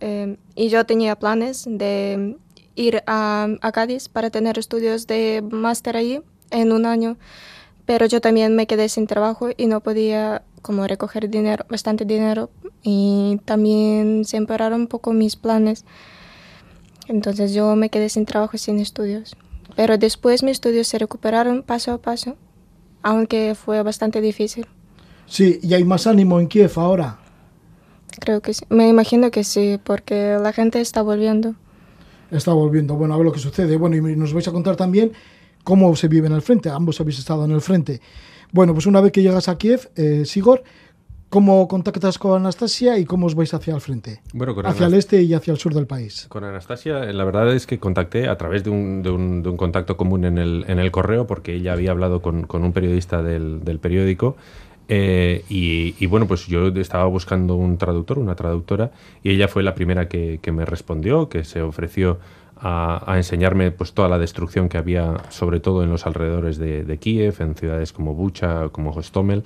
eh, 0.00 0.36
y 0.54 0.68
yo 0.68 0.86
tenía 0.86 1.16
planes 1.16 1.64
de 1.68 2.36
ir 2.74 3.02
a, 3.06 3.48
a 3.60 3.72
Cádiz 3.72 4.08
para 4.08 4.30
tener 4.30 4.58
estudios 4.58 5.06
de 5.06 5.42
máster 5.50 5.96
allí 5.96 6.20
en 6.50 6.72
un 6.72 6.86
año, 6.86 7.16
pero 7.84 8.06
yo 8.06 8.20
también 8.20 8.54
me 8.54 8.66
quedé 8.66 8.88
sin 8.88 9.06
trabajo 9.06 9.48
y 9.56 9.66
no 9.66 9.80
podía 9.80 10.42
como 10.62 10.86
recoger 10.86 11.28
dinero, 11.28 11.64
bastante 11.68 12.04
dinero 12.04 12.50
y 12.82 13.40
también 13.44 14.24
se 14.24 14.36
empeoraron 14.36 14.82
un 14.82 14.86
poco 14.86 15.12
mis 15.12 15.36
planes. 15.36 15.84
Entonces 17.08 17.54
yo 17.54 17.74
me 17.74 17.90
quedé 17.90 18.08
sin 18.08 18.26
trabajo 18.26 18.52
y 18.54 18.58
sin 18.58 18.78
estudios. 18.78 19.36
Pero 19.76 19.98
después 19.98 20.42
mis 20.42 20.52
estudios 20.52 20.88
se 20.88 20.98
recuperaron 20.98 21.62
paso 21.62 21.92
a 21.92 21.98
paso, 21.98 22.36
aunque 23.02 23.54
fue 23.54 23.82
bastante 23.82 24.20
difícil. 24.20 24.66
Sí, 25.28 25.58
y 25.62 25.74
hay 25.74 25.84
más 25.84 26.06
ánimo 26.06 26.40
en 26.40 26.48
Kiev 26.48 26.72
ahora. 26.76 27.18
Creo 28.20 28.40
que 28.40 28.54
sí. 28.54 28.64
Me 28.70 28.88
imagino 28.88 29.30
que 29.30 29.44
sí, 29.44 29.78
porque 29.82 30.36
la 30.42 30.52
gente 30.52 30.80
está 30.80 31.02
volviendo. 31.02 31.54
Está 32.30 32.52
volviendo. 32.52 32.94
Bueno, 32.94 33.14
a 33.14 33.16
ver 33.16 33.26
lo 33.26 33.32
que 33.32 33.38
sucede. 33.38 33.76
Bueno, 33.76 33.96
y 33.96 34.16
nos 34.16 34.32
vais 34.32 34.48
a 34.48 34.52
contar 34.52 34.76
también 34.76 35.12
cómo 35.64 35.94
se 35.96 36.08
vive 36.08 36.26
en 36.26 36.32
el 36.32 36.42
frente. 36.42 36.70
Ambos 36.70 37.00
habéis 37.00 37.18
estado 37.18 37.44
en 37.44 37.52
el 37.52 37.60
frente. 37.60 38.00
Bueno, 38.52 38.72
pues 38.72 38.86
una 38.86 39.00
vez 39.00 39.12
que 39.12 39.22
llegas 39.22 39.48
a 39.48 39.56
Kiev, 39.58 39.90
eh, 39.96 40.24
Sigor, 40.24 40.62
¿Cómo 41.30 41.68
contactas 41.68 42.16
con 42.18 42.40
Anastasia 42.40 42.96
y 42.98 43.04
cómo 43.04 43.26
os 43.26 43.34
vais 43.34 43.52
hacia 43.52 43.74
el 43.74 43.82
frente? 43.82 44.22
Bueno, 44.32 44.54
con 44.54 44.64
hacia 44.64 44.86
el 44.86 44.94
este 44.94 45.20
y 45.20 45.34
hacia 45.34 45.52
el 45.52 45.58
sur 45.58 45.74
del 45.74 45.86
país. 45.86 46.24
Con 46.30 46.42
Anastasia, 46.42 47.00
la 47.12 47.22
verdad 47.24 47.52
es 47.54 47.66
que 47.66 47.78
contacté 47.78 48.28
a 48.28 48.38
través 48.38 48.64
de 48.64 48.70
un, 48.70 49.02
de 49.02 49.10
un- 49.10 49.42
de 49.42 49.50
un 49.50 49.58
contacto 49.58 49.98
común 49.98 50.24
en 50.24 50.38
el, 50.38 50.64
en 50.68 50.78
el 50.78 50.90
correo, 50.90 51.26
porque 51.26 51.54
ella 51.54 51.74
había 51.74 51.90
hablado 51.90 52.22
con, 52.22 52.44
con 52.46 52.64
un 52.64 52.72
periodista 52.72 53.22
del, 53.22 53.62
del 53.62 53.78
periódico. 53.78 54.38
Eh, 54.88 55.44
y, 55.48 55.94
y 55.98 56.06
bueno, 56.06 56.26
pues 56.26 56.46
yo 56.46 56.68
estaba 56.68 57.04
buscando 57.04 57.54
un 57.54 57.78
traductor, 57.78 58.18
una 58.18 58.34
traductora, 58.34 58.90
y 59.22 59.30
ella 59.30 59.48
fue 59.48 59.62
la 59.62 59.74
primera 59.74 60.08
que, 60.08 60.40
que 60.42 60.52
me 60.52 60.64
respondió, 60.64 61.28
que 61.28 61.44
se 61.44 61.62
ofreció 61.62 62.18
a, 62.60 63.04
a 63.06 63.16
enseñarme 63.16 63.70
pues 63.70 63.92
toda 63.92 64.08
la 64.08 64.18
destrucción 64.18 64.68
que 64.68 64.78
había, 64.78 65.14
sobre 65.28 65.60
todo 65.60 65.82
en 65.84 65.90
los 65.90 66.06
alrededores 66.06 66.58
de, 66.58 66.84
de 66.84 66.96
Kiev, 66.98 67.36
en 67.40 67.54
ciudades 67.54 67.92
como 67.92 68.14
Bucha, 68.14 68.68
como 68.70 68.90
Hostomel. 68.90 69.44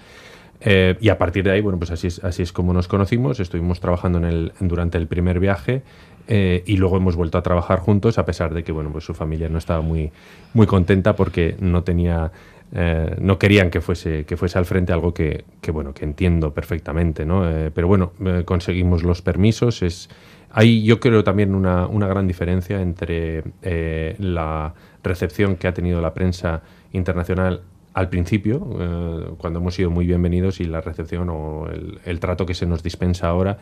Eh, 0.64 0.96
y 1.00 1.08
a 1.08 1.18
partir 1.18 1.42
de 1.42 1.50
ahí, 1.50 1.60
bueno, 1.60 1.76
pues 1.78 1.90
así 1.90 2.06
es, 2.06 2.22
así 2.22 2.42
es 2.42 2.52
como 2.52 2.72
nos 2.72 2.86
conocimos. 2.86 3.40
Estuvimos 3.40 3.80
trabajando 3.80 4.18
en 4.18 4.24
el, 4.24 4.52
durante 4.60 4.96
el 4.96 5.08
primer 5.08 5.40
viaje 5.40 5.82
eh, 6.28 6.62
y 6.66 6.76
luego 6.76 6.96
hemos 6.96 7.16
vuelto 7.16 7.36
a 7.36 7.42
trabajar 7.42 7.80
juntos, 7.80 8.16
a 8.16 8.24
pesar 8.24 8.54
de 8.54 8.62
que, 8.62 8.70
bueno, 8.70 8.90
pues 8.92 9.04
su 9.04 9.12
familia 9.12 9.48
no 9.48 9.58
estaba 9.58 9.80
muy, 9.80 10.12
muy 10.54 10.66
contenta 10.66 11.16
porque 11.16 11.56
no 11.58 11.82
tenía. 11.82 12.30
Eh, 12.74 13.16
no 13.20 13.38
querían 13.38 13.70
que 13.70 13.82
fuese, 13.82 14.24
que 14.24 14.36
fuese 14.36 14.58
al 14.58 14.64
frente 14.64 14.92
algo 14.92 15.12
que, 15.12 15.44
que, 15.60 15.70
bueno, 15.70 15.92
que 15.92 16.04
entiendo 16.04 16.54
perfectamente, 16.54 17.26
¿no? 17.26 17.48
Eh, 17.48 17.70
pero 17.70 17.86
bueno, 17.86 18.12
eh, 18.24 18.44
conseguimos 18.46 19.02
los 19.02 19.20
permisos. 19.20 19.82
Es, 19.82 20.08
hay, 20.50 20.82
yo 20.82 20.98
creo, 20.98 21.22
también 21.22 21.54
una, 21.54 21.86
una 21.86 22.06
gran 22.06 22.26
diferencia 22.26 22.80
entre 22.80 23.44
la 24.18 24.74
recepción 25.02 25.56
que 25.56 25.68
ha 25.68 25.74
tenido 25.74 26.00
la 26.00 26.14
prensa 26.14 26.62
internacional 26.92 27.62
al 27.94 28.08
principio, 28.08 28.58
cuando 29.36 29.58
hemos 29.58 29.74
sido 29.74 29.90
muy 29.90 30.06
bienvenidos, 30.06 30.60
y 30.60 30.64
la 30.64 30.80
recepción 30.80 31.28
o 31.30 31.68
el, 31.68 32.00
el 32.04 32.20
trato 32.20 32.46
que 32.46 32.54
se 32.54 32.66
nos 32.66 32.82
dispensa 32.82 33.28
ahora, 33.28 33.58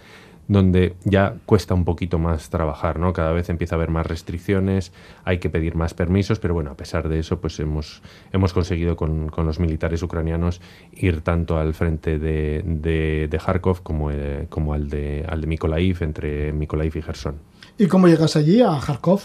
donde 0.50 0.96
ya 1.04 1.36
cuesta 1.46 1.74
un 1.74 1.84
poquito 1.84 2.18
más 2.18 2.50
trabajar, 2.50 2.98
¿no? 2.98 3.12
Cada 3.12 3.30
vez 3.30 3.48
empieza 3.50 3.76
a 3.76 3.78
haber 3.78 3.90
más 3.90 4.04
restricciones, 4.04 4.92
hay 5.24 5.38
que 5.38 5.48
pedir 5.48 5.76
más 5.76 5.94
permisos, 5.94 6.40
pero 6.40 6.54
bueno, 6.54 6.72
a 6.72 6.76
pesar 6.76 7.08
de 7.08 7.20
eso, 7.20 7.40
pues 7.40 7.60
hemos, 7.60 8.02
hemos 8.32 8.52
conseguido 8.52 8.96
con, 8.96 9.28
con 9.28 9.46
los 9.46 9.60
militares 9.60 10.02
ucranianos 10.02 10.60
ir 10.92 11.20
tanto 11.20 11.56
al 11.56 11.72
frente 11.72 12.18
de, 12.18 12.62
de, 12.66 13.28
de 13.30 13.38
Kharkov 13.38 13.82
como, 13.84 14.10
eh, 14.10 14.46
como 14.48 14.74
al, 14.74 14.90
de, 14.90 15.24
al 15.28 15.40
de 15.40 15.46
Mykolaiv, 15.46 16.02
entre 16.02 16.52
Mykolaiv 16.52 16.96
y 16.96 17.02
Gerson. 17.02 17.36
¿Y 17.78 17.86
cómo 17.86 18.08
llegas 18.08 18.34
allí, 18.34 18.60
a 18.60 18.76
Kharkov? 18.84 19.20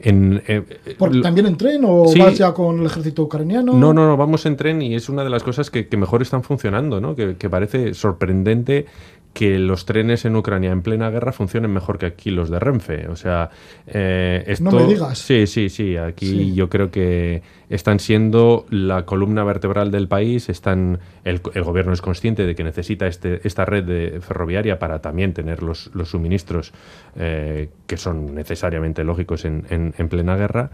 En, 0.00 0.42
eh, 0.46 0.62
¿Por- 0.96 1.10
l- 1.12 1.20
¿También 1.22 1.46
en 1.46 1.56
tren 1.56 1.82
o 1.84 2.06
Sí. 2.08 2.18
vas 2.20 2.38
ya 2.38 2.52
con 2.54 2.78
el 2.80 2.86
ejército 2.86 3.22
ucraniano? 3.24 3.72
No, 3.74 3.92
no, 3.92 4.06
no, 4.06 4.16
vamos 4.16 4.46
en 4.46 4.56
tren 4.56 4.80
y 4.80 4.94
es 4.94 5.08
una 5.08 5.24
de 5.24 5.30
las 5.30 5.42
cosas 5.42 5.70
que, 5.70 5.88
que 5.88 5.96
mejor 5.96 6.22
están 6.22 6.42
funcionando, 6.42 7.00
¿no? 7.00 7.14
Que, 7.16 7.36
que 7.36 7.50
parece 7.50 7.92
sorprendente 7.94 8.86
que 9.38 9.56
los 9.60 9.84
trenes 9.86 10.24
en 10.24 10.34
Ucrania 10.34 10.72
en 10.72 10.82
plena 10.82 11.10
guerra 11.10 11.30
funcionen 11.30 11.70
mejor 11.70 11.96
que 11.96 12.06
aquí 12.06 12.32
los 12.32 12.50
de 12.50 12.58
Renfe. 12.58 13.06
O 13.06 13.14
sea, 13.14 13.50
eh, 13.86 14.42
esto... 14.48 14.64
No 14.64 14.72
me 14.72 14.86
digas. 14.86 15.16
Sí, 15.16 15.46
sí, 15.46 15.68
sí. 15.68 15.96
Aquí 15.96 16.26
Sí. 16.26 16.54
yo 16.54 16.68
creo 16.68 16.90
que 16.90 17.42
están 17.70 18.00
siendo 18.00 18.66
la 18.70 19.04
columna 19.04 19.44
vertebral 19.44 19.92
del 19.92 20.08
país. 20.08 20.48
Están, 20.48 20.98
el, 21.22 21.40
el 21.54 21.62
gobierno 21.62 21.92
es 21.92 22.02
consciente 22.02 22.46
de 22.46 22.56
que 22.56 22.64
necesita 22.64 23.06
este, 23.06 23.40
esta 23.46 23.64
red 23.64 23.84
de 23.84 24.20
ferroviaria 24.20 24.80
para 24.80 24.98
también 25.00 25.32
tener 25.34 25.62
los, 25.62 25.90
los 25.94 26.10
suministros 26.10 26.72
eh, 27.16 27.68
que 27.86 27.96
son 27.96 28.34
necesariamente 28.34 29.04
lógicos 29.04 29.44
en, 29.44 29.66
en- 29.70 29.94
en 29.96 30.08
plena 30.08 30.34
guerra. 30.36 30.70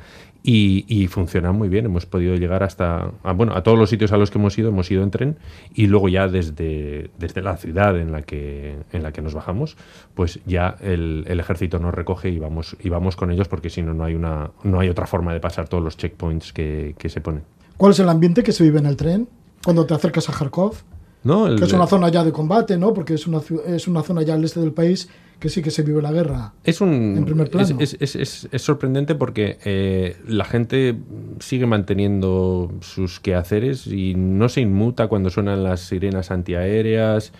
Y, 0.47 0.84
y 0.88 1.07
funciona 1.07 1.53
muy 1.53 1.70
bien. 1.70 1.86
Hemos 1.86 2.05
podido 2.05 2.34
llegar 2.36 2.62
hasta, 2.62 3.12
a, 3.22 3.32
bueno, 3.32 3.55
a 3.57 3.62
todos 3.62 3.78
los 3.78 3.88
sitios 3.88 4.12
a 4.12 4.18
los 4.18 4.30
que 4.30 4.36
hemos 4.36 4.59
ido, 4.59 4.68
hemos 4.68 4.90
ido 4.90 5.03
en 5.03 5.11
tren 5.11 5.38
y 5.74 5.86
luego 5.86 6.11
ya 6.11 6.28
desde, 6.28 7.11
desde 7.18 7.40
la 7.40 7.57
ciudad 7.57 7.99
en 7.99 8.12
la 8.12 8.20
que, 8.22 8.76
en 8.92 9.03
la 9.03 9.11
que 9.11 9.22
nos 9.22 9.32
bajamos, 9.32 9.78
pues 10.14 10.40
ya 10.45 10.76
el, 10.82 11.24
el 11.28 11.40
ejército 11.40 11.78
nos 11.78 11.95
recoge 11.95 12.28
y 12.28 12.38
vamos, 12.38 12.76
y 12.82 12.90
vamos 12.90 13.16
con 13.16 13.30
ellos 13.30 13.49
porque 13.49 13.70
si 13.70 13.80
no, 13.80 13.95
no 13.95 14.05
hay, 14.05 14.14
una, 14.14 14.51
no 14.64 14.80
hay 14.80 14.90
otra 14.90 15.07
forma 15.07 15.32
de 15.32 15.40
pasar 15.40 15.66
todos 15.66 15.82
los 15.82 15.97
checkpoints 15.97 16.53
que, 16.53 16.95
que 16.99 17.09
se 17.09 17.22
ponen. 17.22 17.42
¿Cuál 17.78 17.92
es 17.92 17.99
el 18.01 18.09
ambiente 18.11 18.42
que 18.42 18.53
se 18.53 18.64
vive 18.64 18.78
en 18.80 18.86
el 18.86 18.97
tren 18.97 19.26
cuando 19.64 19.86
te 19.86 19.95
acercas 19.95 20.28
a 20.28 20.32
Kharkov? 20.34 20.74
¿No? 21.22 21.47
El- 21.47 21.59
Que 21.59 21.64
es 21.64 21.72
una 21.72 21.86
zona 21.86 22.11
ya 22.11 22.22
de 22.22 22.32
combate, 22.32 22.76
¿no? 22.76 22.92
Porque 22.92 23.14
es 23.14 23.26
una, 23.26 23.40
es 23.66 23.88
una 23.88 24.03
zona 24.03 24.20
ya 24.20 24.34
al 24.34 24.45
este 24.45 24.61
del 24.61 24.72
país 24.72 25.09
que 25.39 25.49
sí 25.49 25.62
que 25.62 25.70
se 25.70 25.82
vive 25.82 26.01
la 26.01 26.12
guerra. 26.12 26.55
Es 26.64 26.80
un 26.80 27.16
en 27.18 27.24
primer 27.24 27.51
plano. 27.51 27.76
Es, 27.80 27.97
es- 28.01 28.16
es- 28.16 28.49
es 28.51 28.62
sorprendente 28.62 29.14
porque 29.14 29.59
eh, 29.64 30.16
la 30.26 30.45
gente 30.45 30.97
sigue 31.41 31.66
manteniendo 31.66 32.72
sus 32.80 33.20
quehaceres 33.20 33.87
y 33.87 34.14
no 34.14 34.49
se 34.49 34.61
inmuta 34.62 35.09
cuando 35.09 35.30
suenan 35.30 35.62
las 35.64 35.80
sirenas 35.80 36.30
antiaéreas. 36.30 37.32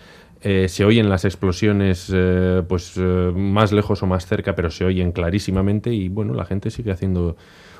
eh, 0.47 0.67
se 0.69 0.85
oyen 0.85 1.09
las 1.09 1.25
explosiones 1.25 2.11
eh, 2.13 2.61
pues 2.67 2.93
eh, 2.97 3.31
más 3.35 3.71
lejos 3.71 4.03
o 4.03 4.05
más 4.05 4.27
cerca, 4.27 4.53
pero 4.53 4.69
se 4.69 4.85
oyen 4.85 5.11
clarísimamente 5.11 5.91
y 5.91 6.07
bueno, 6.09 6.35
la 6.35 6.45
gente 6.45 6.69
sigue 6.69 6.91
haciendo 6.91 7.35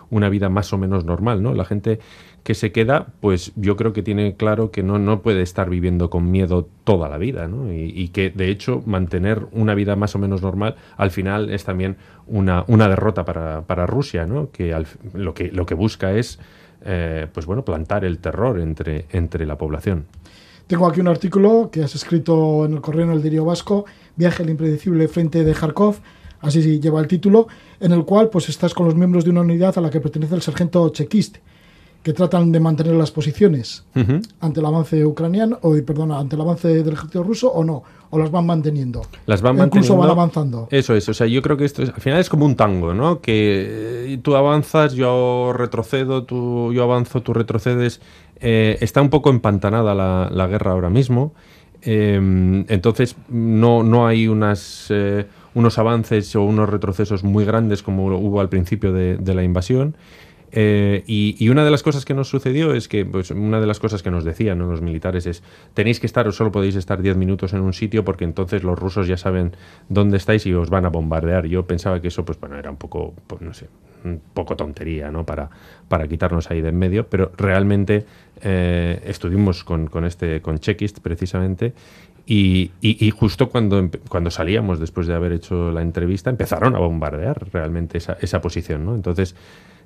una 0.09 0.29
vida 0.29 0.49
más 0.49 0.73
o 0.73 0.77
menos 0.77 1.05
normal, 1.05 1.41
¿no? 1.41 1.53
La 1.53 1.65
gente 1.65 1.99
que 2.43 2.53
se 2.53 2.71
queda, 2.71 3.07
pues 3.21 3.53
yo 3.55 3.75
creo 3.75 3.91
que 3.91 4.03
tiene 4.03 4.35
claro 4.35 4.69
que 4.69 4.83
no, 4.83 4.99
no 4.99 5.21
puede 5.21 5.41
estar 5.41 5.69
viviendo 5.69 6.09
con 6.11 6.29
miedo 6.29 6.67
toda 6.83 7.09
la 7.09 7.17
vida, 7.17 7.47
¿no? 7.47 7.73
Y, 7.73 8.09
que 8.09 8.29
de 8.29 8.49
hecho 8.49 8.83
mantener 8.85 9.47
una 9.51 9.73
vida 9.73 9.95
más 9.95 10.15
o 10.15 10.19
menos 10.19 10.41
normal 10.43 10.75
al 10.95 11.09
final 11.09 11.49
es 11.49 11.63
también 11.63 11.97
una, 12.27 12.63
una 12.67 12.87
derrota 12.87 13.25
para, 13.25 13.61
para 13.63 13.87
Rusia, 13.87 14.25
¿no? 14.27 14.51
Que 14.51 14.73
al- 14.73 14.85
lo 15.13 15.33
que 15.33 15.51
lo 15.51 15.65
que 15.65 15.73
busca 15.73 16.13
es 16.13 16.39
eh, 16.85 17.25
pues 17.33 17.47
bueno, 17.47 17.65
plantar 17.65 18.05
el 18.05 18.19
terror 18.19 18.59
entre, 18.59 19.05
entre 19.11 19.45
la 19.47 19.57
población. 19.57 20.05
Tengo 20.67 20.87
aquí 20.87 20.99
un 20.99 21.07
artículo 21.07 21.69
que 21.71 21.83
has 21.83 21.95
escrito 21.95 22.65
en 22.65 22.73
el 22.73 22.81
correo 22.81 23.03
en 23.05 23.11
el 23.11 23.21
diario 23.21 23.45
vasco, 23.45 23.85
Viaje 24.15 24.43
al 24.43 24.49
impredecible 24.49 25.07
frente 25.07 25.43
de 25.43 25.53
Kharkov, 25.53 25.97
así 26.41 26.79
lleva 26.79 26.99
el 26.99 27.07
título, 27.07 27.47
en 27.79 27.91
el 27.91 28.05
cual 28.05 28.29
pues 28.29 28.49
estás 28.49 28.73
con 28.73 28.85
los 28.85 28.95
miembros 28.95 29.23
de 29.23 29.31
una 29.31 29.41
unidad 29.41 29.77
a 29.77 29.81
la 29.81 29.89
que 29.89 29.99
pertenece 29.99 30.35
el 30.35 30.41
sargento 30.41 30.87
chekist, 30.89 31.37
que 32.03 32.13
tratan 32.13 32.51
de 32.51 32.59
mantener 32.59 32.93
las 32.93 33.09
posiciones 33.09 33.83
ante 34.39 34.59
el 34.59 34.65
avance 34.67 35.03
ucraniano, 35.03 35.57
o 35.63 35.73
perdona, 35.83 36.19
ante 36.19 36.35
el 36.35 36.41
avance 36.41 36.67
del 36.67 36.93
ejército 36.93 37.23
ruso 37.23 37.51
o 37.51 37.63
no, 37.63 37.81
o 38.11 38.19
las 38.19 38.29
van 38.29 38.45
manteniendo. 38.45 39.01
Las 39.25 39.41
van 39.41 39.57
E 39.59 39.63
incluso 39.63 39.95
manteniendo. 39.95 39.97
van 39.97 40.09
avanzando. 40.11 40.67
Eso 40.69 40.93
es, 40.93 41.09
o 41.09 41.15
sea, 41.15 41.25
yo 41.25 41.41
creo 41.41 41.57
que 41.57 41.65
esto 41.65 41.81
es, 41.81 41.89
al 41.89 42.01
final 42.01 42.19
es 42.19 42.29
como 42.29 42.45
un 42.45 42.55
tango, 42.55 42.93
¿no? 42.93 43.21
Que 43.21 44.13
eh, 44.13 44.19
tú 44.21 44.35
avanzas, 44.35 44.93
yo 44.93 45.51
retrocedo, 45.55 46.25
tú, 46.25 46.71
yo 46.73 46.83
avanzo, 46.83 47.21
tú 47.21 47.33
retrocedes. 47.33 48.01
Eh, 48.39 48.77
está 48.81 49.01
un 49.01 49.09
poco 49.09 49.31
empantanada 49.31 49.95
la, 49.95 50.29
la 50.31 50.45
guerra 50.45 50.73
ahora 50.73 50.91
mismo. 50.91 51.33
Eh, 51.81 52.65
entonces, 52.67 53.15
no, 53.29 53.81
no 53.81 54.05
hay 54.05 54.27
unas, 54.27 54.87
eh, 54.89 55.25
unos 55.55 55.79
avances 55.79 56.35
o 56.35 56.43
unos 56.43 56.69
retrocesos 56.69 57.23
muy 57.23 57.45
grandes 57.45 57.81
como 57.81 58.05
hubo 58.05 58.39
al 58.41 58.49
principio 58.49 58.93
de, 58.93 59.17
de 59.17 59.33
la 59.33 59.43
invasión. 59.43 59.95
Eh, 60.57 61.03
y, 61.05 61.35
y 61.37 61.49
una 61.49 61.65
de 61.65 61.71
las 61.71 61.83
cosas 61.83 62.05
que 62.05 62.13
nos 62.13 62.29
sucedió 62.29 62.73
es 62.73 62.87
que, 62.87 63.03
pues, 63.03 63.31
una 63.31 63.59
de 63.59 63.65
las 63.65 63.79
cosas 63.79 64.03
que 64.03 64.11
nos 64.11 64.23
decían 64.23 64.59
¿no? 64.59 64.67
los 64.67 64.81
militares 64.81 65.25
es, 65.25 65.43
tenéis 65.73 65.99
que 65.99 66.05
estar 66.05 66.27
o 66.27 66.31
solo 66.31 66.51
podéis 66.51 66.75
estar 66.75 67.01
10 67.01 67.17
minutos 67.17 67.51
en 67.53 67.61
un 67.61 67.73
sitio 67.73 68.05
porque 68.05 68.23
entonces 68.23 68.63
los 68.63 68.79
rusos 68.79 69.07
ya 69.07 69.17
saben 69.17 69.55
dónde 69.89 70.15
estáis 70.15 70.45
y 70.45 70.53
os 70.53 70.69
van 70.69 70.85
a 70.85 70.89
bombardear. 70.89 71.47
Yo 71.47 71.65
pensaba 71.65 72.01
que 72.01 72.09
eso, 72.09 72.23
pues 72.23 72.39
bueno, 72.39 72.57
era 72.57 72.69
un 72.69 72.77
poco, 72.77 73.13
pues, 73.27 73.41
no 73.41 73.53
sé, 73.53 73.67
un 74.05 74.21
poco 74.33 74.55
tontería, 74.55 75.11
¿no? 75.11 75.25
Para, 75.25 75.49
para 75.89 76.07
quitarnos 76.07 76.49
ahí 76.51 76.61
de 76.61 76.69
en 76.69 76.77
medio, 76.77 77.07
pero 77.07 77.31
realmente 77.37 78.05
eh, 78.41 79.01
estuvimos 79.05 79.63
con, 79.63 79.87
con 79.87 80.05
este, 80.05 80.41
con 80.41 80.59
Chekist 80.59 80.99
precisamente 80.99 81.73
y, 82.27 82.71
y- 82.81 83.05
y 83.05 83.11
justo 83.11 83.49
cuando, 83.49 83.89
cuando 84.09 84.31
salíamos 84.31 84.79
después 84.79 85.07
de 85.07 85.13
haber 85.13 85.31
hecho 85.31 85.71
la 85.71 85.81
entrevista 85.81 86.29
empezaron 86.29 86.75
a 86.75 86.79
bombardear 86.79 87.47
realmente 87.51 87.97
esa, 87.97 88.17
esa 88.21 88.41
posición, 88.41 88.85
¿no? 88.85 88.95
Entonces 88.95 89.35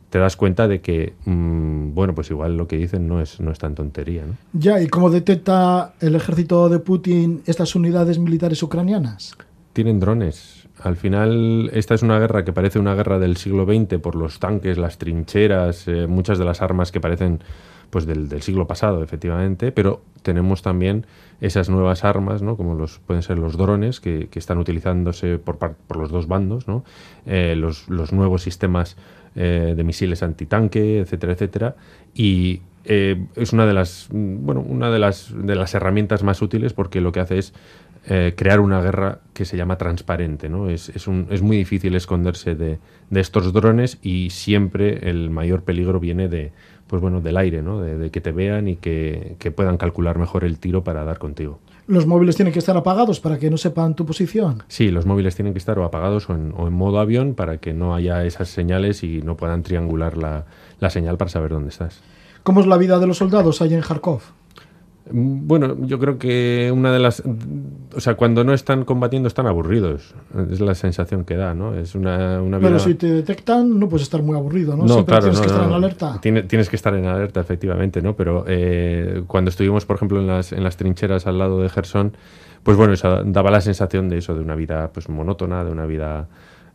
te 0.10 0.18
das 0.18 0.36
cuenta 0.36 0.68
de 0.68 0.82
que, 0.82 1.14
mm, 1.26 1.94
bueno, 1.94 2.16
pues 2.16 2.32
igual 2.32 2.58
lo 2.58 2.68
que 2.68 2.78
dicen 2.78 3.08
no 3.08 3.22
es, 3.22 3.40
no 3.40 3.52
es 3.52 3.60
tan 3.60 3.76
tontería, 3.76 4.26
¿no? 4.26 4.36
Ya, 4.54 4.82
¿y 4.82 4.88
cómo 4.88 5.10
detecta 5.12 5.94
el 6.00 6.16
ejército 6.16 6.68
de 6.70 6.80
Putin 6.80 7.42
estas 7.46 7.76
unidades 7.76 8.18
militares 8.18 8.64
ucranianas? 8.64 9.36
Tienen 9.74 10.00
drones. 10.00 10.68
Al 10.82 10.96
final, 10.96 11.70
esta 11.74 11.94
es 11.94 12.02
una 12.02 12.18
guerra 12.20 12.44
que 12.46 12.54
parece 12.54 12.80
una 12.80 12.96
guerra 12.96 13.20
del 13.20 13.36
siglo 13.38 13.66
XX 13.66 14.00
por 14.00 14.16
los 14.16 14.40
tanques, 14.40 14.78
las 14.78 14.98
trincheras, 14.98 15.88
eh, 15.88 16.08
muchas 16.08 16.40
de 16.40 16.46
las 16.46 16.62
armas 16.62 16.92
que 16.92 17.02
parecen 17.02 17.42
pues 17.90 18.06
del, 18.06 18.30
del 18.30 18.42
siglo 18.42 18.68
pasado, 18.68 19.04
efectivamente, 19.04 19.72
pero 19.72 20.02
tenemos 20.22 20.62
también 20.62 21.06
esas 21.42 21.70
nuevas 21.70 22.04
armas, 22.04 22.42
¿no? 22.42 22.58
como 22.58 22.76
los 22.76 23.00
pueden 23.00 23.24
ser 23.24 23.38
los 23.40 23.58
drones, 23.58 24.00
que, 24.00 24.28
que 24.30 24.40
están 24.40 24.58
utilizándose 24.58 25.38
por, 25.40 25.58
par- 25.58 25.76
por 25.88 25.98
los 25.98 26.12
dos 26.12 26.28
bandos, 26.28 26.68
¿no? 26.68 26.84
Eh, 27.26 27.56
los, 27.58 27.88
los 27.90 28.12
nuevos 28.12 28.42
sistemas 28.44 28.98
eh, 29.36 29.74
de 29.78 29.84
misiles 29.84 30.22
antitanque, 30.24 31.00
etcétera, 31.00 31.34
etcétera, 31.34 31.76
y 32.14 32.62
eh, 32.86 33.26
es 33.36 33.54
una 33.54 33.66
de 33.66 33.74
las, 33.74 34.08
bueno, 34.12 34.62
una 34.62 34.90
de 34.90 35.00
las, 35.00 35.34
de 35.36 35.56
las 35.56 35.74
herramientas 35.76 36.24
más 36.24 36.42
útiles 36.42 36.74
porque 36.74 37.00
lo 37.02 37.12
que 37.12 37.20
hace 37.22 37.38
es 37.38 37.54
eh, 38.08 38.34
crear 38.36 38.60
una 38.62 38.82
guerra 38.82 39.20
que 39.34 39.46
se 39.46 39.58
llama 39.58 39.78
transparente. 39.78 40.50
¿no? 40.50 40.70
Es, 40.70 40.90
es, 40.90 41.08
un- 41.08 41.28
es 41.30 41.42
muy 41.42 41.58
difícil 41.58 41.96
esconderse 41.96 42.56
de, 42.56 42.80
de 43.10 43.20
estos 43.20 43.54
drones 43.54 44.00
y 44.02 44.30
siempre 44.32 45.10
el 45.10 45.30
mayor 45.30 45.64
peligro 45.64 46.00
viene 46.00 46.28
de, 46.30 46.52
pues 46.90 47.02
bueno, 47.04 47.22
del 47.22 47.38
aire, 47.38 47.62
¿no? 47.62 47.80
de, 47.80 47.98
de 47.98 48.10
que 48.10 48.20
te 48.20 48.32
vean 48.32 48.68
y 48.68 48.76
que, 48.76 49.36
que 49.38 49.52
puedan 49.52 49.78
calcular 49.78 50.18
mejor 50.18 50.44
el 50.44 50.58
tiro 50.58 50.84
para 50.84 51.04
dar 51.04 51.20
contigo. 51.20 51.60
Los 51.86 52.08
móviles 52.08 52.36
tienen 52.36 52.52
que 52.52 52.60
estar 52.60 52.76
apagados 52.76 53.20
para 53.20 53.38
que 53.38 53.50
no 53.50 53.58
sepan 53.58 53.96
tu 53.96 54.06
posición. 54.06 54.64
Sí, 54.68 54.90
los 54.90 55.06
móviles 55.06 55.36
tienen 55.36 55.54
que 55.54 55.60
estar 55.60 55.78
o 55.78 55.84
apagados 55.84 56.30
o 56.30 56.34
en, 56.34 56.52
o 56.58 56.68
en 56.68 56.74
modo 56.74 57.00
avión 57.00 57.36
para 57.36 57.58
que 57.58 57.74
no 57.74 57.94
haya 57.94 58.26
esas 58.26 58.50
señales 58.50 59.04
y 59.04 59.22
no 59.22 59.38
puedan 59.38 59.62
triangular 59.62 60.18
la, 60.18 60.46
la 60.80 60.90
señal 60.90 61.18
para 61.18 61.30
saber 61.30 61.52
dónde 61.52 61.70
estás. 61.70 62.02
¿Cómo 62.44 62.60
es 62.62 62.68
la 62.68 62.78
vida 62.78 62.98
de 63.00 63.06
los 63.08 63.18
soldados 63.18 63.62
ahí 63.62 63.74
en 63.76 63.82
Kharkov? 63.82 64.22
Bueno, 65.12 65.76
yo 65.88 65.98
creo 66.00 66.18
que 66.20 66.72
una 66.74 66.92
de 66.94 67.00
las... 67.00 67.24
O 67.96 68.00
sea, 68.00 68.16
cuando 68.16 68.44
no 68.44 68.54
están 68.54 68.86
combatiendo 68.86 69.28
están 69.28 69.48
aburridos. 69.48 70.14
Es 70.52 70.60
la 70.60 70.76
sensación 70.76 71.26
que 71.26 71.36
da, 71.36 71.54
¿no? 71.56 71.74
Es 71.74 71.96
una, 71.96 72.42
una 72.42 72.58
vida... 72.60 72.68
Pero 72.70 72.80
si 72.80 72.94
te 72.96 73.08
detectan, 73.08 73.80
no 73.80 73.90
puedes 73.90 74.04
estar 74.04 74.22
muy 74.22 74.36
aburrido, 74.38 74.78
¿no? 74.78 74.84
No, 74.84 74.94
Siempre 74.94 75.12
claro, 75.14 75.24
tienes 75.32 75.40
no, 75.40 75.44
que 75.46 75.52
estar 75.52 75.68
en 75.68 75.74
alerta. 75.74 76.20
Tiene- 76.22 76.44
tienes 76.44 76.70
que 76.70 76.76
estar 76.76 76.94
en 76.94 77.06
alerta, 77.06 77.40
efectivamente, 77.40 78.02
¿no? 78.02 78.16
Pero 78.16 78.46
eh, 78.48 79.24
cuando 79.28 79.50
estuvimos, 79.50 79.86
por 79.86 79.96
ejemplo, 79.96 80.20
en 80.20 80.28
las, 80.28 80.52
en 80.54 80.64
las 80.64 80.78
trincheras 80.78 81.26
al 81.26 81.40
lado 81.40 81.60
de 81.62 81.70
Gerson, 81.70 82.14
pues 82.64 82.78
bueno, 82.78 82.94
esa- 82.94 83.24
daba 83.24 83.50
la 83.50 83.62
sensación 83.62 84.10
de 84.10 84.20
eso, 84.20 84.36
de 84.36 84.42
una 84.42 84.56
vida 84.56 84.92
pues 84.94 85.10
monótona, 85.10 85.64
de 85.64 85.72
una 85.72 85.86
vida 85.88 86.28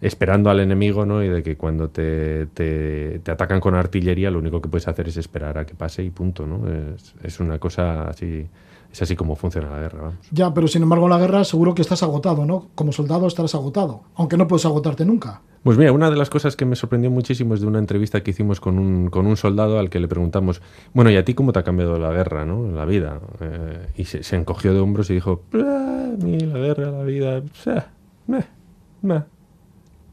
esperando 0.04 0.50
al 0.50 0.60
enemigo, 0.60 1.06
¿no? 1.06 1.22
Y 1.22 1.28
de 1.28 1.42
que 1.42 1.56
cuando 1.56 1.88
te, 1.88 2.46
te, 2.46 3.20
te 3.20 3.30
atacan 3.30 3.58
con 3.58 3.74
artillería, 3.74 4.30
lo 4.30 4.38
único 4.38 4.60
que 4.60 4.68
puedes 4.68 4.86
hacer 4.86 5.08
es 5.08 5.16
esperar 5.16 5.56
a 5.56 5.64
que 5.64 5.74
pase 5.74 6.04
y 6.04 6.10
punto, 6.10 6.46
¿no? 6.46 6.60
Es, 6.94 7.14
es 7.22 7.40
una 7.40 7.58
cosa 7.58 8.08
así, 8.08 8.46
es 8.92 9.02
así 9.02 9.16
como 9.16 9.34
funciona 9.34 9.70
la 9.70 9.80
guerra, 9.80 10.02
vamos. 10.02 10.16
Ya, 10.30 10.52
pero 10.52 10.68
sin 10.68 10.82
embargo 10.82 11.06
en 11.06 11.10
la 11.10 11.18
guerra 11.18 11.42
seguro 11.44 11.74
que 11.74 11.80
estás 11.80 12.02
agotado, 12.02 12.44
¿no? 12.44 12.68
Como 12.74 12.92
soldado 12.92 13.26
estarás 13.26 13.54
agotado, 13.54 14.02
aunque 14.14 14.36
no 14.36 14.46
puedes 14.46 14.66
agotarte 14.66 15.06
nunca. 15.06 15.40
Pues 15.62 15.78
mira, 15.78 15.92
una 15.92 16.10
de 16.10 16.16
las 16.16 16.28
cosas 16.28 16.54
que 16.56 16.66
me 16.66 16.76
sorprendió 16.76 17.10
muchísimo 17.10 17.54
es 17.54 17.62
de 17.62 17.66
una 17.66 17.78
entrevista 17.78 18.22
que 18.22 18.32
hicimos 18.32 18.60
con 18.60 18.78
un, 18.78 19.08
con 19.08 19.26
un 19.26 19.38
soldado 19.38 19.78
al 19.78 19.88
que 19.88 19.98
le 20.00 20.08
preguntamos, 20.08 20.60
bueno, 20.92 21.10
¿y 21.10 21.16
a 21.16 21.24
ti 21.24 21.32
cómo 21.32 21.54
te 21.54 21.60
ha 21.60 21.62
cambiado 21.64 21.98
la 21.98 22.10
guerra, 22.12 22.44
¿no? 22.44 22.70
La 22.70 22.84
vida. 22.84 23.18
Eh, 23.40 23.86
y 23.96 24.04
se, 24.04 24.22
se 24.22 24.36
encogió 24.36 24.74
de 24.74 24.80
hombros 24.80 25.08
y 25.08 25.14
dijo, 25.14 25.40
"Ah, 25.54 26.10
a 26.12 26.22
mí 26.22 26.38
la 26.40 26.58
guerra, 26.58 26.90
la 26.90 27.02
vida, 27.04 27.42
meh, 28.26 28.44
meh". 29.00 29.22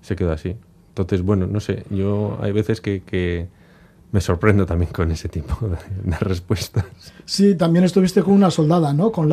Se 0.02 0.16
quedó 0.16 0.32
así. 0.32 0.56
Entonces, 0.90 1.22
bueno, 1.22 1.48
no 1.48 1.60
sé, 1.60 1.86
yo 1.90 2.38
hay 2.42 2.52
veces 2.52 2.82
que, 2.82 3.48
me 4.12 4.20
sorprendo 4.20 4.66
también 4.66 4.92
con 4.92 5.10
ese 5.12 5.30
tipo 5.30 5.68
de, 5.68 5.78
de 6.04 6.18
respuestas. 6.18 6.86
Sí, 7.24 7.56
también 7.56 7.86
estuviste 7.86 8.22
con 8.24 8.34
una 8.34 8.52
soldada, 8.52 8.92
¿no? 8.94 9.12
Con 9.12 9.30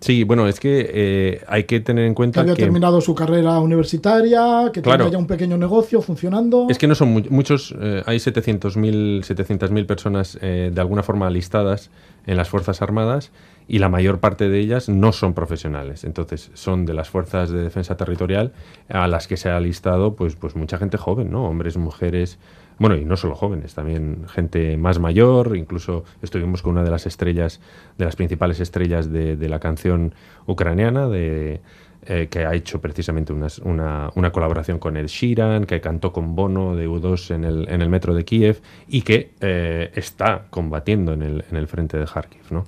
Sí, 0.00 0.24
bueno, 0.24 0.48
es 0.48 0.58
que 0.60 0.90
eh, 0.92 1.40
hay 1.46 1.64
que 1.64 1.80
tener 1.80 2.04
en 2.06 2.12
que 2.12 2.16
cuenta 2.16 2.40
había 2.40 2.54
que... 2.54 2.62
terminado 2.62 3.00
su 3.00 3.14
carrera 3.14 3.58
universitaria, 3.60 4.70
que 4.72 4.80
Claro. 4.82 5.04
tenía 5.04 5.12
ya 5.12 5.18
un 5.18 5.26
pequeño 5.26 5.56
negocio 5.58 6.00
funcionando. 6.02 6.66
Es 6.70 6.78
que 6.78 6.86
no 6.86 6.94
son 6.94 7.12
mu- 7.12 7.22
muchos, 7.30 7.74
eh, 7.80 8.02
hay 8.06 8.16
700.000 8.18 9.22
700.000 9.22 9.86
personas 9.86 10.38
eh, 10.40 10.70
de 10.72 10.80
alguna 10.80 11.02
forma 11.02 11.26
alistadas 11.26 11.90
en 12.26 12.36
las 12.36 12.48
Fuerzas 12.48 12.82
Armadas 12.82 13.30
y 13.68 13.78
la 13.78 13.88
mayor 13.88 14.18
parte 14.20 14.48
de 14.48 14.58
ellas 14.58 14.88
no 14.88 15.12
son 15.12 15.34
profesionales. 15.34 16.04
Entonces, 16.04 16.50
son 16.54 16.86
de 16.86 16.94
las 16.94 17.10
Fuerzas 17.10 17.50
de 17.50 17.62
Defensa 17.62 17.96
Territorial 17.96 18.52
a 18.88 19.06
las 19.08 19.26
que 19.28 19.36
se 19.36 19.48
ha 19.50 19.56
alistado 19.56 20.14
pues, 20.14 20.34
pues 20.36 20.56
mucha 20.56 20.78
gente 20.78 20.96
joven, 20.98 21.30
¿no? 21.30 21.44
Hombres, 21.44 21.76
mujeres, 21.76 22.38
bueno, 22.78 22.96
y 22.96 23.04
no 23.04 23.16
solo 23.16 23.34
jóvenes, 23.34 23.74
también 23.74 24.26
gente 24.28 24.76
más 24.76 24.98
mayor, 24.98 25.56
incluso 25.56 26.04
estuvimos 26.22 26.62
con 26.62 26.72
una 26.72 26.84
de 26.84 26.90
las 26.90 27.06
estrellas, 27.06 27.60
de 27.98 28.04
las 28.04 28.16
principales 28.16 28.60
estrellas 28.60 29.12
de, 29.12 29.48
la 29.48 29.60
canción 29.60 30.14
ucraniana, 30.46 31.08
de, 31.08 31.60
eh, 32.06 32.28
que 32.30 32.46
ha 32.46 32.54
hecho 32.54 32.80
precisamente 32.80 33.32
una, 33.32 34.10
una 34.14 34.32
colaboración 34.32 34.78
con 34.78 34.96
Ed 34.96 35.06
Sheeran, 35.06 35.66
que 35.66 35.80
cantó 35.80 36.12
con 36.12 36.34
Bono 36.34 36.74
de 36.74 36.88
U2 36.88 37.34
en 37.34 37.44
el, 37.44 37.68
en 37.68 37.82
el 37.82 37.88
metro 37.88 38.14
de 38.14 38.24
Kiev 38.24 38.60
y 38.88 39.02
que 39.02 39.30
eh, 39.40 39.90
está 39.94 40.46
combatiendo 40.50 41.12
en 41.12 41.22
el, 41.22 41.44
en 41.50 41.56
el 41.56 41.68
frente 41.68 41.98
de 41.98 42.06
Kharkiv, 42.06 42.50
¿no? 42.50 42.64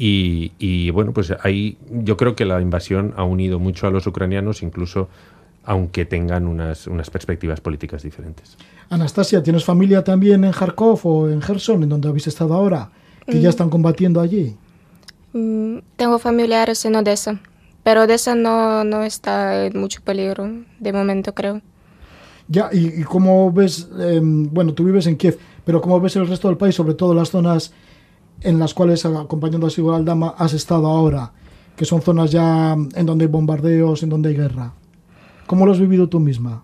Y, 0.00 0.52
y, 0.60 0.90
bueno, 0.90 1.12
pues 1.12 1.34
ahí 1.42 1.76
yo 1.90 2.16
creo 2.16 2.36
que 2.36 2.44
la 2.44 2.60
invasión 2.60 3.14
ha 3.16 3.24
unido 3.24 3.58
mucho 3.58 3.88
a 3.88 3.90
los 3.90 4.06
ucranianos, 4.06 4.62
incluso 4.62 5.08
aunque 5.68 6.06
tengan 6.06 6.46
unas, 6.46 6.86
unas 6.86 7.10
perspectivas 7.10 7.60
políticas 7.60 8.02
diferentes. 8.02 8.56
Anastasia, 8.88 9.42
¿tienes 9.42 9.66
familia 9.66 10.02
también 10.02 10.42
en 10.44 10.52
Kharkov 10.52 11.00
o 11.04 11.28
en 11.28 11.42
Gerson, 11.42 11.82
en 11.82 11.90
donde 11.90 12.08
habéis 12.08 12.26
estado 12.26 12.54
ahora? 12.54 12.90
Que 13.26 13.38
ya 13.42 13.50
están 13.50 13.68
combatiendo 13.68 14.22
allí. 14.22 14.56
Mm, 15.34 15.80
Tengo 15.96 16.18
familiares 16.18 16.82
en 16.86 16.96
Odessa, 16.96 17.38
pero 17.82 18.04
Odessa 18.04 18.34
no, 18.34 18.82
no 18.82 19.02
está 19.02 19.66
en 19.66 19.78
mucho 19.78 20.00
peligro 20.02 20.48
de 20.80 20.90
momento, 20.90 21.34
creo. 21.34 21.60
Ya, 22.48 22.70
¿y, 22.72 23.02
y 23.02 23.02
cómo 23.02 23.52
ves, 23.52 23.90
eh, 23.98 24.20
bueno, 24.22 24.72
tú 24.72 24.84
vives 24.84 25.06
en 25.06 25.18
Kiev, 25.18 25.38
pero 25.66 25.82
cómo 25.82 26.00
ves 26.00 26.16
el 26.16 26.26
resto 26.26 26.48
del 26.48 26.56
país, 26.56 26.74
sobre 26.74 26.94
todo 26.94 27.12
las 27.12 27.28
zonas 27.28 27.74
en 28.40 28.58
las 28.58 28.72
cuales, 28.72 29.04
acompañando 29.04 29.66
a 29.66 29.70
Sigurd 29.70 29.96
Aldama, 29.96 30.34
has 30.38 30.54
estado 30.54 30.86
ahora, 30.86 31.30
que 31.76 31.84
son 31.84 32.00
zonas 32.00 32.30
ya 32.30 32.72
en 32.72 33.04
donde 33.04 33.26
hay 33.26 33.30
bombardeos, 33.30 34.02
en 34.02 34.08
donde 34.08 34.30
hay 34.30 34.34
guerra? 34.36 34.72
¿Cómo 35.48 35.64
lo 35.64 35.72
has 35.72 35.80
vivido 35.80 36.10
tú 36.10 36.20
misma? 36.20 36.62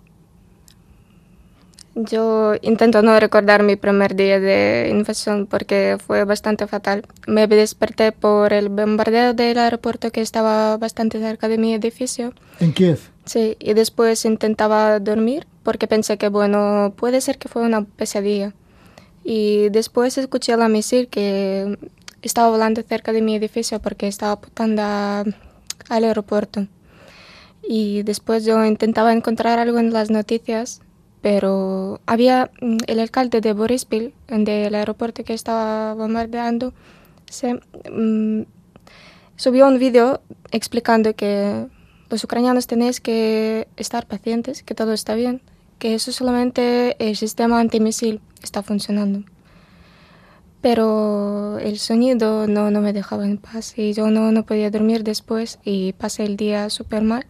Yo 1.94 2.52
intento 2.60 3.00
no 3.00 3.18
recordar 3.18 3.62
mi 3.62 3.76
primer 3.76 4.14
día 4.14 4.38
de 4.38 4.88
invasión 4.90 5.46
porque 5.46 5.96
fue 6.04 6.24
bastante 6.24 6.66
fatal. 6.66 7.06
Me 7.26 7.46
desperté 7.46 8.12
por 8.12 8.52
el 8.52 8.68
bombardeo 8.68 9.32
del 9.32 9.56
aeropuerto 9.56 10.10
que 10.10 10.20
estaba 10.20 10.76
bastante 10.76 11.18
cerca 11.18 11.48
de 11.48 11.56
mi 11.56 11.72
edificio. 11.72 12.34
En 12.60 12.74
Kiev. 12.74 12.98
Sí, 13.24 13.56
y 13.58 13.72
después 13.72 14.22
intentaba 14.26 15.00
dormir 15.00 15.46
porque 15.62 15.86
pensé 15.86 16.18
que, 16.18 16.28
bueno, 16.28 16.92
puede 16.94 17.22
ser 17.22 17.38
que 17.38 17.48
fue 17.48 17.62
una 17.62 17.84
pesadilla. 17.84 18.52
Y 19.24 19.70
después 19.70 20.18
escuché 20.18 20.52
a 20.52 20.58
la 20.58 20.68
misil 20.68 21.08
que 21.08 21.78
estaba 22.20 22.50
volando 22.50 22.82
cerca 22.82 23.14
de 23.14 23.22
mi 23.22 23.34
edificio 23.34 23.80
porque 23.80 24.08
estaba 24.08 24.32
apuntando 24.32 24.82
al 24.82 26.04
aeropuerto. 26.04 26.66
Y 27.68 28.02
después 28.02 28.44
yo 28.44 28.64
intentaba 28.64 29.12
encontrar 29.12 29.58
algo 29.58 29.78
en 29.78 29.92
las 29.92 30.10
noticias, 30.10 30.80
pero 31.22 32.00
había 32.06 32.50
mm, 32.60 32.76
el 32.86 33.00
alcalde 33.00 33.40
de 33.40 33.52
Borispil, 33.52 34.14
del 34.28 34.74
aeropuerto 34.74 35.24
que 35.24 35.34
estaba 35.34 35.94
bombardeando, 35.94 36.74
se, 37.30 37.54
mm, 37.90 38.42
subió 39.36 39.66
un 39.66 39.78
video 39.78 40.20
explicando 40.52 41.14
que 41.14 41.66
los 42.10 42.22
ucranianos 42.22 42.66
tenéis 42.66 43.00
que 43.00 43.66
estar 43.76 44.06
pacientes, 44.06 44.62
que 44.62 44.74
todo 44.74 44.92
está 44.92 45.14
bien, 45.14 45.40
que 45.78 45.94
eso 45.94 46.12
solamente 46.12 46.96
el 46.98 47.16
sistema 47.16 47.60
antimisil 47.60 48.20
está 48.42 48.62
funcionando. 48.62 49.24
Pero 50.64 51.58
el 51.58 51.78
sonido 51.78 52.46
no, 52.46 52.70
no 52.70 52.80
me 52.80 52.94
dejaba 52.94 53.26
en 53.26 53.36
paz 53.36 53.74
y 53.76 53.92
yo 53.92 54.10
no, 54.10 54.32
no 54.32 54.46
podía 54.46 54.70
dormir 54.70 55.04
después 55.04 55.58
y 55.62 55.92
pasé 55.92 56.24
el 56.24 56.38
día 56.38 56.70
súper 56.70 57.02
mal. 57.02 57.26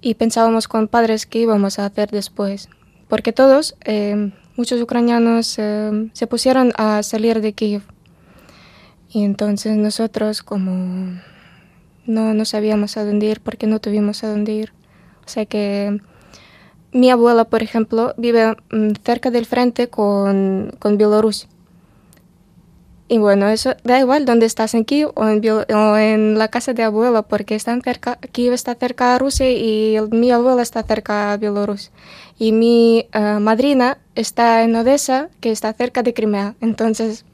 Y 0.00 0.14
pensábamos 0.14 0.66
con 0.66 0.88
padres 0.88 1.26
qué 1.26 1.40
íbamos 1.40 1.78
a 1.78 1.84
hacer 1.84 2.10
después. 2.10 2.70
Porque 3.06 3.34
todos, 3.34 3.76
eh, 3.84 4.32
muchos 4.56 4.80
ucranianos, 4.80 5.58
eh, 5.58 6.08
se 6.14 6.26
pusieron 6.26 6.72
a 6.78 7.02
salir 7.02 7.42
de 7.42 7.52
Kiev. 7.52 7.82
Y 9.10 9.24
entonces 9.24 9.76
nosotros 9.76 10.42
como 10.42 11.20
no, 12.06 12.32
no 12.32 12.44
sabíamos 12.46 12.96
a 12.96 13.04
dónde 13.04 13.26
ir 13.26 13.42
porque 13.42 13.66
no 13.66 13.78
tuvimos 13.78 14.24
a 14.24 14.28
dónde 14.28 14.52
ir. 14.52 14.72
O 15.26 15.28
sea 15.28 15.44
que 15.44 16.00
mi 16.92 17.10
abuela, 17.10 17.44
por 17.44 17.62
ejemplo, 17.62 18.14
vive 18.16 18.56
mm, 18.70 18.92
cerca 19.04 19.30
del 19.30 19.44
frente 19.44 19.88
con, 19.88 20.72
con 20.78 20.96
Bielorrusia. 20.96 21.50
Y 23.06 23.18
bueno, 23.18 23.48
eso 23.48 23.74
da 23.84 24.00
igual 24.00 24.24
dónde 24.24 24.46
estás, 24.46 24.72
en 24.74 24.84
Kiev 24.86 25.10
o 25.14 25.28
en, 25.28 25.42
Biel- 25.42 25.66
o 25.74 25.96
en 25.98 26.38
la 26.38 26.48
casa 26.48 26.72
de 26.72 26.82
abuela, 26.82 27.20
porque 27.22 27.54
están 27.54 27.82
cerca, 27.82 28.16
Kiev 28.32 28.54
está 28.54 28.74
cerca 28.76 29.14
a 29.14 29.18
Rusia 29.18 29.50
y 29.50 29.94
el- 29.96 30.08
mi 30.08 30.30
abuela 30.30 30.62
está 30.62 30.82
cerca 30.84 31.32
a 31.32 31.36
Bielorrusia. 31.36 31.92
Y 32.38 32.52
mi 32.52 33.06
eh, 33.12 33.38
madrina 33.40 33.98
está 34.14 34.62
en 34.64 34.74
Odessa, 34.74 35.28
que 35.40 35.50
está 35.50 35.72
cerca 35.74 36.02
de 36.02 36.14
Crimea. 36.14 36.54
Entonces, 36.60 37.24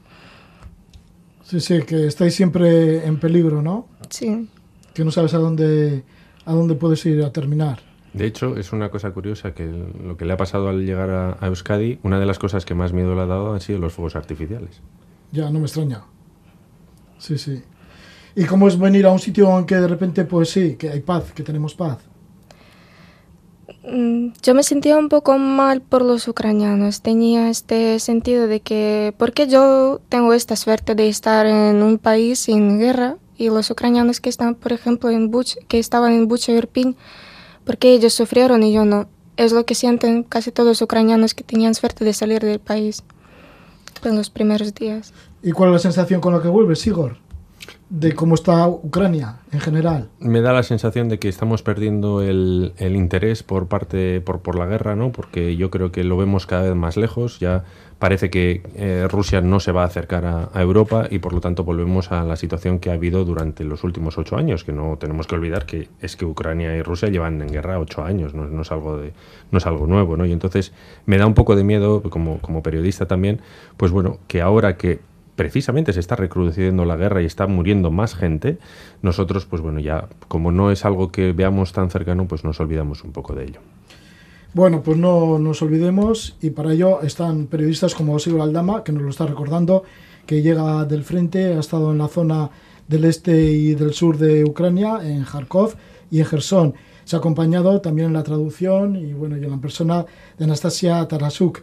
Sí, 1.45 1.59
sí, 1.59 1.81
que 1.81 2.05
estáis 2.07 2.33
siempre 2.35 3.05
en 3.05 3.19
peligro, 3.19 3.61
¿no? 3.61 3.87
sí. 4.09 4.47
Que 4.93 5.03
no 5.05 5.11
sabes 5.11 5.33
a 5.33 5.37
dónde, 5.37 6.03
a 6.45 6.51
dónde 6.53 6.75
puedes 6.75 7.05
ir 7.05 7.23
a 7.23 7.31
terminar. 7.31 7.79
De 8.13 8.25
hecho, 8.25 8.57
es 8.57 8.73
una 8.73 8.89
cosa 8.89 9.11
curiosa 9.11 9.53
que 9.53 9.65
lo 9.65 10.17
que 10.17 10.25
le 10.25 10.33
ha 10.33 10.37
pasado 10.37 10.67
al 10.67 10.85
llegar 10.85 11.09
a, 11.09 11.37
a 11.39 11.47
Euskadi, 11.47 11.99
una 12.03 12.19
de 12.19 12.25
las 12.25 12.39
cosas 12.39 12.65
que 12.65 12.73
más 12.75 12.91
miedo 12.91 13.15
le 13.15 13.21
ha 13.21 13.25
dado 13.25 13.53
han 13.53 13.61
sido 13.61 13.79
los 13.79 13.93
fuegos 13.93 14.17
artificiales. 14.17 14.81
Ya, 15.31 15.49
no 15.49 15.59
me 15.59 15.65
extraña. 15.65 16.03
Sí, 17.17 17.37
sí. 17.37 17.61
¿Y 18.35 18.45
cómo 18.45 18.67
es 18.67 18.77
venir 18.77 19.05
a 19.05 19.11
un 19.11 19.19
sitio 19.19 19.57
en 19.57 19.65
que 19.65 19.75
de 19.75 19.87
repente, 19.87 20.25
pues 20.25 20.49
sí, 20.49 20.75
que 20.75 20.89
hay 20.89 21.01
paz, 21.01 21.31
que 21.33 21.43
tenemos 21.43 21.75
paz? 21.75 21.99
Mm, 23.83 24.33
Yo 24.41 24.53
me 24.53 24.63
sentía 24.63 24.97
un 24.97 25.09
poco 25.09 25.37
mal 25.37 25.81
por 25.81 26.01
los 26.03 26.27
ucranianos. 26.27 27.01
Tenía 27.01 27.49
este 27.49 27.99
sentido 27.99 28.47
de 28.47 28.59
que, 28.61 29.13
¿por 29.17 29.33
qué 29.33 29.47
yo 29.47 30.01
tengo 30.09 30.33
esta 30.33 30.55
suerte 30.55 30.95
de 30.95 31.09
estar 31.09 31.45
en 31.45 31.81
un 31.83 31.97
país 31.97 32.39
sin 32.39 32.79
guerra 32.79 33.17
y 33.37 33.49
los 33.49 33.71
ucranianos 33.71 34.21
que 34.21 34.29
están, 34.29 34.55
por 34.55 34.71
ejemplo, 34.73 35.09
en 35.09 35.31
Buch, 35.31 35.55
que 35.67 35.79
estaban 35.79 36.13
en 36.13 36.27
Bucha 36.27 36.51
y 36.51 36.57
Irpin, 36.57 36.95
porque 37.65 37.93
ellos 37.93 38.13
sufrieron 38.13 38.63
y 38.63 38.73
yo 38.73 38.85
no. 38.85 39.07
Es 39.37 39.51
lo 39.51 39.65
que 39.65 39.75
sienten 39.75 40.23
casi 40.23 40.51
todos 40.51 40.69
los 40.69 40.81
ucranianos 40.81 41.33
que 41.33 41.43
tenían 41.43 41.73
suerte 41.73 42.05
de 42.05 42.13
salir 42.13 42.41
del 42.41 42.59
país 42.59 43.03
en 44.09 44.15
los 44.15 44.29
primeros 44.29 44.73
días. 44.73 45.13
¿Y 45.43 45.51
cuál 45.51 45.69
es 45.69 45.73
la 45.73 45.79
sensación 45.79 46.21
con 46.21 46.33
la 46.33 46.41
que 46.41 46.47
vuelves, 46.47 46.85
Igor? 46.87 47.17
De 47.89 48.13
cómo 48.13 48.35
está 48.35 48.67
Ucrania 48.67 49.37
en 49.51 49.59
general. 49.59 50.09
Me 50.19 50.41
da 50.41 50.53
la 50.53 50.63
sensación 50.63 51.09
de 51.09 51.19
que 51.19 51.27
estamos 51.27 51.61
perdiendo 51.61 52.21
el, 52.21 52.73
el 52.77 52.95
interés 52.95 53.43
por 53.43 53.67
parte 53.67 54.21
por, 54.21 54.39
por 54.39 54.57
la 54.57 54.65
guerra, 54.65 54.95
¿no? 54.95 55.11
Porque 55.11 55.57
yo 55.57 55.69
creo 55.69 55.91
que 55.91 56.03
lo 56.03 56.17
vemos 56.17 56.47
cada 56.47 56.63
vez 56.63 56.75
más 56.75 56.95
lejos. 56.95 57.39
Ya 57.39 57.65
parece 58.01 58.31
que 58.31 58.63
eh, 58.73 59.07
Rusia 59.07 59.41
no 59.41 59.59
se 59.59 59.71
va 59.71 59.83
a 59.83 59.85
acercar 59.85 60.25
a, 60.25 60.59
Europa 60.59 61.05
y 61.11 61.19
por 61.19 61.33
lo 61.33 61.39
tanto 61.39 61.63
volvemos 61.63 62.11
a 62.11 62.23
la 62.23 62.35
situación 62.35 62.79
que 62.79 62.89
ha 62.89 62.93
habido 62.93 63.23
durante 63.25 63.63
los 63.63 63.83
últimos 63.83 64.17
ocho 64.17 64.37
años, 64.37 64.63
que 64.63 64.73
no 64.73 64.97
tenemos 64.99 65.27
que 65.27 65.35
olvidar 65.35 65.67
que 65.67 65.87
es 66.01 66.15
que 66.15 66.25
Ucrania 66.25 66.75
y 66.75 66.81
Rusia 66.81 67.09
llevan 67.09 67.39
en 67.43 67.49
guerra 67.49 67.77
ocho 67.77 68.03
años, 68.03 68.33
no, 68.33 68.45
no 68.45 68.63
es 68.63 68.71
algo 68.71 68.97
de, 68.97 69.13
no 69.51 69.59
es 69.59 69.67
algo 69.67 69.85
nuevo, 69.85 70.17
¿no? 70.17 70.25
Y 70.25 70.31
entonces 70.31 70.73
me 71.05 71.19
da 71.19 71.27
un 71.27 71.35
poco 71.35 71.55
de 71.55 71.63
miedo, 71.63 72.01
como, 72.01 72.39
como 72.39 72.63
periodista 72.63 73.05
también, 73.05 73.39
pues 73.77 73.91
bueno, 73.91 74.17
que 74.27 74.41
ahora 74.41 74.77
que 74.77 74.99
precisamente 75.35 75.93
se 75.93 75.99
está 75.99 76.15
recrudeciendo 76.15 76.85
la 76.85 76.95
guerra 76.95 77.21
y 77.21 77.25
está 77.25 77.45
muriendo 77.45 77.91
más 77.91 78.15
gente, 78.15 78.57
nosotros, 79.03 79.45
pues 79.45 79.61
bueno, 79.61 79.79
ya 79.79 80.07
como 80.27 80.51
no 80.51 80.71
es 80.71 80.85
algo 80.85 81.11
que 81.11 81.33
veamos 81.33 81.71
tan 81.71 81.91
cercano, 81.91 82.27
pues 82.27 82.43
nos 82.43 82.59
olvidamos 82.59 83.03
un 83.03 83.11
poco 83.11 83.35
de 83.35 83.43
ello. 83.43 83.59
Bueno, 84.53 84.83
pues 84.83 84.97
no 84.97 85.39
nos 85.39 85.61
olvidemos 85.61 86.35
y 86.41 86.49
para 86.49 86.73
ello 86.73 87.01
están 87.01 87.47
periodistas 87.47 87.95
como 87.95 88.19
Sigurd 88.19 88.41
Aldama, 88.41 88.83
que 88.83 88.91
nos 88.91 89.01
lo 89.01 89.09
está 89.09 89.25
recordando, 89.25 89.83
que 90.25 90.41
llega 90.41 90.83
del 90.83 91.05
frente, 91.05 91.53
ha 91.53 91.59
estado 91.59 91.91
en 91.91 91.97
la 91.97 92.09
zona 92.09 92.49
del 92.85 93.05
este 93.05 93.33
y 93.33 93.75
del 93.75 93.93
sur 93.93 94.17
de 94.17 94.43
Ucrania, 94.43 94.99
en 95.03 95.23
Kharkov 95.23 95.75
y 96.11 96.19
en 96.19 96.25
Gerson. 96.25 96.73
Se 97.05 97.15
ha 97.15 97.19
acompañado 97.19 97.79
también 97.79 98.07
en 98.07 98.13
la 98.13 98.23
traducción 98.23 98.97
y 98.97 99.13
bueno, 99.13 99.37
y 99.37 99.43
en 99.45 99.51
la 99.51 99.57
persona 99.57 100.05
de 100.37 100.43
Anastasia 100.43 101.07
Tarasuk, 101.07 101.61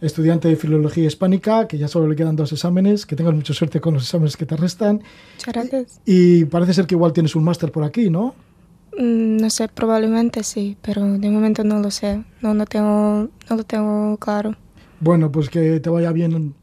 estudiante 0.00 0.46
de 0.46 0.54
Filología 0.54 1.06
Hispánica, 1.06 1.66
que 1.66 1.76
ya 1.76 1.88
solo 1.88 2.06
le 2.06 2.14
quedan 2.14 2.36
dos 2.36 2.52
exámenes, 2.52 3.04
que 3.04 3.16
tengas 3.16 3.34
mucha 3.34 3.52
suerte 3.52 3.80
con 3.80 3.94
los 3.94 4.04
exámenes 4.04 4.36
que 4.36 4.46
te 4.46 4.56
restan. 4.56 5.02
Muchas 5.38 5.54
gracias. 5.54 6.00
Y 6.06 6.44
parece 6.44 6.72
ser 6.72 6.86
que 6.86 6.94
igual 6.94 7.12
tienes 7.12 7.34
un 7.34 7.42
máster 7.42 7.72
por 7.72 7.82
aquí, 7.82 8.10
¿no? 8.10 8.36
Mm, 8.98 9.36
No 9.38 9.50
sé, 9.50 9.68
probablemente 9.68 10.42
sí, 10.42 10.76
pero 10.82 11.02
de 11.18 11.30
momento 11.30 11.64
no 11.64 11.80
lo 11.80 11.90
sé. 11.90 12.22
No, 12.42 12.52
no, 12.54 12.66
tengo, 12.66 13.28
no 13.48 13.56
lo 13.56 13.64
tengo 13.64 14.16
claro. 14.18 14.54
Bueno, 15.00 15.30
pues 15.30 15.48
que 15.48 15.80
te 15.80 15.88
vaya 15.90 16.10
bien 16.12 16.54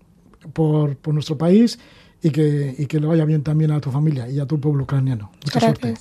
por, 0.53 0.95
por 0.97 1.13
nuestro 1.13 1.37
país 1.37 1.79
y 2.21 2.29
que, 2.31 2.75
y 2.77 2.85
que 2.87 2.99
le 2.99 3.07
vaya 3.07 3.25
bien 3.25 3.43
también 3.43 3.71
a 3.71 3.79
tu 3.79 3.89
familia 3.91 4.29
y 4.29 4.39
a 4.39 4.45
tu 4.45 4.59
pueblo 4.59 4.83
ucraniano. 4.83 5.31
Mucha 5.45 5.59
suerte. 5.59 5.93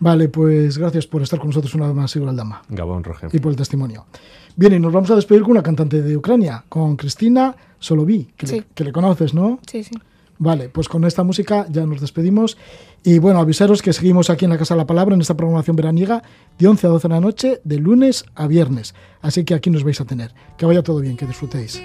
Vale, 0.00 0.28
pues 0.28 0.78
gracias 0.78 1.06
por 1.06 1.22
estar 1.22 1.38
con 1.40 1.48
nosotros 1.48 1.74
una 1.74 1.86
vez 1.86 1.94
más, 1.96 2.10
Sigurd 2.10 2.28
Aldama, 2.30 2.62
Gabón, 2.68 3.02
Roger. 3.02 3.30
y 3.32 3.38
por 3.40 3.50
el 3.50 3.56
testimonio. 3.56 4.06
Bien, 4.54 4.74
y 4.74 4.78
nos 4.78 4.92
vamos 4.92 5.10
a 5.10 5.16
despedir 5.16 5.42
con 5.42 5.52
una 5.52 5.62
cantante 5.62 6.02
de 6.02 6.16
Ucrania, 6.16 6.64
con 6.68 6.96
Cristina 6.96 7.56
Soloví, 7.80 8.28
que, 8.36 8.46
le, 8.46 8.64
que 8.74 8.84
le 8.84 8.92
conoces, 8.92 9.34
¿no? 9.34 9.58
Sí, 9.68 9.82
sí. 9.82 9.92
Vale, 10.38 10.68
pues 10.68 10.88
con 10.88 11.04
esta 11.04 11.24
música 11.24 11.66
ya 11.68 11.84
nos 11.84 12.00
despedimos. 12.00 12.56
Y 13.02 13.18
bueno, 13.18 13.40
avisaros 13.40 13.82
que 13.82 13.92
seguimos 13.92 14.30
aquí 14.30 14.44
en 14.44 14.50
la 14.50 14.58
Casa 14.58 14.74
de 14.74 14.78
la 14.78 14.86
Palabra, 14.86 15.14
en 15.14 15.20
esta 15.20 15.36
programación 15.36 15.76
veraniega, 15.76 16.22
de 16.58 16.68
11 16.68 16.86
a 16.86 16.90
12 16.90 17.08
de 17.08 17.14
la 17.14 17.20
noche, 17.20 17.60
de 17.64 17.78
lunes 17.78 18.24
a 18.34 18.46
viernes. 18.46 18.94
Así 19.20 19.44
que 19.44 19.54
aquí 19.54 19.70
nos 19.70 19.84
vais 19.84 20.00
a 20.00 20.04
tener. 20.04 20.32
Que 20.56 20.66
vaya 20.66 20.82
todo 20.82 21.00
bien, 21.00 21.16
que 21.16 21.26
disfrutéis. 21.26 21.82